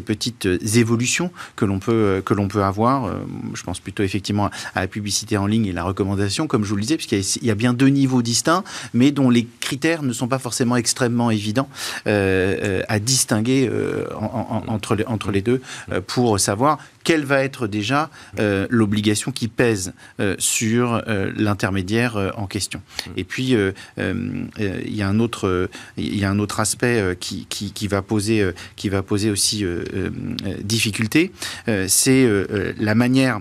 petites 0.06 0.48
évolutions 0.76 1.32
que 1.56 1.66
l'on 1.66 1.80
peut 1.80 2.22
que 2.24 2.34
l'on 2.34 2.48
peut 2.48 2.64
avoir, 2.64 3.14
je 3.54 3.64
pense 3.64 3.80
plutôt 3.80 4.04
effectivement 4.04 4.50
à 4.76 4.82
la 4.82 4.88
publicité 4.88 5.38
en 5.38 5.48
ligne 5.48 5.66
et 5.66 5.74
la 5.74 5.84
recommandation, 5.84 6.48
comme 6.48 6.64
je 6.64 6.70
vous 6.70 6.76
le 6.76 6.82
disais, 6.82 6.98
puisqu'il 6.98 7.46
y, 7.46 7.52
a 7.52 7.56
bien 7.56 7.74
deux 7.74 7.88
niveaux 7.88 8.22
distincts, 8.22 8.64
mais 8.94 9.12
dont 9.12 9.30
les 9.30 9.48
critères 9.60 10.04
ne 10.04 10.14
sont 10.14 10.28
pas 10.28 10.40
forcément 10.40 10.78
extrêmement 10.78 11.30
évidents 11.32 11.70
à 12.06 13.00
distinguer 13.00 13.70
en, 14.20 14.47
entre, 14.48 14.96
les, 14.96 15.06
entre 15.06 15.32
les 15.32 15.42
deux 15.42 15.62
euh, 15.92 16.02
pour 16.06 16.40
savoir 16.40 16.80
quelle 17.04 17.24
va 17.24 17.44
être 17.44 17.68
déjà 17.68 18.10
euh, 18.40 18.68
l'obligation 18.70 19.32
qui 19.32 19.48
pèse 19.48 19.94
euh, 20.20 20.36
sur 20.40 21.02
l'intermédiaire 21.38 22.34
en 22.36 22.48
question. 22.48 22.82
Et 23.16 23.24
puis, 23.24 23.56
il 23.98 24.96
y, 24.96 25.02
a 25.02 25.08
un 25.08 25.20
autre, 25.20 25.70
il 25.98 26.18
y 26.18 26.26
a 26.26 26.30
un 26.30 26.40
autre 26.40 26.60
aspect 26.60 27.16
qui, 27.20 27.46
qui, 27.46 27.88
va 27.88 28.02
poser, 28.02 28.52
qui 28.76 28.90
va 28.90 29.02
poser 29.02 29.30
aussi 29.30 29.66
difficulté, 30.62 31.32
c'est 31.88 32.30
la 32.78 32.96
manière 32.96 33.40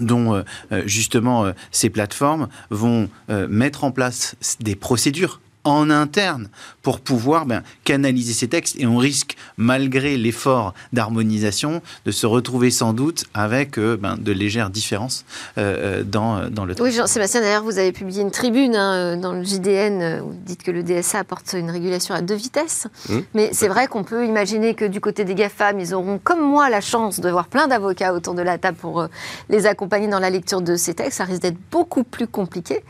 dont 0.00 0.44
justement 0.86 1.52
ces 1.70 1.90
plateformes 1.90 2.48
vont 2.70 3.08
mettre 3.28 3.84
en 3.84 3.90
place 3.90 4.36
des 4.60 4.76
procédures 4.76 5.40
en 5.64 5.90
interne 5.90 6.48
pour 6.82 7.00
pouvoir 7.00 7.46
ben, 7.46 7.62
canaliser 7.84 8.32
ces 8.32 8.48
textes 8.48 8.76
et 8.78 8.86
on 8.86 8.96
risque, 8.96 9.36
malgré 9.56 10.16
l'effort 10.16 10.74
d'harmonisation, 10.92 11.80
de 12.04 12.10
se 12.10 12.26
retrouver 12.26 12.70
sans 12.70 12.92
doute 12.92 13.24
avec 13.34 13.78
euh, 13.78 13.96
ben, 13.96 14.16
de 14.16 14.32
légères 14.32 14.70
différences 14.70 15.24
euh, 15.58 16.00
euh, 16.00 16.02
dans, 16.02 16.50
dans 16.50 16.64
le 16.64 16.74
texte. 16.74 16.84
Oui, 16.84 16.92
Jean-Sébastien, 16.92 17.40
d'ailleurs, 17.40 17.62
vous 17.62 17.78
avez 17.78 17.92
publié 17.92 18.22
une 18.22 18.32
tribune 18.32 18.74
hein, 18.74 19.16
dans 19.16 19.32
le 19.32 19.44
JDN 19.44 20.22
où 20.22 20.30
vous 20.30 20.38
dites 20.44 20.62
que 20.64 20.72
le 20.72 20.82
DSA 20.82 21.20
apporte 21.20 21.52
une 21.52 21.70
régulation 21.70 22.14
à 22.14 22.22
deux 22.22 22.34
vitesses. 22.34 22.88
Mmh. 23.08 23.18
Mais 23.34 23.50
c'est 23.52 23.68
vrai 23.68 23.86
qu'on 23.86 24.02
peut 24.02 24.26
imaginer 24.26 24.74
que 24.74 24.84
du 24.84 25.00
côté 25.00 25.24
des 25.24 25.34
GAFAM, 25.34 25.78
ils 25.78 25.94
auront, 25.94 26.18
comme 26.22 26.40
moi, 26.40 26.68
la 26.70 26.80
chance 26.80 27.20
de 27.20 27.30
voir 27.30 27.46
plein 27.46 27.68
d'avocats 27.68 28.12
autour 28.12 28.34
de 28.34 28.42
la 28.42 28.58
table 28.58 28.76
pour 28.76 29.06
les 29.48 29.66
accompagner 29.66 30.08
dans 30.08 30.18
la 30.18 30.30
lecture 30.30 30.60
de 30.60 30.74
ces 30.74 30.94
textes. 30.94 31.18
Ça 31.18 31.24
risque 31.24 31.42
d'être 31.42 31.58
beaucoup 31.70 32.02
plus 32.02 32.26
compliqué 32.26 32.82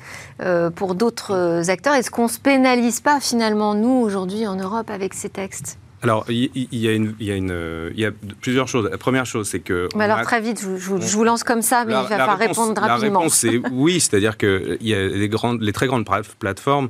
pour 0.75 0.95
d'autres 0.95 1.71
acteurs. 1.71 1.95
Est-ce 1.95 2.11
qu'on 2.11 2.29
se 2.29 2.39
pénalise 2.39 2.62
pas 3.03 3.21
finalement, 3.21 3.75
nous, 3.75 4.03
aujourd'hui 4.03 4.47
en 4.47 4.57
Europe, 4.57 4.91
avec 4.91 5.15
ces 5.15 5.29
textes 5.29 5.79
alors, 6.05 6.25
il 6.29 6.51
y, 6.73 6.89
a 6.89 6.93
une, 6.93 7.15
il 7.21 8.01
y 8.01 8.05
a 8.05 8.11
plusieurs 8.41 8.67
choses. 8.67 8.89
La 8.91 8.99
première 8.99 9.25
chose, 9.25 9.49
c'est 9.49 9.61
que. 9.61 9.89
Mais 9.95 10.03
alors, 10.03 10.23
très 10.23 10.41
vite, 10.41 10.61
je, 10.61 10.67
vous 10.67 11.23
lance 11.23 11.45
comme 11.45 11.63
ça, 11.63 11.85
mais 11.85 11.93
il 11.93 11.97
va 11.97 12.07
falloir 12.07 12.39
répondre 12.39 12.75
rapidement. 12.75 12.87
La 12.89 12.97
réponse, 12.97 13.35
c'est 13.35 13.63
oui, 13.73 14.01
c'est-à-dire 14.01 14.37
qu'il 14.37 14.79
y 14.81 14.95
a 14.95 15.07
les, 15.07 15.29
grandes, 15.29 15.63
les 15.63 15.73
très 15.73 15.87
grandes 15.87 16.05
plateformes. 16.41 16.89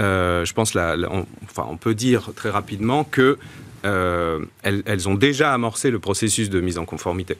Euh, 0.00 0.44
je 0.44 0.52
pense, 0.54 0.74
là, 0.74 0.96
enfin, 1.44 1.68
on 1.70 1.76
peut 1.76 1.94
dire 1.94 2.30
très 2.34 2.50
rapidement 2.50 3.04
que 3.04 3.38
euh, 3.84 4.40
elles, 4.62 5.08
ont 5.08 5.14
déjà 5.14 5.52
amorcé 5.52 5.90
le 5.90 5.98
processus 5.98 6.50
de 6.50 6.60
mise 6.60 6.78
en 6.78 6.84
conformité. 6.84 7.36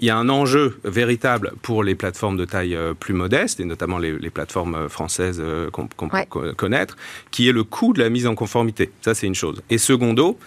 Il 0.00 0.06
y 0.06 0.10
a 0.10 0.16
un 0.16 0.28
enjeu 0.28 0.78
véritable 0.84 1.52
pour 1.62 1.82
les 1.82 1.94
plateformes 1.94 2.36
de 2.36 2.44
taille 2.44 2.74
euh, 2.74 2.94
plus 2.94 3.14
modeste, 3.14 3.60
et 3.60 3.64
notamment 3.64 3.98
les, 3.98 4.30
plateformes 4.30 4.74
euh, 4.74 4.88
françaises 4.88 5.42
qu'on 5.72 5.86
peut 5.86 6.54
connaître, 6.56 6.96
qui 7.30 7.48
est 7.48 7.52
le 7.52 7.64
coût 7.64 7.92
de 7.92 8.00
la 8.00 8.08
mise 8.08 8.26
en 8.26 8.34
conformité. 8.34 8.90
Ça, 9.02 9.14
c'est 9.14 9.26
une 9.26 9.34
chose. 9.34 9.62
Et 9.70 9.78
secondo, 9.78 10.38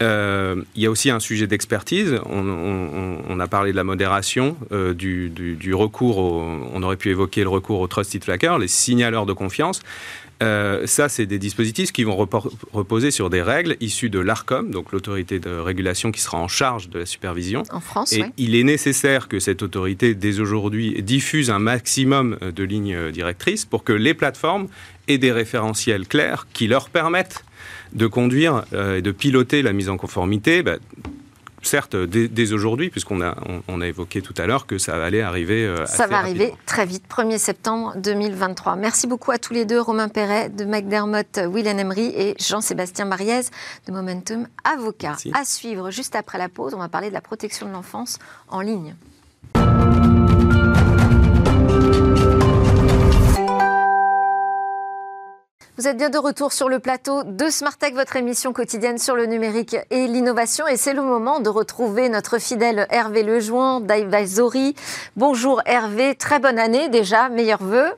il 0.00 0.64
y 0.76 0.86
a 0.86 0.90
aussi 0.90 1.10
un 1.10 1.20
sujet 1.20 1.46
d'expertise. 1.46 2.18
On, 2.26 3.40
a 3.40 3.46
parlé 3.48 3.72
de 3.72 3.76
la 3.76 3.84
modération, 3.84 4.56
du, 4.70 5.30
du, 5.30 5.74
recours, 5.74 6.18
on 6.18 6.82
aurait 6.82 6.96
pu 6.96 7.10
évoquer 7.10 7.42
le 7.42 7.48
recours 7.48 7.80
au 7.80 7.86
Trusted 7.86 8.24
Flacker, 8.24 8.58
les 8.58 8.68
signaleurs 8.68 9.26
de 9.26 9.32
confiance. 9.32 9.82
Euh, 10.42 10.86
ça, 10.86 11.08
c'est 11.08 11.26
des 11.26 11.38
dispositifs 11.38 11.92
qui 11.92 12.04
vont 12.04 12.16
reposer 12.16 13.10
sur 13.10 13.30
des 13.30 13.42
règles 13.42 13.76
issues 13.80 14.10
de 14.10 14.18
l'ARCOM, 14.18 14.70
donc 14.70 14.92
l'autorité 14.92 15.38
de 15.38 15.50
régulation 15.50 16.12
qui 16.12 16.20
sera 16.20 16.38
en 16.38 16.48
charge 16.48 16.88
de 16.90 16.98
la 17.00 17.06
supervision. 17.06 17.62
En 17.70 17.80
France, 17.80 18.12
Et 18.12 18.24
il 18.36 18.54
est 18.54 18.64
nécessaire 18.64 19.28
que 19.28 19.40
cette 19.40 19.62
autorité, 19.62 20.14
dès 20.14 20.40
aujourd'hui, 20.40 21.02
diffuse 21.02 21.50
un 21.50 21.58
maximum 21.58 22.38
de 22.40 22.64
lignes 22.64 23.10
directrices 23.10 23.64
pour 23.64 23.84
que 23.84 23.92
les 23.92 24.14
plateformes 24.14 24.68
aient 25.08 25.18
des 25.18 25.32
référentiels 25.32 26.06
clairs 26.06 26.46
qui 26.52 26.66
leur 26.66 26.90
permettent 26.90 27.44
de 27.92 28.06
conduire 28.06 28.64
euh, 28.72 28.98
et 28.98 29.02
de 29.02 29.10
piloter 29.10 29.62
la 29.62 29.72
mise 29.72 29.88
en 29.88 29.96
conformité. 29.96 30.62
Bah, 30.62 30.76
certes, 31.66 31.96
dès, 31.96 32.52
aujourd'hui, 32.52 32.90
puisqu'on 32.90 33.20
a, 33.20 33.36
on, 33.68 33.80
a 33.80 33.86
évoqué 33.86 34.22
tout 34.22 34.34
à 34.38 34.46
l'heure 34.46 34.66
que 34.66 34.78
ça 34.78 35.02
allait 35.02 35.22
arriver. 35.22 35.64
Euh, 35.64 35.86
ça 35.86 36.06
va 36.06 36.18
arriver 36.18 36.54
très 36.66 36.86
vite, 36.86 37.04
1er 37.10 37.38
septembre 37.38 37.94
2023. 37.96 38.76
Merci 38.76 39.06
beaucoup 39.06 39.30
à 39.30 39.38
tous 39.38 39.52
les 39.52 39.64
deux, 39.64 39.80
Romain 39.80 40.08
Perret 40.08 40.48
de 40.48 40.64
McDermott, 40.64 41.40
William 41.48 41.78
Emery 41.78 42.12
et 42.16 42.34
Jean-Sébastien 42.38 43.04
Mariez 43.04 43.40
de 43.86 43.92
Momentum 43.92 44.46
Avocat. 44.64 45.16
À 45.34 45.44
suivre 45.44 45.90
juste 45.90 46.16
après 46.16 46.38
la 46.38 46.48
pause, 46.48 46.74
on 46.74 46.78
va 46.78 46.88
parler 46.88 47.08
de 47.08 47.14
la 47.14 47.20
protection 47.20 47.66
de 47.66 47.72
l'enfance 47.72 48.18
en 48.48 48.60
ligne. 48.60 48.94
Vous 55.78 55.86
êtes 55.86 55.98
bien 55.98 56.08
de 56.08 56.16
retour 56.16 56.54
sur 56.54 56.70
le 56.70 56.78
plateau 56.78 57.22
de 57.22 57.50
Smart 57.50 57.76
Tech, 57.76 57.92
votre 57.92 58.16
émission 58.16 58.54
quotidienne 58.54 58.96
sur 58.96 59.14
le 59.14 59.26
numérique 59.26 59.76
et 59.90 60.06
l'innovation. 60.06 60.66
Et 60.66 60.78
c'est 60.78 60.94
le 60.94 61.02
moment 61.02 61.38
de 61.38 61.50
retrouver 61.50 62.08
notre 62.08 62.38
fidèle 62.38 62.86
Hervé 62.88 63.22
Lejoin 63.22 63.80
d'Advisory. 63.80 64.74
Bonjour 65.16 65.60
Hervé, 65.66 66.14
très 66.14 66.38
bonne 66.38 66.58
année 66.58 66.88
déjà, 66.88 67.28
meilleurs 67.28 67.62
vœux. 67.62 67.92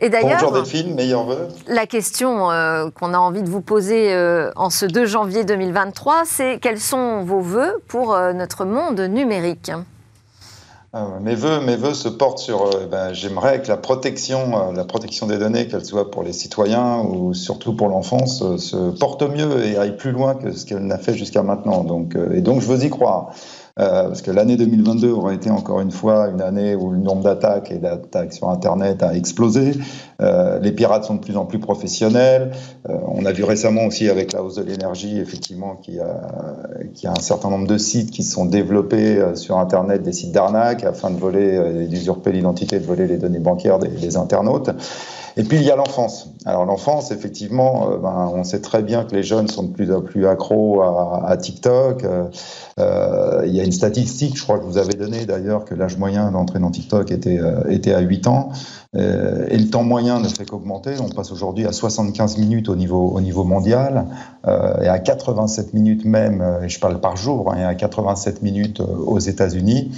Et 0.00 0.08
d'ailleurs, 0.08 0.40
Bonjour 0.40 0.54
Delphine, 0.54 0.92
meilleurs 0.96 1.24
vœux. 1.24 1.46
La 1.68 1.86
question 1.86 2.50
euh, 2.50 2.90
qu'on 2.90 3.14
a 3.14 3.18
envie 3.18 3.44
de 3.44 3.48
vous 3.48 3.62
poser 3.62 4.12
euh, 4.12 4.50
en 4.56 4.68
ce 4.68 4.84
2 4.84 5.06
janvier 5.06 5.44
2023, 5.44 6.24
c'est 6.26 6.58
quels 6.60 6.80
sont 6.80 7.22
vos 7.22 7.40
vœux 7.40 7.80
pour 7.86 8.12
euh, 8.12 8.32
notre 8.32 8.64
monde 8.64 8.98
numérique? 8.98 9.70
Ah 10.96 11.18
mes 11.20 11.34
voeux, 11.34 11.58
mes 11.60 11.74
voeux 11.74 11.92
se 11.92 12.08
portent 12.08 12.38
sur. 12.38 12.66
Euh, 12.66 12.86
ben, 12.88 13.12
J'aimerais 13.12 13.60
que 13.60 13.66
la 13.66 13.76
protection, 13.76 14.68
euh, 14.68 14.72
la 14.72 14.84
protection 14.84 15.26
des 15.26 15.38
données, 15.38 15.66
qu'elle 15.66 15.84
soit 15.84 16.08
pour 16.08 16.22
les 16.22 16.32
citoyens 16.32 17.00
ou 17.00 17.34
surtout 17.34 17.74
pour 17.74 17.88
l'enfance, 17.88 18.42
euh, 18.42 18.58
se 18.58 18.96
porte 18.96 19.22
mieux 19.22 19.64
et 19.66 19.76
aille 19.76 19.96
plus 19.96 20.12
loin 20.12 20.36
que 20.36 20.52
ce 20.52 20.64
qu'elle 20.64 20.86
n'a 20.86 20.98
fait 20.98 21.14
jusqu'à 21.14 21.42
maintenant. 21.42 21.84
Et 22.32 22.42
donc, 22.42 22.60
je 22.60 22.66
veux 22.68 22.84
y 22.84 22.90
croire. 22.90 23.32
Euh, 23.80 24.04
parce 24.04 24.22
que 24.22 24.30
l'année 24.30 24.56
2022 24.56 25.10
aurait 25.10 25.34
été 25.34 25.50
encore 25.50 25.80
une 25.80 25.90
fois 25.90 26.28
une 26.28 26.40
année 26.40 26.76
où 26.76 26.92
le 26.92 26.98
nombre 26.98 27.24
d'attaques 27.24 27.72
et 27.72 27.78
d'attaques 27.78 28.32
sur 28.32 28.48
Internet 28.48 29.02
a 29.02 29.16
explosé. 29.16 29.72
Euh, 30.20 30.60
les 30.60 30.70
pirates 30.70 31.04
sont 31.04 31.16
de 31.16 31.20
plus 31.20 31.36
en 31.36 31.44
plus 31.44 31.58
professionnels. 31.58 32.52
Euh, 32.88 32.94
on 33.08 33.24
a 33.26 33.32
vu 33.32 33.42
récemment 33.42 33.84
aussi 33.86 34.08
avec 34.08 34.32
la 34.32 34.44
hausse 34.44 34.54
de 34.54 34.62
l'énergie, 34.62 35.18
effectivement, 35.18 35.74
qu'il 35.74 35.94
y, 35.94 36.00
a, 36.00 36.04
a 36.04 37.10
un 37.10 37.20
certain 37.20 37.50
nombre 37.50 37.66
de 37.66 37.76
sites 37.76 38.12
qui 38.12 38.22
sont 38.22 38.44
développés 38.44 39.20
sur 39.34 39.58
Internet, 39.58 40.04
des 40.04 40.12
sites 40.12 40.30
d'arnaque, 40.30 40.84
afin 40.84 41.10
de 41.10 41.18
voler, 41.18 41.88
d'usurper 41.88 42.30
l'identité, 42.30 42.78
de 42.78 42.86
voler 42.86 43.08
les 43.08 43.16
données 43.16 43.40
bancaires 43.40 43.80
des 43.80 44.16
internautes. 44.16 44.70
Et 45.36 45.42
puis 45.42 45.56
il 45.56 45.64
y 45.64 45.70
a 45.70 45.76
l'enfance. 45.76 46.30
Alors 46.44 46.64
l'enfance, 46.64 47.10
effectivement, 47.10 47.90
euh, 47.90 47.96
ben, 47.98 48.30
on 48.32 48.44
sait 48.44 48.60
très 48.60 48.82
bien 48.82 49.04
que 49.04 49.14
les 49.14 49.24
jeunes 49.24 49.48
sont 49.48 49.64
de 49.64 49.72
plus 49.72 49.92
en 49.92 50.00
plus 50.00 50.26
accros 50.26 50.82
à, 50.82 51.36
TikTok. 51.36 52.04
Euh, 52.04 52.24
euh, 52.78 53.42
il 53.46 53.54
y 53.54 53.60
a 53.60 53.64
une 53.64 53.72
statistique, 53.72 54.36
je 54.36 54.42
crois 54.42 54.58
que 54.58 54.64
vous 54.64 54.78
avez 54.78 54.94
donné 54.94 55.26
d'ailleurs, 55.26 55.64
que 55.64 55.74
l'âge 55.74 55.96
moyen 55.96 56.30
d'entrée 56.30 56.60
dans 56.60 56.70
TikTok 56.70 57.10
était, 57.10 57.40
à 57.40 58.00
8 58.00 58.26
ans. 58.28 58.50
Et 58.96 59.58
le 59.58 59.68
temps 59.70 59.82
moyen 59.82 60.20
ne 60.20 60.28
fait 60.28 60.44
qu'augmenter. 60.44 60.94
On 61.00 61.08
passe 61.08 61.32
aujourd'hui 61.32 61.66
à 61.66 61.72
75 61.72 62.38
minutes 62.38 62.68
au 62.68 62.76
niveau, 62.76 63.08
au 63.08 63.20
niveau 63.20 63.42
mondial 63.42 64.06
et 64.46 64.88
à 64.88 64.98
87 65.00 65.74
minutes 65.74 66.04
même, 66.04 66.60
et 66.62 66.68
je 66.68 66.78
parle 66.78 67.00
par 67.00 67.16
jour, 67.16 67.52
hein, 67.52 67.58
et 67.58 67.64
à 67.64 67.74
87 67.74 68.42
minutes 68.42 68.80
aux 68.80 69.18
États-Unis 69.18 69.90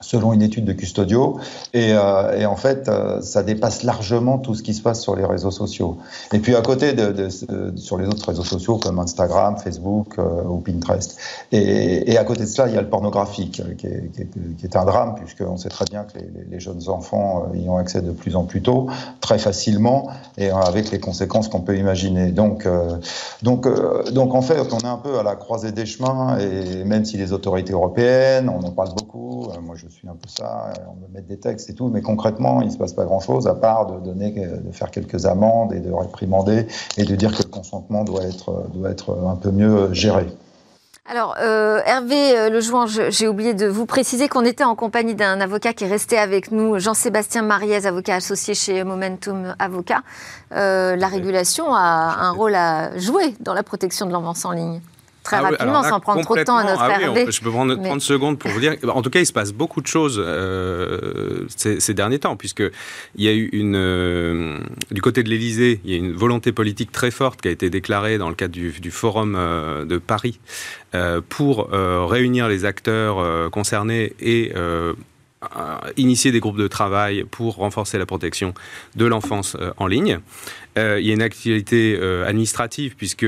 selon 0.00 0.32
une 0.32 0.42
étude 0.42 0.64
de 0.64 0.72
Custodio. 0.72 1.38
Et, 1.72 1.92
euh, 1.92 2.38
et 2.38 2.46
en 2.46 2.56
fait, 2.56 2.88
euh, 2.88 3.20
ça 3.22 3.42
dépasse 3.42 3.82
largement 3.82 4.38
tout 4.38 4.54
ce 4.54 4.62
qui 4.62 4.74
se 4.74 4.82
passe 4.82 5.02
sur 5.02 5.16
les 5.16 5.24
réseaux 5.24 5.50
sociaux. 5.50 5.98
Et 6.32 6.38
puis 6.38 6.54
à 6.54 6.62
côté 6.62 6.92
de, 6.92 7.12
de, 7.12 7.28
sur 7.76 7.98
les 7.98 8.06
autres 8.06 8.28
réseaux 8.28 8.44
sociaux 8.44 8.78
comme 8.78 8.98
Instagram, 8.98 9.56
Facebook 9.56 10.18
euh, 10.18 10.42
ou 10.44 10.58
Pinterest. 10.58 11.18
Et, 11.52 12.12
et, 12.12 12.18
à 12.18 12.24
côté 12.24 12.42
de 12.42 12.46
cela, 12.46 12.68
il 12.68 12.74
y 12.74 12.78
a 12.78 12.82
le 12.82 12.88
pornographique, 12.88 13.62
qui 13.78 13.86
est, 13.86 14.10
qui 14.12 14.22
est, 14.22 14.28
qui 14.58 14.64
est 14.64 14.76
un 14.76 14.84
drame, 14.84 15.14
puisqu'on 15.14 15.56
sait 15.56 15.68
très 15.68 15.84
bien 15.86 16.04
que 16.04 16.18
les, 16.18 16.26
les, 16.50 16.60
jeunes 16.60 16.88
enfants 16.88 17.46
y 17.54 17.68
ont 17.68 17.76
accès 17.76 18.00
de 18.00 18.10
plus 18.10 18.36
en 18.36 18.44
plus 18.44 18.62
tôt, 18.62 18.88
très 19.20 19.38
facilement, 19.38 20.08
et 20.38 20.50
avec 20.50 20.90
les 20.90 20.98
conséquences 20.98 21.48
qu'on 21.48 21.60
peut 21.60 21.76
imaginer. 21.76 22.32
Donc, 22.32 22.66
donc, 23.42 23.68
donc 24.12 24.34
en 24.34 24.42
fait, 24.42 24.72
on 24.72 24.78
est 24.78 24.86
un 24.86 24.96
peu 24.96 25.18
à 25.18 25.22
la 25.22 25.36
croisée 25.36 25.72
des 25.72 25.86
chemins, 25.86 26.38
et 26.38 26.84
même 26.84 27.04
si 27.04 27.16
les 27.16 27.32
autorités 27.32 27.72
européennes, 27.72 28.48
on 28.48 28.64
en 28.64 28.70
parle 28.70 28.94
beaucoup, 28.94 29.48
moi 29.62 29.76
je 29.76 29.85
je 29.88 29.94
suis 29.94 30.08
un 30.08 30.14
peu 30.14 30.28
ça, 30.28 30.72
on 30.88 30.94
me 30.94 31.14
met 31.14 31.22
des 31.22 31.38
textes 31.38 31.70
et 31.70 31.74
tout, 31.74 31.88
mais 31.88 32.02
concrètement, 32.02 32.60
il 32.60 32.68
ne 32.68 32.72
se 32.72 32.78
passe 32.78 32.92
pas 32.92 33.04
grand-chose 33.04 33.46
à 33.46 33.54
part 33.54 33.86
de, 33.86 34.04
donner, 34.04 34.32
de 34.32 34.72
faire 34.72 34.90
quelques 34.90 35.26
amendes 35.26 35.72
et 35.72 35.80
de 35.80 35.92
réprimander 35.92 36.66
et 36.96 37.04
de 37.04 37.14
dire 37.14 37.32
que 37.36 37.42
le 37.42 37.48
consentement 37.48 38.04
doit 38.04 38.24
être, 38.24 38.68
doit 38.74 38.90
être 38.90 39.16
un 39.26 39.36
peu 39.36 39.50
mieux 39.50 39.92
géré. 39.92 40.26
Alors, 41.08 41.36
euh, 41.40 41.80
Hervé 41.86 42.36
euh, 42.36 42.50
Lejouan, 42.50 42.86
j'ai 42.86 43.28
oublié 43.28 43.54
de 43.54 43.66
vous 43.66 43.86
préciser 43.86 44.28
qu'on 44.28 44.44
était 44.44 44.64
en 44.64 44.74
compagnie 44.74 45.14
d'un 45.14 45.40
avocat 45.40 45.72
qui 45.72 45.84
est 45.84 45.88
resté 45.88 46.18
avec 46.18 46.50
nous, 46.50 46.80
Jean-Sébastien 46.80 47.42
Mariez, 47.42 47.86
avocat 47.86 48.16
associé 48.16 48.54
chez 48.54 48.82
Momentum 48.82 49.54
Avocat. 49.60 50.02
Euh, 50.50 50.96
la 50.96 51.06
régulation 51.06 51.72
a 51.72 52.16
un 52.22 52.32
rôle 52.32 52.56
à 52.56 52.98
jouer 52.98 53.36
dans 53.38 53.54
la 53.54 53.62
protection 53.62 54.06
de 54.06 54.12
l'enfance 54.12 54.44
en 54.44 54.50
ligne 54.50 54.80
très 55.26 55.36
ah 55.36 55.42
rapidement, 55.42 55.82
sans 55.82 56.00
prendre 56.00 56.22
trop 56.22 56.36
de 56.36 56.44
temps 56.44 56.56
à 56.56 56.64
notre 56.64 56.80
ah 56.80 57.30
Je 57.30 57.40
peux 57.40 57.50
prendre 57.50 57.74
30 57.74 58.00
secondes 58.00 58.38
pour 58.38 58.50
vous 58.50 58.60
dire. 58.60 58.76
En 58.88 59.02
tout 59.02 59.10
cas, 59.10 59.20
il 59.20 59.26
se 59.26 59.32
passe 59.32 59.52
beaucoup 59.52 59.80
de 59.80 59.86
choses 59.86 60.22
euh, 60.24 61.46
ces, 61.56 61.94
derniers 61.94 62.20
temps, 62.20 62.36
puisqu'il 62.36 62.70
y 63.16 63.28
a 63.28 63.32
eu 63.32 63.48
une. 63.52 63.76
Euh, 63.76 64.58
du 64.90 65.02
côté 65.02 65.22
de 65.22 65.28
l'Élysée, 65.28 65.80
il 65.84 65.90
y 65.90 65.94
a 65.94 65.98
une 65.98 66.12
volonté 66.12 66.52
politique 66.52 66.92
très 66.92 67.10
forte 67.10 67.40
qui 67.40 67.48
a 67.48 67.50
été 67.50 67.70
déclarée 67.70 68.18
dans 68.18 68.28
le 68.28 68.34
cadre 68.34 68.52
du, 68.52 68.90
Forum 68.90 69.34
euh, 69.36 69.84
de 69.84 69.98
Paris 69.98 70.40
pour 71.28 71.68
réunir 71.70 72.48
les 72.48 72.64
acteurs 72.64 73.50
concernés 73.50 74.14
et. 74.20 74.52
initier 75.96 76.32
des 76.32 76.40
groupes 76.40 76.56
de 76.56 76.68
travail 76.68 77.24
pour 77.30 77.56
renforcer 77.56 77.98
la 77.98 78.06
protection 78.06 78.54
de 78.96 79.04
l'enfance 79.04 79.56
en 79.76 79.86
ligne. 79.86 80.20
il 80.76 81.06
y 81.06 81.10
a 81.10 81.14
une 81.14 81.22
activité 81.22 82.00
administrative 82.26 82.96
puisque 82.96 83.26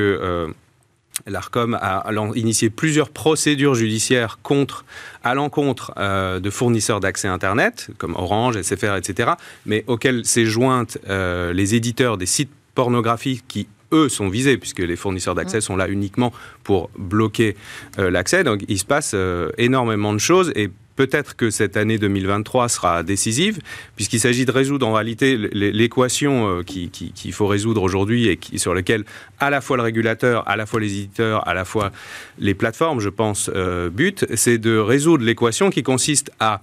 L'ARCOM 1.26 1.78
a 1.80 2.04
initié 2.34 2.70
plusieurs 2.70 3.10
procédures 3.10 3.74
judiciaires 3.74 4.38
contre, 4.42 4.84
à 5.24 5.34
l'encontre 5.34 5.92
euh, 5.98 6.40
de 6.40 6.50
fournisseurs 6.50 7.00
d'accès 7.00 7.28
Internet, 7.28 7.88
comme 7.98 8.14
Orange, 8.14 8.60
SFR, 8.60 8.96
etc., 8.96 9.32
mais 9.66 9.84
auxquels 9.86 10.24
s'est 10.24 10.46
jointe 10.46 10.98
euh, 11.08 11.52
les 11.52 11.74
éditeurs 11.74 12.16
des 12.16 12.26
sites 12.26 12.50
pornographiques 12.74 13.44
qui, 13.48 13.68
eux, 13.92 14.08
sont 14.08 14.28
visés, 14.28 14.56
puisque 14.58 14.80
les 14.80 14.96
fournisseurs 14.96 15.34
d'accès 15.34 15.58
mmh. 15.58 15.62
sont 15.62 15.76
là 15.76 15.88
uniquement 15.88 16.32
pour 16.62 16.90
bloquer 16.96 17.56
euh, 17.98 18.10
l'accès. 18.10 18.44
Donc 18.44 18.64
il 18.68 18.78
se 18.78 18.84
passe 18.84 19.14
énormément 19.56 20.12
de 20.12 20.18
choses 20.18 20.52
et 20.54 20.70
Peut-être 20.98 21.36
que 21.36 21.50
cette 21.50 21.76
année 21.76 21.96
2023 21.96 22.68
sera 22.68 23.04
décisive, 23.04 23.60
puisqu'il 23.94 24.18
s'agit 24.18 24.44
de 24.44 24.50
résoudre 24.50 24.84
en 24.84 24.94
réalité 24.94 25.36
l'équation 25.36 26.58
euh, 26.58 26.62
qu'il 26.64 27.32
faut 27.32 27.46
résoudre 27.46 27.84
aujourd'hui 27.84 28.26
et 28.26 28.58
sur 28.58 28.74
laquelle 28.74 29.04
à 29.38 29.48
la 29.48 29.60
fois 29.60 29.76
le 29.76 29.84
régulateur, 29.84 30.42
à 30.48 30.56
la 30.56 30.66
fois 30.66 30.80
les 30.80 30.92
éditeurs, 30.92 31.46
à 31.46 31.54
la 31.54 31.64
fois 31.64 31.92
les 32.40 32.52
plateformes, 32.52 32.98
je 32.98 33.10
pense, 33.10 33.48
euh, 33.54 33.90
butent, 33.90 34.26
c'est 34.34 34.58
de 34.58 34.76
résoudre 34.76 35.24
l'équation 35.24 35.70
qui 35.70 35.84
consiste 35.84 36.32
à 36.40 36.62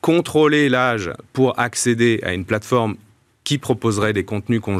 contrôler 0.00 0.70
l'âge 0.70 1.10
pour 1.34 1.58
accéder 1.60 2.20
à 2.22 2.32
une 2.32 2.46
plateforme 2.46 2.96
qui 3.44 3.58
proposerait 3.58 4.14
des 4.14 4.24
contenus 4.24 4.62
qu'on 4.62 4.78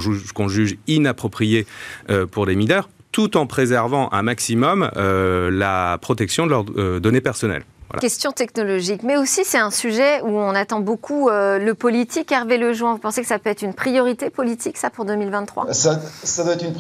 juge, 0.48 0.78
inappropriés 0.86 1.66
euh, 2.09 2.24
pour 2.24 2.46
les 2.46 2.57
mineurs, 2.57 2.88
tout 3.12 3.36
en 3.36 3.46
préservant 3.46 4.09
un 4.12 4.22
maximum 4.22 4.90
la 4.96 5.98
protection 6.00 6.46
de 6.46 6.50
leurs 6.50 6.64
données 7.00 7.20
personnelles. 7.20 7.64
Question 8.01 8.32
technologique, 8.32 9.03
mais 9.03 9.16
aussi 9.16 9.43
c'est 9.45 9.59
un 9.59 9.70
sujet 9.70 10.20
où 10.22 10.28
on 10.28 10.55
attend 10.55 10.80
beaucoup 10.80 11.28
euh, 11.28 11.59
le 11.59 11.74
politique. 11.74 12.32
Hervé 12.32 12.59
Lejoin, 12.59 12.95
vous 12.95 12.99
pensez 12.99 13.20
que 13.20 13.26
ça 13.26 13.39
peut 13.39 13.51
être 13.51 13.62
une 13.62 13.74
priorité 13.74 14.30
politique, 14.30 14.76
ça, 14.76 14.91
pour 14.91 15.05
2023 15.05 15.72
ça, 15.72 16.01
ça, 16.22 16.45
doit 16.45 16.55
être 16.55 16.64
une 16.64 16.72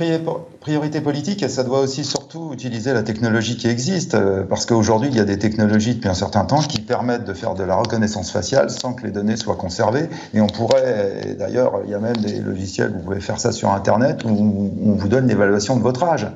priorité 0.60 1.00
politique 1.00 1.42
et 1.42 1.48
ça 1.48 1.62
doit 1.62 1.80
aussi 1.80 2.04
surtout 2.04 2.50
utiliser 2.52 2.92
la 2.92 3.02
technologie 3.02 3.56
qui 3.56 3.68
existe, 3.68 4.14
euh, 4.14 4.42
parce 4.44 4.66
qu'aujourd'hui, 4.66 5.08
il 5.10 5.16
y 5.16 5.20
a 5.20 5.24
des 5.24 5.38
technologies 5.38 5.94
depuis 5.94 6.08
un 6.08 6.14
certain 6.14 6.44
temps 6.44 6.60
qui 6.60 6.80
permettent 6.80 7.24
de 7.24 7.34
faire 7.34 7.54
de 7.54 7.62
la 7.62 7.76
reconnaissance 7.76 8.32
faciale 8.32 8.70
sans 8.70 8.92
que 8.92 9.04
les 9.04 9.12
données 9.12 9.36
soient 9.36 9.56
conservées. 9.56 10.08
Et 10.32 10.40
on 10.40 10.48
pourrait, 10.48 11.36
d'ailleurs, 11.38 11.80
il 11.84 11.90
y 11.90 11.94
a 11.94 12.00
même 12.00 12.16
des 12.16 12.40
logiciels, 12.40 12.92
vous 12.92 13.00
pouvez 13.00 13.20
faire 13.20 13.38
ça 13.38 13.52
sur 13.52 13.70
Internet, 13.70 14.24
où 14.24 14.72
on 14.84 14.94
vous 14.94 15.08
donne 15.08 15.28
l'évaluation 15.28 15.76
de 15.76 15.82
votre 15.82 16.02
âge. 16.02 16.26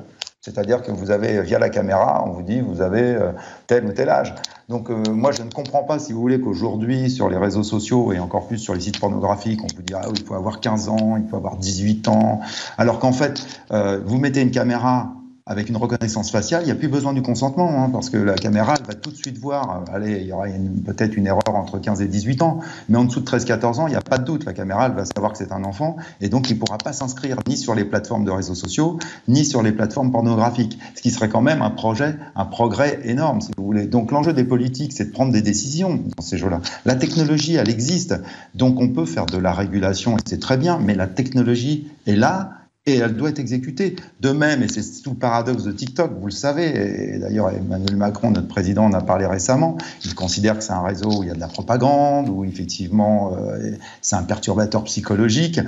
C'est-à-dire 0.49 0.81
que 0.81 0.91
vous 0.91 1.11
avez, 1.11 1.41
via 1.43 1.59
la 1.59 1.69
caméra, 1.69 2.23
on 2.25 2.31
vous 2.31 2.41
dit, 2.41 2.59
vous 2.59 2.81
avez 2.81 3.03
euh, 3.03 3.31
tel 3.67 3.85
ou 3.85 3.91
tel 3.91 4.09
âge. 4.09 4.33
Donc 4.67 4.89
euh, 4.89 5.03
moi, 5.11 5.31
je 5.31 5.43
ne 5.43 5.51
comprends 5.51 5.83
pas, 5.83 5.99
si 5.99 6.11
vous 6.11 6.19
voulez, 6.19 6.39
qu'aujourd'hui, 6.39 7.11
sur 7.11 7.29
les 7.29 7.37
réseaux 7.37 7.61
sociaux 7.61 8.13
et 8.13 8.19
encore 8.19 8.47
plus 8.47 8.57
sur 8.57 8.73
les 8.73 8.79
sites 8.79 8.99
pornographiques, 8.99 9.61
on 9.63 9.67
vous 9.75 9.83
dit, 9.83 9.93
ah, 9.93 10.01
il 10.11 10.23
faut 10.23 10.33
avoir 10.33 10.59
15 10.59 10.89
ans, 10.89 11.17
il 11.17 11.29
faut 11.29 11.37
avoir 11.37 11.57
18 11.57 12.07
ans, 12.07 12.41
alors 12.79 12.97
qu'en 12.97 13.11
fait, 13.11 13.45
euh, 13.71 13.99
vous 14.03 14.17
mettez 14.17 14.41
une 14.41 14.49
caméra 14.49 15.13
avec 15.49 15.67
une 15.67 15.77
reconnaissance 15.77 16.29
faciale, 16.29 16.61
il 16.61 16.65
n'y 16.67 16.71
a 16.71 16.75
plus 16.75 16.87
besoin 16.87 17.11
du 17.11 17.23
consentement, 17.23 17.83
hein, 17.83 17.89
parce 17.91 18.11
que 18.11 18.17
la 18.17 18.35
caméra, 18.35 18.75
va 18.87 18.93
tout 18.93 19.09
de 19.09 19.15
suite 19.15 19.39
voir, 19.39 19.81
euh, 19.81 19.95
allez, 19.95 20.19
il 20.21 20.27
y 20.27 20.31
aura 20.31 20.45
peut-être 20.85 21.17
une 21.17 21.25
erreur 21.25 21.55
entre 21.55 21.79
15 21.79 22.03
et 22.03 22.07
18 22.07 22.43
ans, 22.43 22.59
mais 22.87 22.97
en 22.99 23.05
dessous 23.05 23.19
de 23.19 23.25
13-14 23.25 23.79
ans, 23.79 23.87
il 23.87 23.89
n'y 23.89 23.95
a 23.95 24.01
pas 24.01 24.19
de 24.19 24.25
doute, 24.25 24.45
la 24.45 24.53
caméra, 24.53 24.87
va 24.89 25.05
savoir 25.05 25.31
que 25.31 25.39
c'est 25.39 25.51
un 25.51 25.63
enfant, 25.63 25.97
et 26.21 26.29
donc 26.29 26.51
il 26.51 26.53
ne 26.53 26.59
pourra 26.59 26.77
pas 26.77 26.93
s'inscrire 26.93 27.37
ni 27.47 27.57
sur 27.57 27.73
les 27.73 27.83
plateformes 27.83 28.25
de 28.25 28.31
réseaux 28.31 28.53
sociaux, 28.53 28.99
ni 29.27 29.43
sur 29.43 29.63
les 29.63 29.71
plateformes 29.71 30.11
pornographiques, 30.11 30.77
ce 30.95 31.01
qui 31.01 31.09
serait 31.09 31.29
quand 31.29 31.41
même 31.41 31.63
un 31.63 31.71
projet, 31.71 32.15
un 32.35 32.45
progrès 32.45 32.99
énorme, 33.05 33.41
si 33.41 33.49
vous 33.57 33.65
voulez. 33.65 33.87
Donc 33.87 34.11
l'enjeu 34.11 34.33
des 34.33 34.43
politiques, 34.43 34.93
c'est 34.93 35.05
de 35.05 35.11
prendre 35.11 35.33
des 35.33 35.41
décisions 35.41 35.99
dans 36.15 36.23
ces 36.23 36.37
jeux-là. 36.37 36.61
La 36.85 36.95
technologie, 36.95 37.55
elle 37.55 37.69
existe, 37.69 38.13
donc 38.53 38.79
on 38.79 38.89
peut 38.89 39.05
faire 39.05 39.25
de 39.25 39.39
la 39.39 39.53
régulation, 39.53 40.15
et 40.15 40.21
c'est 40.27 40.39
très 40.39 40.57
bien, 40.57 40.77
mais 40.77 40.93
la 40.93 41.07
technologie 41.07 41.87
est 42.05 42.15
là, 42.15 42.58
et 42.91 42.97
elle 42.97 43.15
doit 43.15 43.29
être 43.29 43.39
exécutée. 43.39 43.95
De 44.19 44.31
même, 44.31 44.63
et 44.63 44.67
c'est 44.67 45.01
tout 45.01 45.11
le 45.11 45.17
paradoxe 45.17 45.63
de 45.63 45.71
TikTok, 45.71 46.11
vous 46.19 46.27
le 46.27 46.31
savez, 46.31 47.15
et 47.15 47.19
d'ailleurs 47.19 47.49
Emmanuel 47.49 47.95
Macron, 47.95 48.31
notre 48.31 48.47
président, 48.47 48.85
en 48.85 48.93
a 48.93 49.01
parlé 49.01 49.25
récemment, 49.25 49.77
il 50.05 50.15
considère 50.15 50.57
que 50.57 50.63
c'est 50.63 50.73
un 50.73 50.83
réseau 50.83 51.19
où 51.19 51.23
il 51.23 51.29
y 51.29 51.31
a 51.31 51.35
de 51.35 51.39
la 51.39 51.47
propagande, 51.47 52.29
où 52.29 52.43
effectivement 52.43 53.33
euh, 53.35 53.71
c'est 54.01 54.15
un 54.15 54.23
perturbateur 54.23 54.83
psychologique. 54.83 55.59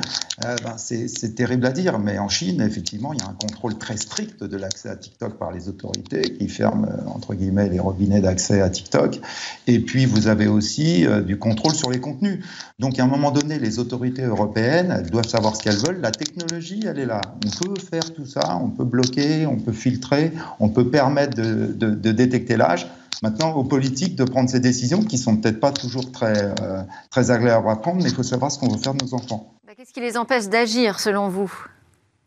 Euh, 0.45 0.55
ben, 0.63 0.75
c'est 0.77 1.35
terrible 1.35 1.65
à 1.65 1.71
dire, 1.71 1.99
mais 1.99 2.17
en 2.17 2.29
Chine, 2.29 2.61
effectivement, 2.61 3.13
il 3.13 3.19
y 3.19 3.23
a 3.23 3.27
un 3.27 3.33
contrôle 3.33 3.77
très 3.77 3.97
strict 3.97 4.43
de 4.43 4.57
l'accès 4.57 4.89
à 4.89 4.95
TikTok 4.95 5.37
par 5.37 5.51
les 5.51 5.69
autorités 5.69 6.21
qui 6.21 6.47
ferment, 6.47 6.85
euh, 6.85 7.09
entre 7.09 7.35
guillemets, 7.35 7.69
les 7.69 7.79
robinets 7.79 8.21
d'accès 8.21 8.61
à 8.61 8.69
TikTok. 8.69 9.19
Et 9.67 9.79
puis, 9.79 10.05
vous 10.05 10.27
avez 10.27 10.47
aussi 10.47 11.05
du 11.25 11.37
contrôle 11.37 11.73
sur 11.73 11.89
les 11.89 11.99
contenus. 11.99 12.43
Donc, 12.79 12.99
à 12.99 13.03
un 13.03 13.07
moment 13.07 13.31
donné, 13.31 13.59
les 13.59 13.79
autorités 13.79 14.23
européennes, 14.23 14.95
elles 14.97 15.09
doivent 15.09 15.27
savoir 15.27 15.55
ce 15.55 15.63
qu'elles 15.63 15.77
veulent. 15.77 16.01
La 16.01 16.11
technologie, 16.11 16.83
elle 16.87 16.99
est 16.99 17.05
On 17.11 17.65
peut 17.65 17.81
faire 17.81 18.13
tout 18.13 18.25
ça, 18.25 18.57
on 18.61 18.69
peut 18.69 18.83
bloquer, 18.83 19.45
on 19.45 19.57
peut 19.57 19.71
filtrer, 19.71 20.31
on 20.59 20.69
peut 20.69 20.89
permettre 20.89 21.35
de, 21.35 22.11
détecter 22.11 22.57
l'âge. 22.57 22.87
Maintenant, 23.23 23.53
aux 23.53 23.63
politiques 23.63 24.15
de 24.15 24.23
prendre 24.23 24.49
ces 24.49 24.59
décisions 24.59 25.03
qui 25.03 25.17
sont 25.17 25.37
peut-être 25.37 25.59
pas 25.59 25.71
toujours 25.71 26.11
très, 26.11 26.53
euh, 26.61 26.81
très 27.11 27.29
agréables 27.29 27.69
à 27.69 27.75
prendre, 27.75 28.01
mais 28.01 28.09
il 28.09 28.15
faut 28.15 28.23
savoir 28.23 28.51
ce 28.51 28.57
qu'on 28.57 28.69
veut 28.69 28.79
faire 28.79 28.95
de 28.95 29.05
nos 29.05 29.13
enfants. 29.13 29.53
Bah, 29.67 29.73
qu'est-ce 29.77 29.93
qui 29.93 29.99
les 29.99 30.17
empêche 30.17 30.47
d'agir, 30.47 30.99
selon 30.99 31.29
vous? 31.29 31.51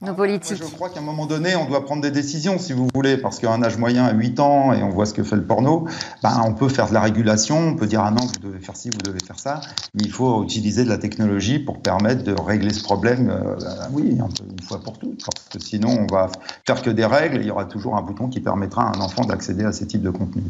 Nos 0.01 0.15
politiques 0.15 0.59
Je 0.59 0.65
crois 0.65 0.91
qu'à 0.91 1.01
un 1.01 1.03
moment 1.03 1.27
donné, 1.27 1.57
on 1.57 1.67
doit 1.67 1.85
prendre 1.85 2.03
des 2.03 2.11
décisions, 2.11 2.59
si 2.59 2.73
vous 2.73 2.89
voulez, 2.95 3.17
parce 3.17 3.39
qu'un 3.39 3.63
âge 3.63 3.79
moyen 3.79 4.05
à 4.05 4.13
8 4.13 4.41
ans, 4.41 4.73
et 4.73 4.83
on 4.83 4.91
voit 4.91 5.07
ce 5.07 5.15
que 5.15 5.23
fait 5.23 5.37
le 5.37 5.45
porno, 5.45 5.87
ben, 6.23 6.43
on 6.45 6.53
peut 6.53 6.69
faire 6.69 6.89
de 6.89 6.95
la 6.95 7.01
régulation, 7.01 7.59
on 7.59 7.77
peut 7.77 7.87
dire 7.87 8.03
ah 8.03 8.11
non, 8.11 8.23
vous 8.27 8.51
devez 8.51 8.61
faire 8.61 8.77
ci, 8.77 8.91
vous 8.91 8.99
devez 8.99 9.21
faire 9.25 9.39
ça, 9.39 9.61
mais 9.95 10.03
il 10.05 10.11
faut 10.11 10.43
utiliser 10.45 10.85
de 10.85 10.89
la 10.89 10.99
technologie 10.99 11.59
pour 11.59 11.81
permettre 11.81 12.23
de 12.25 12.35
régler 12.39 12.73
ce 12.73 12.83
problème, 12.83 13.31
euh, 13.31 13.57
ben 13.57 13.89
oui, 13.93 14.19
une 14.19 14.63
fois 14.63 14.81
pour 14.81 14.99
toutes, 14.99 15.25
parce 15.25 15.49
que 15.51 15.59
sinon 15.61 16.07
on 16.09 16.13
va 16.13 16.31
faire 16.67 16.83
que 16.83 16.91
des 16.91 17.07
règles, 17.07 17.39
et 17.39 17.41
il 17.41 17.47
y 17.47 17.51
aura 17.51 17.65
toujours 17.65 17.97
un 17.97 18.03
bouton 18.03 18.29
qui 18.29 18.41
permettra 18.41 18.83
à 18.83 18.97
un 18.97 19.01
enfant 19.01 19.25
d'accéder 19.25 19.65
à 19.65 19.73
ces 19.73 19.87
types 19.87 20.03
de 20.03 20.11
contenus. 20.11 20.45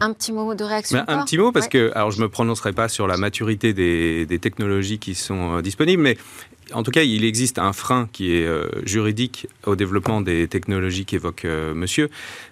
Un 0.00 0.12
petit 0.12 0.32
mot 0.32 0.54
de 0.54 0.64
réaction. 0.64 1.04
un 1.06 1.24
petit 1.24 1.38
mot 1.38 1.52
parce 1.52 1.68
que, 1.68 1.90
alors 1.94 2.10
je 2.10 2.20
me 2.20 2.28
prononcerai 2.28 2.72
pas 2.72 2.88
sur 2.88 3.06
la 3.06 3.16
maturité 3.16 3.72
des, 3.72 4.26
des 4.26 4.38
technologies 4.38 4.98
qui 4.98 5.14
sont 5.14 5.58
euh, 5.58 5.62
disponibles, 5.62 6.02
mais 6.02 6.16
en 6.74 6.82
tout 6.82 6.90
cas, 6.90 7.02
il 7.02 7.24
existe 7.24 7.58
un 7.58 7.72
frein 7.72 8.08
qui 8.12 8.34
est 8.34 8.46
euh, 8.46 8.66
juridique 8.84 9.46
au 9.66 9.76
développement 9.76 10.20
des 10.20 10.48
technologies 10.48 11.04
qu'évoque 11.04 11.44
euh, 11.44 11.74
monsieur. 11.74 12.08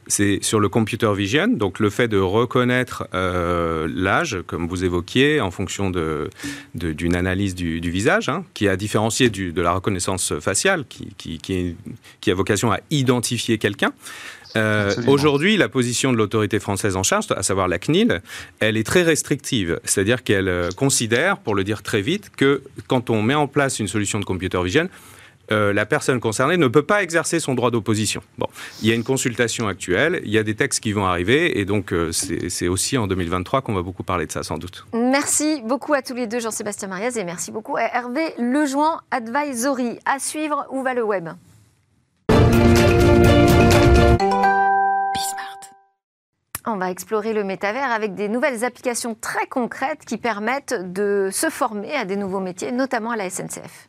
C'est 0.06 0.40
sur 0.42 0.60
le 0.60 0.68
computer 0.68 1.12
vision, 1.14 1.48
donc 1.48 1.78
le 1.78 1.90
fait 1.90 2.08
de 2.08 2.18
reconnaître 2.18 3.06
euh, 3.14 3.88
l'âge, 3.94 4.38
comme 4.46 4.66
vous 4.66 4.84
évoquiez, 4.84 5.40
en 5.40 5.50
fonction 5.50 5.92
d'une 6.74 7.14
analyse 7.14 7.54
du, 7.54 7.90
visage, 7.90 8.28
hein, 8.28 8.44
qui 8.54 8.68
a 8.68 8.76
différencié 8.76 9.30
de 9.30 9.62
la 9.62 9.72
reconnaissance 9.72 10.38
faciale, 10.40 10.84
qui, 10.88 11.38
qui 11.38 12.30
a 12.30 12.34
vocation 12.34 12.72
à 12.72 12.80
identifier 12.90 13.58
quelqu'un. 13.58 13.92
Euh, 14.56 14.94
aujourd'hui, 15.06 15.56
la 15.56 15.68
position 15.68 16.12
de 16.12 16.16
l'autorité 16.16 16.58
française 16.58 16.96
en 16.96 17.02
charge, 17.02 17.26
à 17.30 17.42
savoir 17.42 17.68
la 17.68 17.78
CNIL, 17.78 18.22
elle 18.60 18.76
est 18.76 18.86
très 18.86 19.02
restrictive. 19.02 19.80
C'est-à-dire 19.84 20.22
qu'elle 20.22 20.48
euh, 20.48 20.70
considère, 20.70 21.38
pour 21.38 21.54
le 21.54 21.64
dire 21.64 21.82
très 21.82 22.02
vite, 22.02 22.30
que 22.36 22.62
quand 22.86 23.10
on 23.10 23.22
met 23.22 23.34
en 23.34 23.46
place 23.46 23.78
une 23.78 23.88
solution 23.88 24.18
de 24.20 24.24
computer 24.24 24.62
vision, 24.62 24.88
euh, 25.52 25.72
la 25.72 25.84
personne 25.84 26.20
concernée 26.20 26.56
ne 26.56 26.68
peut 26.68 26.84
pas 26.84 27.02
exercer 27.02 27.40
son 27.40 27.54
droit 27.54 27.72
d'opposition. 27.72 28.22
Bon, 28.38 28.46
il 28.82 28.88
y 28.88 28.92
a 28.92 28.94
une 28.94 29.02
consultation 29.02 29.66
actuelle, 29.66 30.20
il 30.24 30.30
y 30.30 30.38
a 30.38 30.44
des 30.44 30.54
textes 30.54 30.78
qui 30.78 30.92
vont 30.92 31.06
arriver, 31.06 31.58
et 31.58 31.64
donc 31.64 31.92
c'est 32.12 32.68
aussi 32.68 32.96
en 32.96 33.08
2023 33.08 33.60
qu'on 33.62 33.74
va 33.74 33.82
beaucoup 33.82 34.04
parler 34.04 34.26
de 34.26 34.32
ça, 34.32 34.44
sans 34.44 34.58
doute. 34.58 34.86
Merci 34.92 35.60
beaucoup 35.64 35.92
à 35.92 36.02
tous 36.02 36.14
les 36.14 36.28
deux, 36.28 36.38
Jean-Sébastien 36.38 36.86
Mariaz, 36.86 37.18
et 37.18 37.24
merci 37.24 37.50
beaucoup 37.50 37.76
à 37.76 37.82
Hervé 37.82 38.32
Lejoin 38.38 39.00
Advisory. 39.10 39.98
À 40.04 40.20
suivre, 40.20 40.66
où 40.70 40.84
va 40.84 40.94
le 40.94 41.02
web? 41.02 41.30
On 46.72 46.76
va 46.76 46.90
explorer 46.90 47.32
le 47.32 47.42
métavers 47.42 47.90
avec 47.90 48.14
des 48.14 48.28
nouvelles 48.28 48.64
applications 48.64 49.16
très 49.20 49.46
concrètes 49.46 50.04
qui 50.04 50.18
permettent 50.18 50.92
de 50.92 51.28
se 51.32 51.50
former 51.50 51.96
à 51.96 52.04
des 52.04 52.16
nouveaux 52.16 52.38
métiers, 52.38 52.70
notamment 52.70 53.10
à 53.10 53.16
la 53.16 53.28
SNCF. 53.28 53.88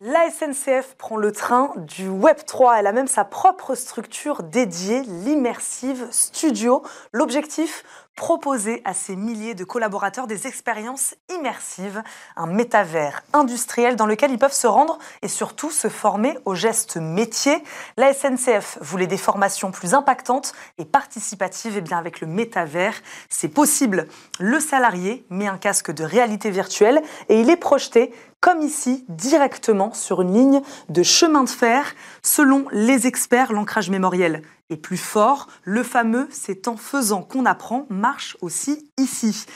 La 0.00 0.30
SNCF 0.30 0.96
prend 0.96 1.16
le 1.16 1.32
train 1.32 1.72
du 1.76 2.08
Web 2.08 2.36
3. 2.46 2.78
Elle 2.78 2.86
a 2.86 2.92
même 2.92 3.06
sa 3.06 3.24
propre 3.24 3.74
structure 3.74 4.42
dédiée, 4.42 5.02
l'Immersive 5.02 6.06
Studio. 6.10 6.82
L'objectif 7.12 7.84
proposer 8.16 8.80
à 8.84 8.94
ces 8.94 9.16
milliers 9.16 9.54
de 9.54 9.64
collaborateurs 9.64 10.26
des 10.26 10.46
expériences 10.46 11.14
immersives, 11.36 12.02
un 12.36 12.46
métavers 12.46 13.22
industriel 13.32 13.96
dans 13.96 14.06
lequel 14.06 14.30
ils 14.30 14.38
peuvent 14.38 14.52
se 14.52 14.66
rendre 14.66 14.98
et 15.22 15.28
surtout 15.28 15.70
se 15.70 15.88
former 15.88 16.38
aux 16.44 16.54
gestes 16.54 16.96
métiers. 16.96 17.62
La 17.96 18.12
SNCF 18.14 18.78
voulait 18.80 19.06
des 19.06 19.16
formations 19.16 19.72
plus 19.72 19.94
impactantes 19.94 20.52
et 20.78 20.84
participatives. 20.84 21.76
Et 21.76 21.80
bien 21.80 21.98
avec 21.98 22.20
le 22.20 22.26
métavers, 22.26 22.94
c'est 23.28 23.48
possible. 23.48 24.06
Le 24.38 24.60
salarié 24.60 25.24
met 25.30 25.48
un 25.48 25.58
casque 25.58 25.90
de 25.90 26.04
réalité 26.04 26.50
virtuelle 26.50 27.02
et 27.28 27.40
il 27.40 27.50
est 27.50 27.56
projeté 27.56 28.12
comme 28.40 28.60
ici, 28.60 29.06
directement 29.08 29.94
sur 29.94 30.20
une 30.20 30.34
ligne 30.34 30.62
de 30.90 31.02
chemin 31.02 31.44
de 31.44 31.48
fer. 31.48 31.94
Selon 32.22 32.66
les 32.72 33.06
experts, 33.06 33.54
l'ancrage 33.54 33.88
mémoriel 33.88 34.42
est 34.74 34.76
plus 34.76 34.98
fort. 34.98 35.48
Le 35.62 35.82
fameux 35.82 36.28
c'est 36.30 36.68
en 36.68 36.76
faisant 36.76 37.22
qu'on 37.22 37.46
apprend 37.46 37.86
marche 37.88 38.36
aussi 38.42 38.90
ici. 38.98 39.46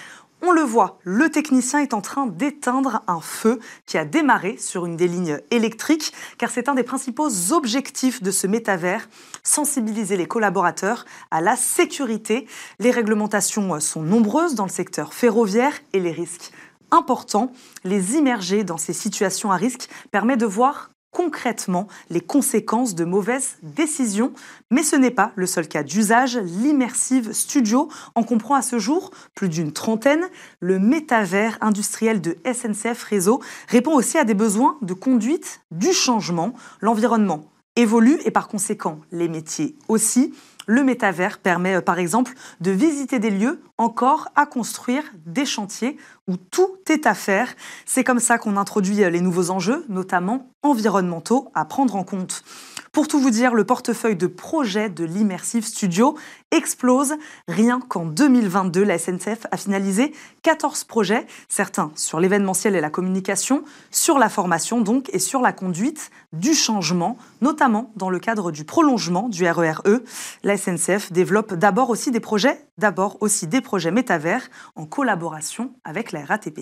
On 0.41 0.53
le 0.53 0.63
voit, 0.63 1.01
le 1.03 1.31
technicien 1.31 1.81
est 1.81 1.95
en 1.95 2.01
train 2.01 2.27
d'éteindre 2.27 3.03
un 3.09 3.21
feu 3.21 3.59
qui 3.87 3.99
a 3.99 4.05
démarré 4.05 4.57
sur 4.57 4.87
une 4.87 4.97
des 4.97 5.09
lignes 5.09 5.41
électriques, 5.51 6.13
car 6.39 6.49
c'est 6.51 6.69
un 6.69 6.75
des 6.75 6.85
principaux 6.85 7.29
objectifs 7.51 8.23
de 8.23 8.31
ce 8.31 8.47
métavers, 8.47 9.09
sensibiliser 9.43 10.17
les 10.17 10.29
collaborateurs 10.29 11.07
à 11.33 11.41
la 11.41 11.57
sécurité. 11.57 12.47
Les 12.79 12.93
réglementations 12.93 13.81
sont 13.81 14.03
nombreuses 14.03 14.55
dans 14.55 14.67
le 14.67 14.71
secteur 14.71 15.13
ferroviaire 15.13 15.75
et 15.93 15.99
les 15.99 16.13
risques 16.13 16.53
importants. 16.93 17.53
Les 17.83 18.15
immerger 18.15 18.63
dans 18.63 18.79
ces 18.79 18.93
situations 18.93 19.51
à 19.51 19.57
risque 19.57 19.89
permet 20.13 20.37
de 20.37 20.47
voir 20.47 20.91
concrètement 21.11 21.89
les 22.11 22.21
conséquences 22.21 22.95
de 22.95 23.05
mauvaises 23.05 23.57
décisions. 23.63 24.33
Mais 24.71 24.83
ce 24.83 24.97
n'est 24.97 25.11
pas 25.11 25.33
le 25.37 25.47
seul 25.47 25.69
cas 25.69 25.83
d'usage. 25.83 26.37
L'Immersive 26.37 27.33
Studio 27.33 27.89
en 28.15 28.23
comprend 28.23 28.55
à 28.55 28.63
ce 28.63 28.79
jour 28.79 29.11
plus 29.35 29.49
d'une 29.49 29.73
trentaine. 29.73 30.25
Le 30.61 30.79
métavers 30.79 31.59
industriel 31.61 32.21
de 32.21 32.37
SNCF 32.45 33.03
Réseau 33.03 33.41
répond 33.69 33.95
aussi 33.95 34.19
à 34.19 34.25
des 34.25 34.35
besoins 34.35 34.79
de 34.83 34.95
conduite 34.95 35.61
du 35.71 35.93
changement. 35.93 36.53
L'environnement 36.81 37.51
évolue 37.77 38.19
et 38.25 38.31
par 38.31 38.49
conséquent 38.49 39.01
les 39.13 39.29
métiers 39.29 39.77
aussi. 39.89 40.35
Le 40.71 40.85
métavers 40.85 41.39
permet 41.39 41.77
euh, 41.77 41.81
par 41.81 41.99
exemple 41.99 42.35
de 42.61 42.71
visiter 42.71 43.19
des 43.19 43.31
lieux 43.31 43.63
encore 43.79 44.29
à 44.37 44.45
construire, 44.45 45.03
des 45.25 45.47
chantiers 45.47 45.97
où 46.29 46.37
tout 46.37 46.77
est 46.91 47.07
à 47.07 47.15
faire. 47.15 47.49
C'est 47.87 48.05
comme 48.05 48.19
ça 48.19 48.37
qu'on 48.37 48.59
introduit 48.59 49.03
euh, 49.03 49.09
les 49.09 49.23
nouveaux 49.23 49.49
enjeux, 49.49 49.87
notamment 49.89 50.51
environnementaux, 50.63 51.51
à 51.55 51.65
prendre 51.65 51.97
en 51.97 52.05
compte. 52.05 52.45
Pour 52.93 53.09
tout 53.09 53.21
vous 53.21 53.31
dire, 53.31 53.55
le 53.55 53.65
portefeuille 53.65 54.17
de 54.17 54.27
projets 54.27 54.89
de 54.89 55.05
l'Immersive 55.05 55.65
Studio 55.65 56.17
explose. 56.51 57.15
Rien 57.47 57.81
qu'en 57.81 58.07
2022, 58.07 58.83
la 58.83 58.99
SNCF 58.99 59.47
a 59.51 59.57
finalisé 59.57 60.13
14 60.43 60.85
projets, 60.85 61.27
certains 61.49 61.93
sur 61.95 62.21
l'événementiel 62.21 62.75
et 62.75 62.81
la 62.81 62.91
communication, 62.91 63.65
sur 63.91 64.19
la 64.19 64.29
formation 64.29 64.81
donc 64.81 65.11
et 65.13 65.19
sur 65.19 65.41
la 65.41 65.53
conduite 65.53 66.11
du 66.33 66.55
changement, 66.55 67.19
notamment 67.41 67.93
dans 67.97 68.11
le 68.11 68.19
cadre 68.19 68.51
du 68.51 68.65
prolongement 68.65 69.29
du 69.29 69.49
RERE. 69.49 69.83
E. 69.87 70.05
La 70.43 70.57
SNCF 70.57 71.13
développe 71.13 71.55
d'abord 71.55 71.91
aussi 71.91 72.11
des 72.11 72.21
projets, 72.21 72.65
d'abord 72.79 73.19
aussi 73.21 73.47
des 73.47 73.61
projets 73.61 73.91
métavers 73.91 74.49
en 74.77 74.87
collaboration 74.87 75.73
avec 75.85 76.13
la 76.13 76.25
RATP. 76.25 76.61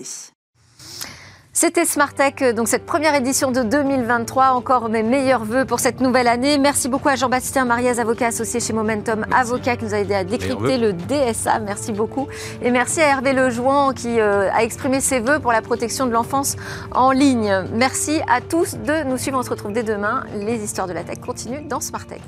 C'était 1.59 1.85
Smart 1.85 2.13
Tech, 2.13 2.53
donc 2.53 2.67
cette 2.67 2.85
première 2.85 3.15
édition 3.15 3.49
de 3.49 3.63
2023. 3.63 4.49
Encore 4.49 4.89
mes 4.89 5.01
meilleurs 5.01 5.43
voeux 5.43 5.65
pour 5.65 5.79
cette 5.79 6.01
nouvelle 6.01 6.27
année. 6.27 6.59
Merci 6.59 6.87
beaucoup 6.87 7.09
à 7.09 7.15
Jean-Baptiste 7.15 7.57
Mariez, 7.65 7.99
avocat 7.99 8.27
associé 8.27 8.59
chez 8.59 8.73
Momentum, 8.73 9.25
avocat 9.35 9.75
qui 9.75 9.85
nous 9.85 9.95
a 9.95 9.97
aidé 9.97 10.13
à 10.13 10.23
décrypter 10.23 10.77
le 10.77 10.93
DSA. 10.93 11.57
Merci 11.61 11.93
beaucoup. 11.93 12.27
Et 12.61 12.69
merci 12.69 13.01
à 13.01 13.07
Hervé 13.07 13.33
Lejoin 13.33 13.95
qui 13.95 14.19
euh, 14.19 14.51
a 14.53 14.61
exprimé 14.61 15.01
ses 15.01 15.19
voeux 15.19 15.39
pour 15.39 15.51
la 15.51 15.63
protection 15.63 16.05
de 16.05 16.11
l'enfance 16.11 16.57
en 16.91 17.09
ligne. 17.09 17.51
Merci 17.73 18.21
à 18.29 18.39
tous 18.39 18.75
de 18.75 19.03
nous 19.05 19.17
suivre. 19.17 19.39
On 19.39 19.43
se 19.43 19.49
retrouve 19.49 19.73
dès 19.73 19.81
demain. 19.81 20.25
Les 20.35 20.63
histoires 20.63 20.85
de 20.85 20.93
la 20.93 21.03
tech 21.03 21.21
continuent 21.21 21.67
dans 21.67 21.79
Smart 21.79 22.05
Tech. 22.05 22.21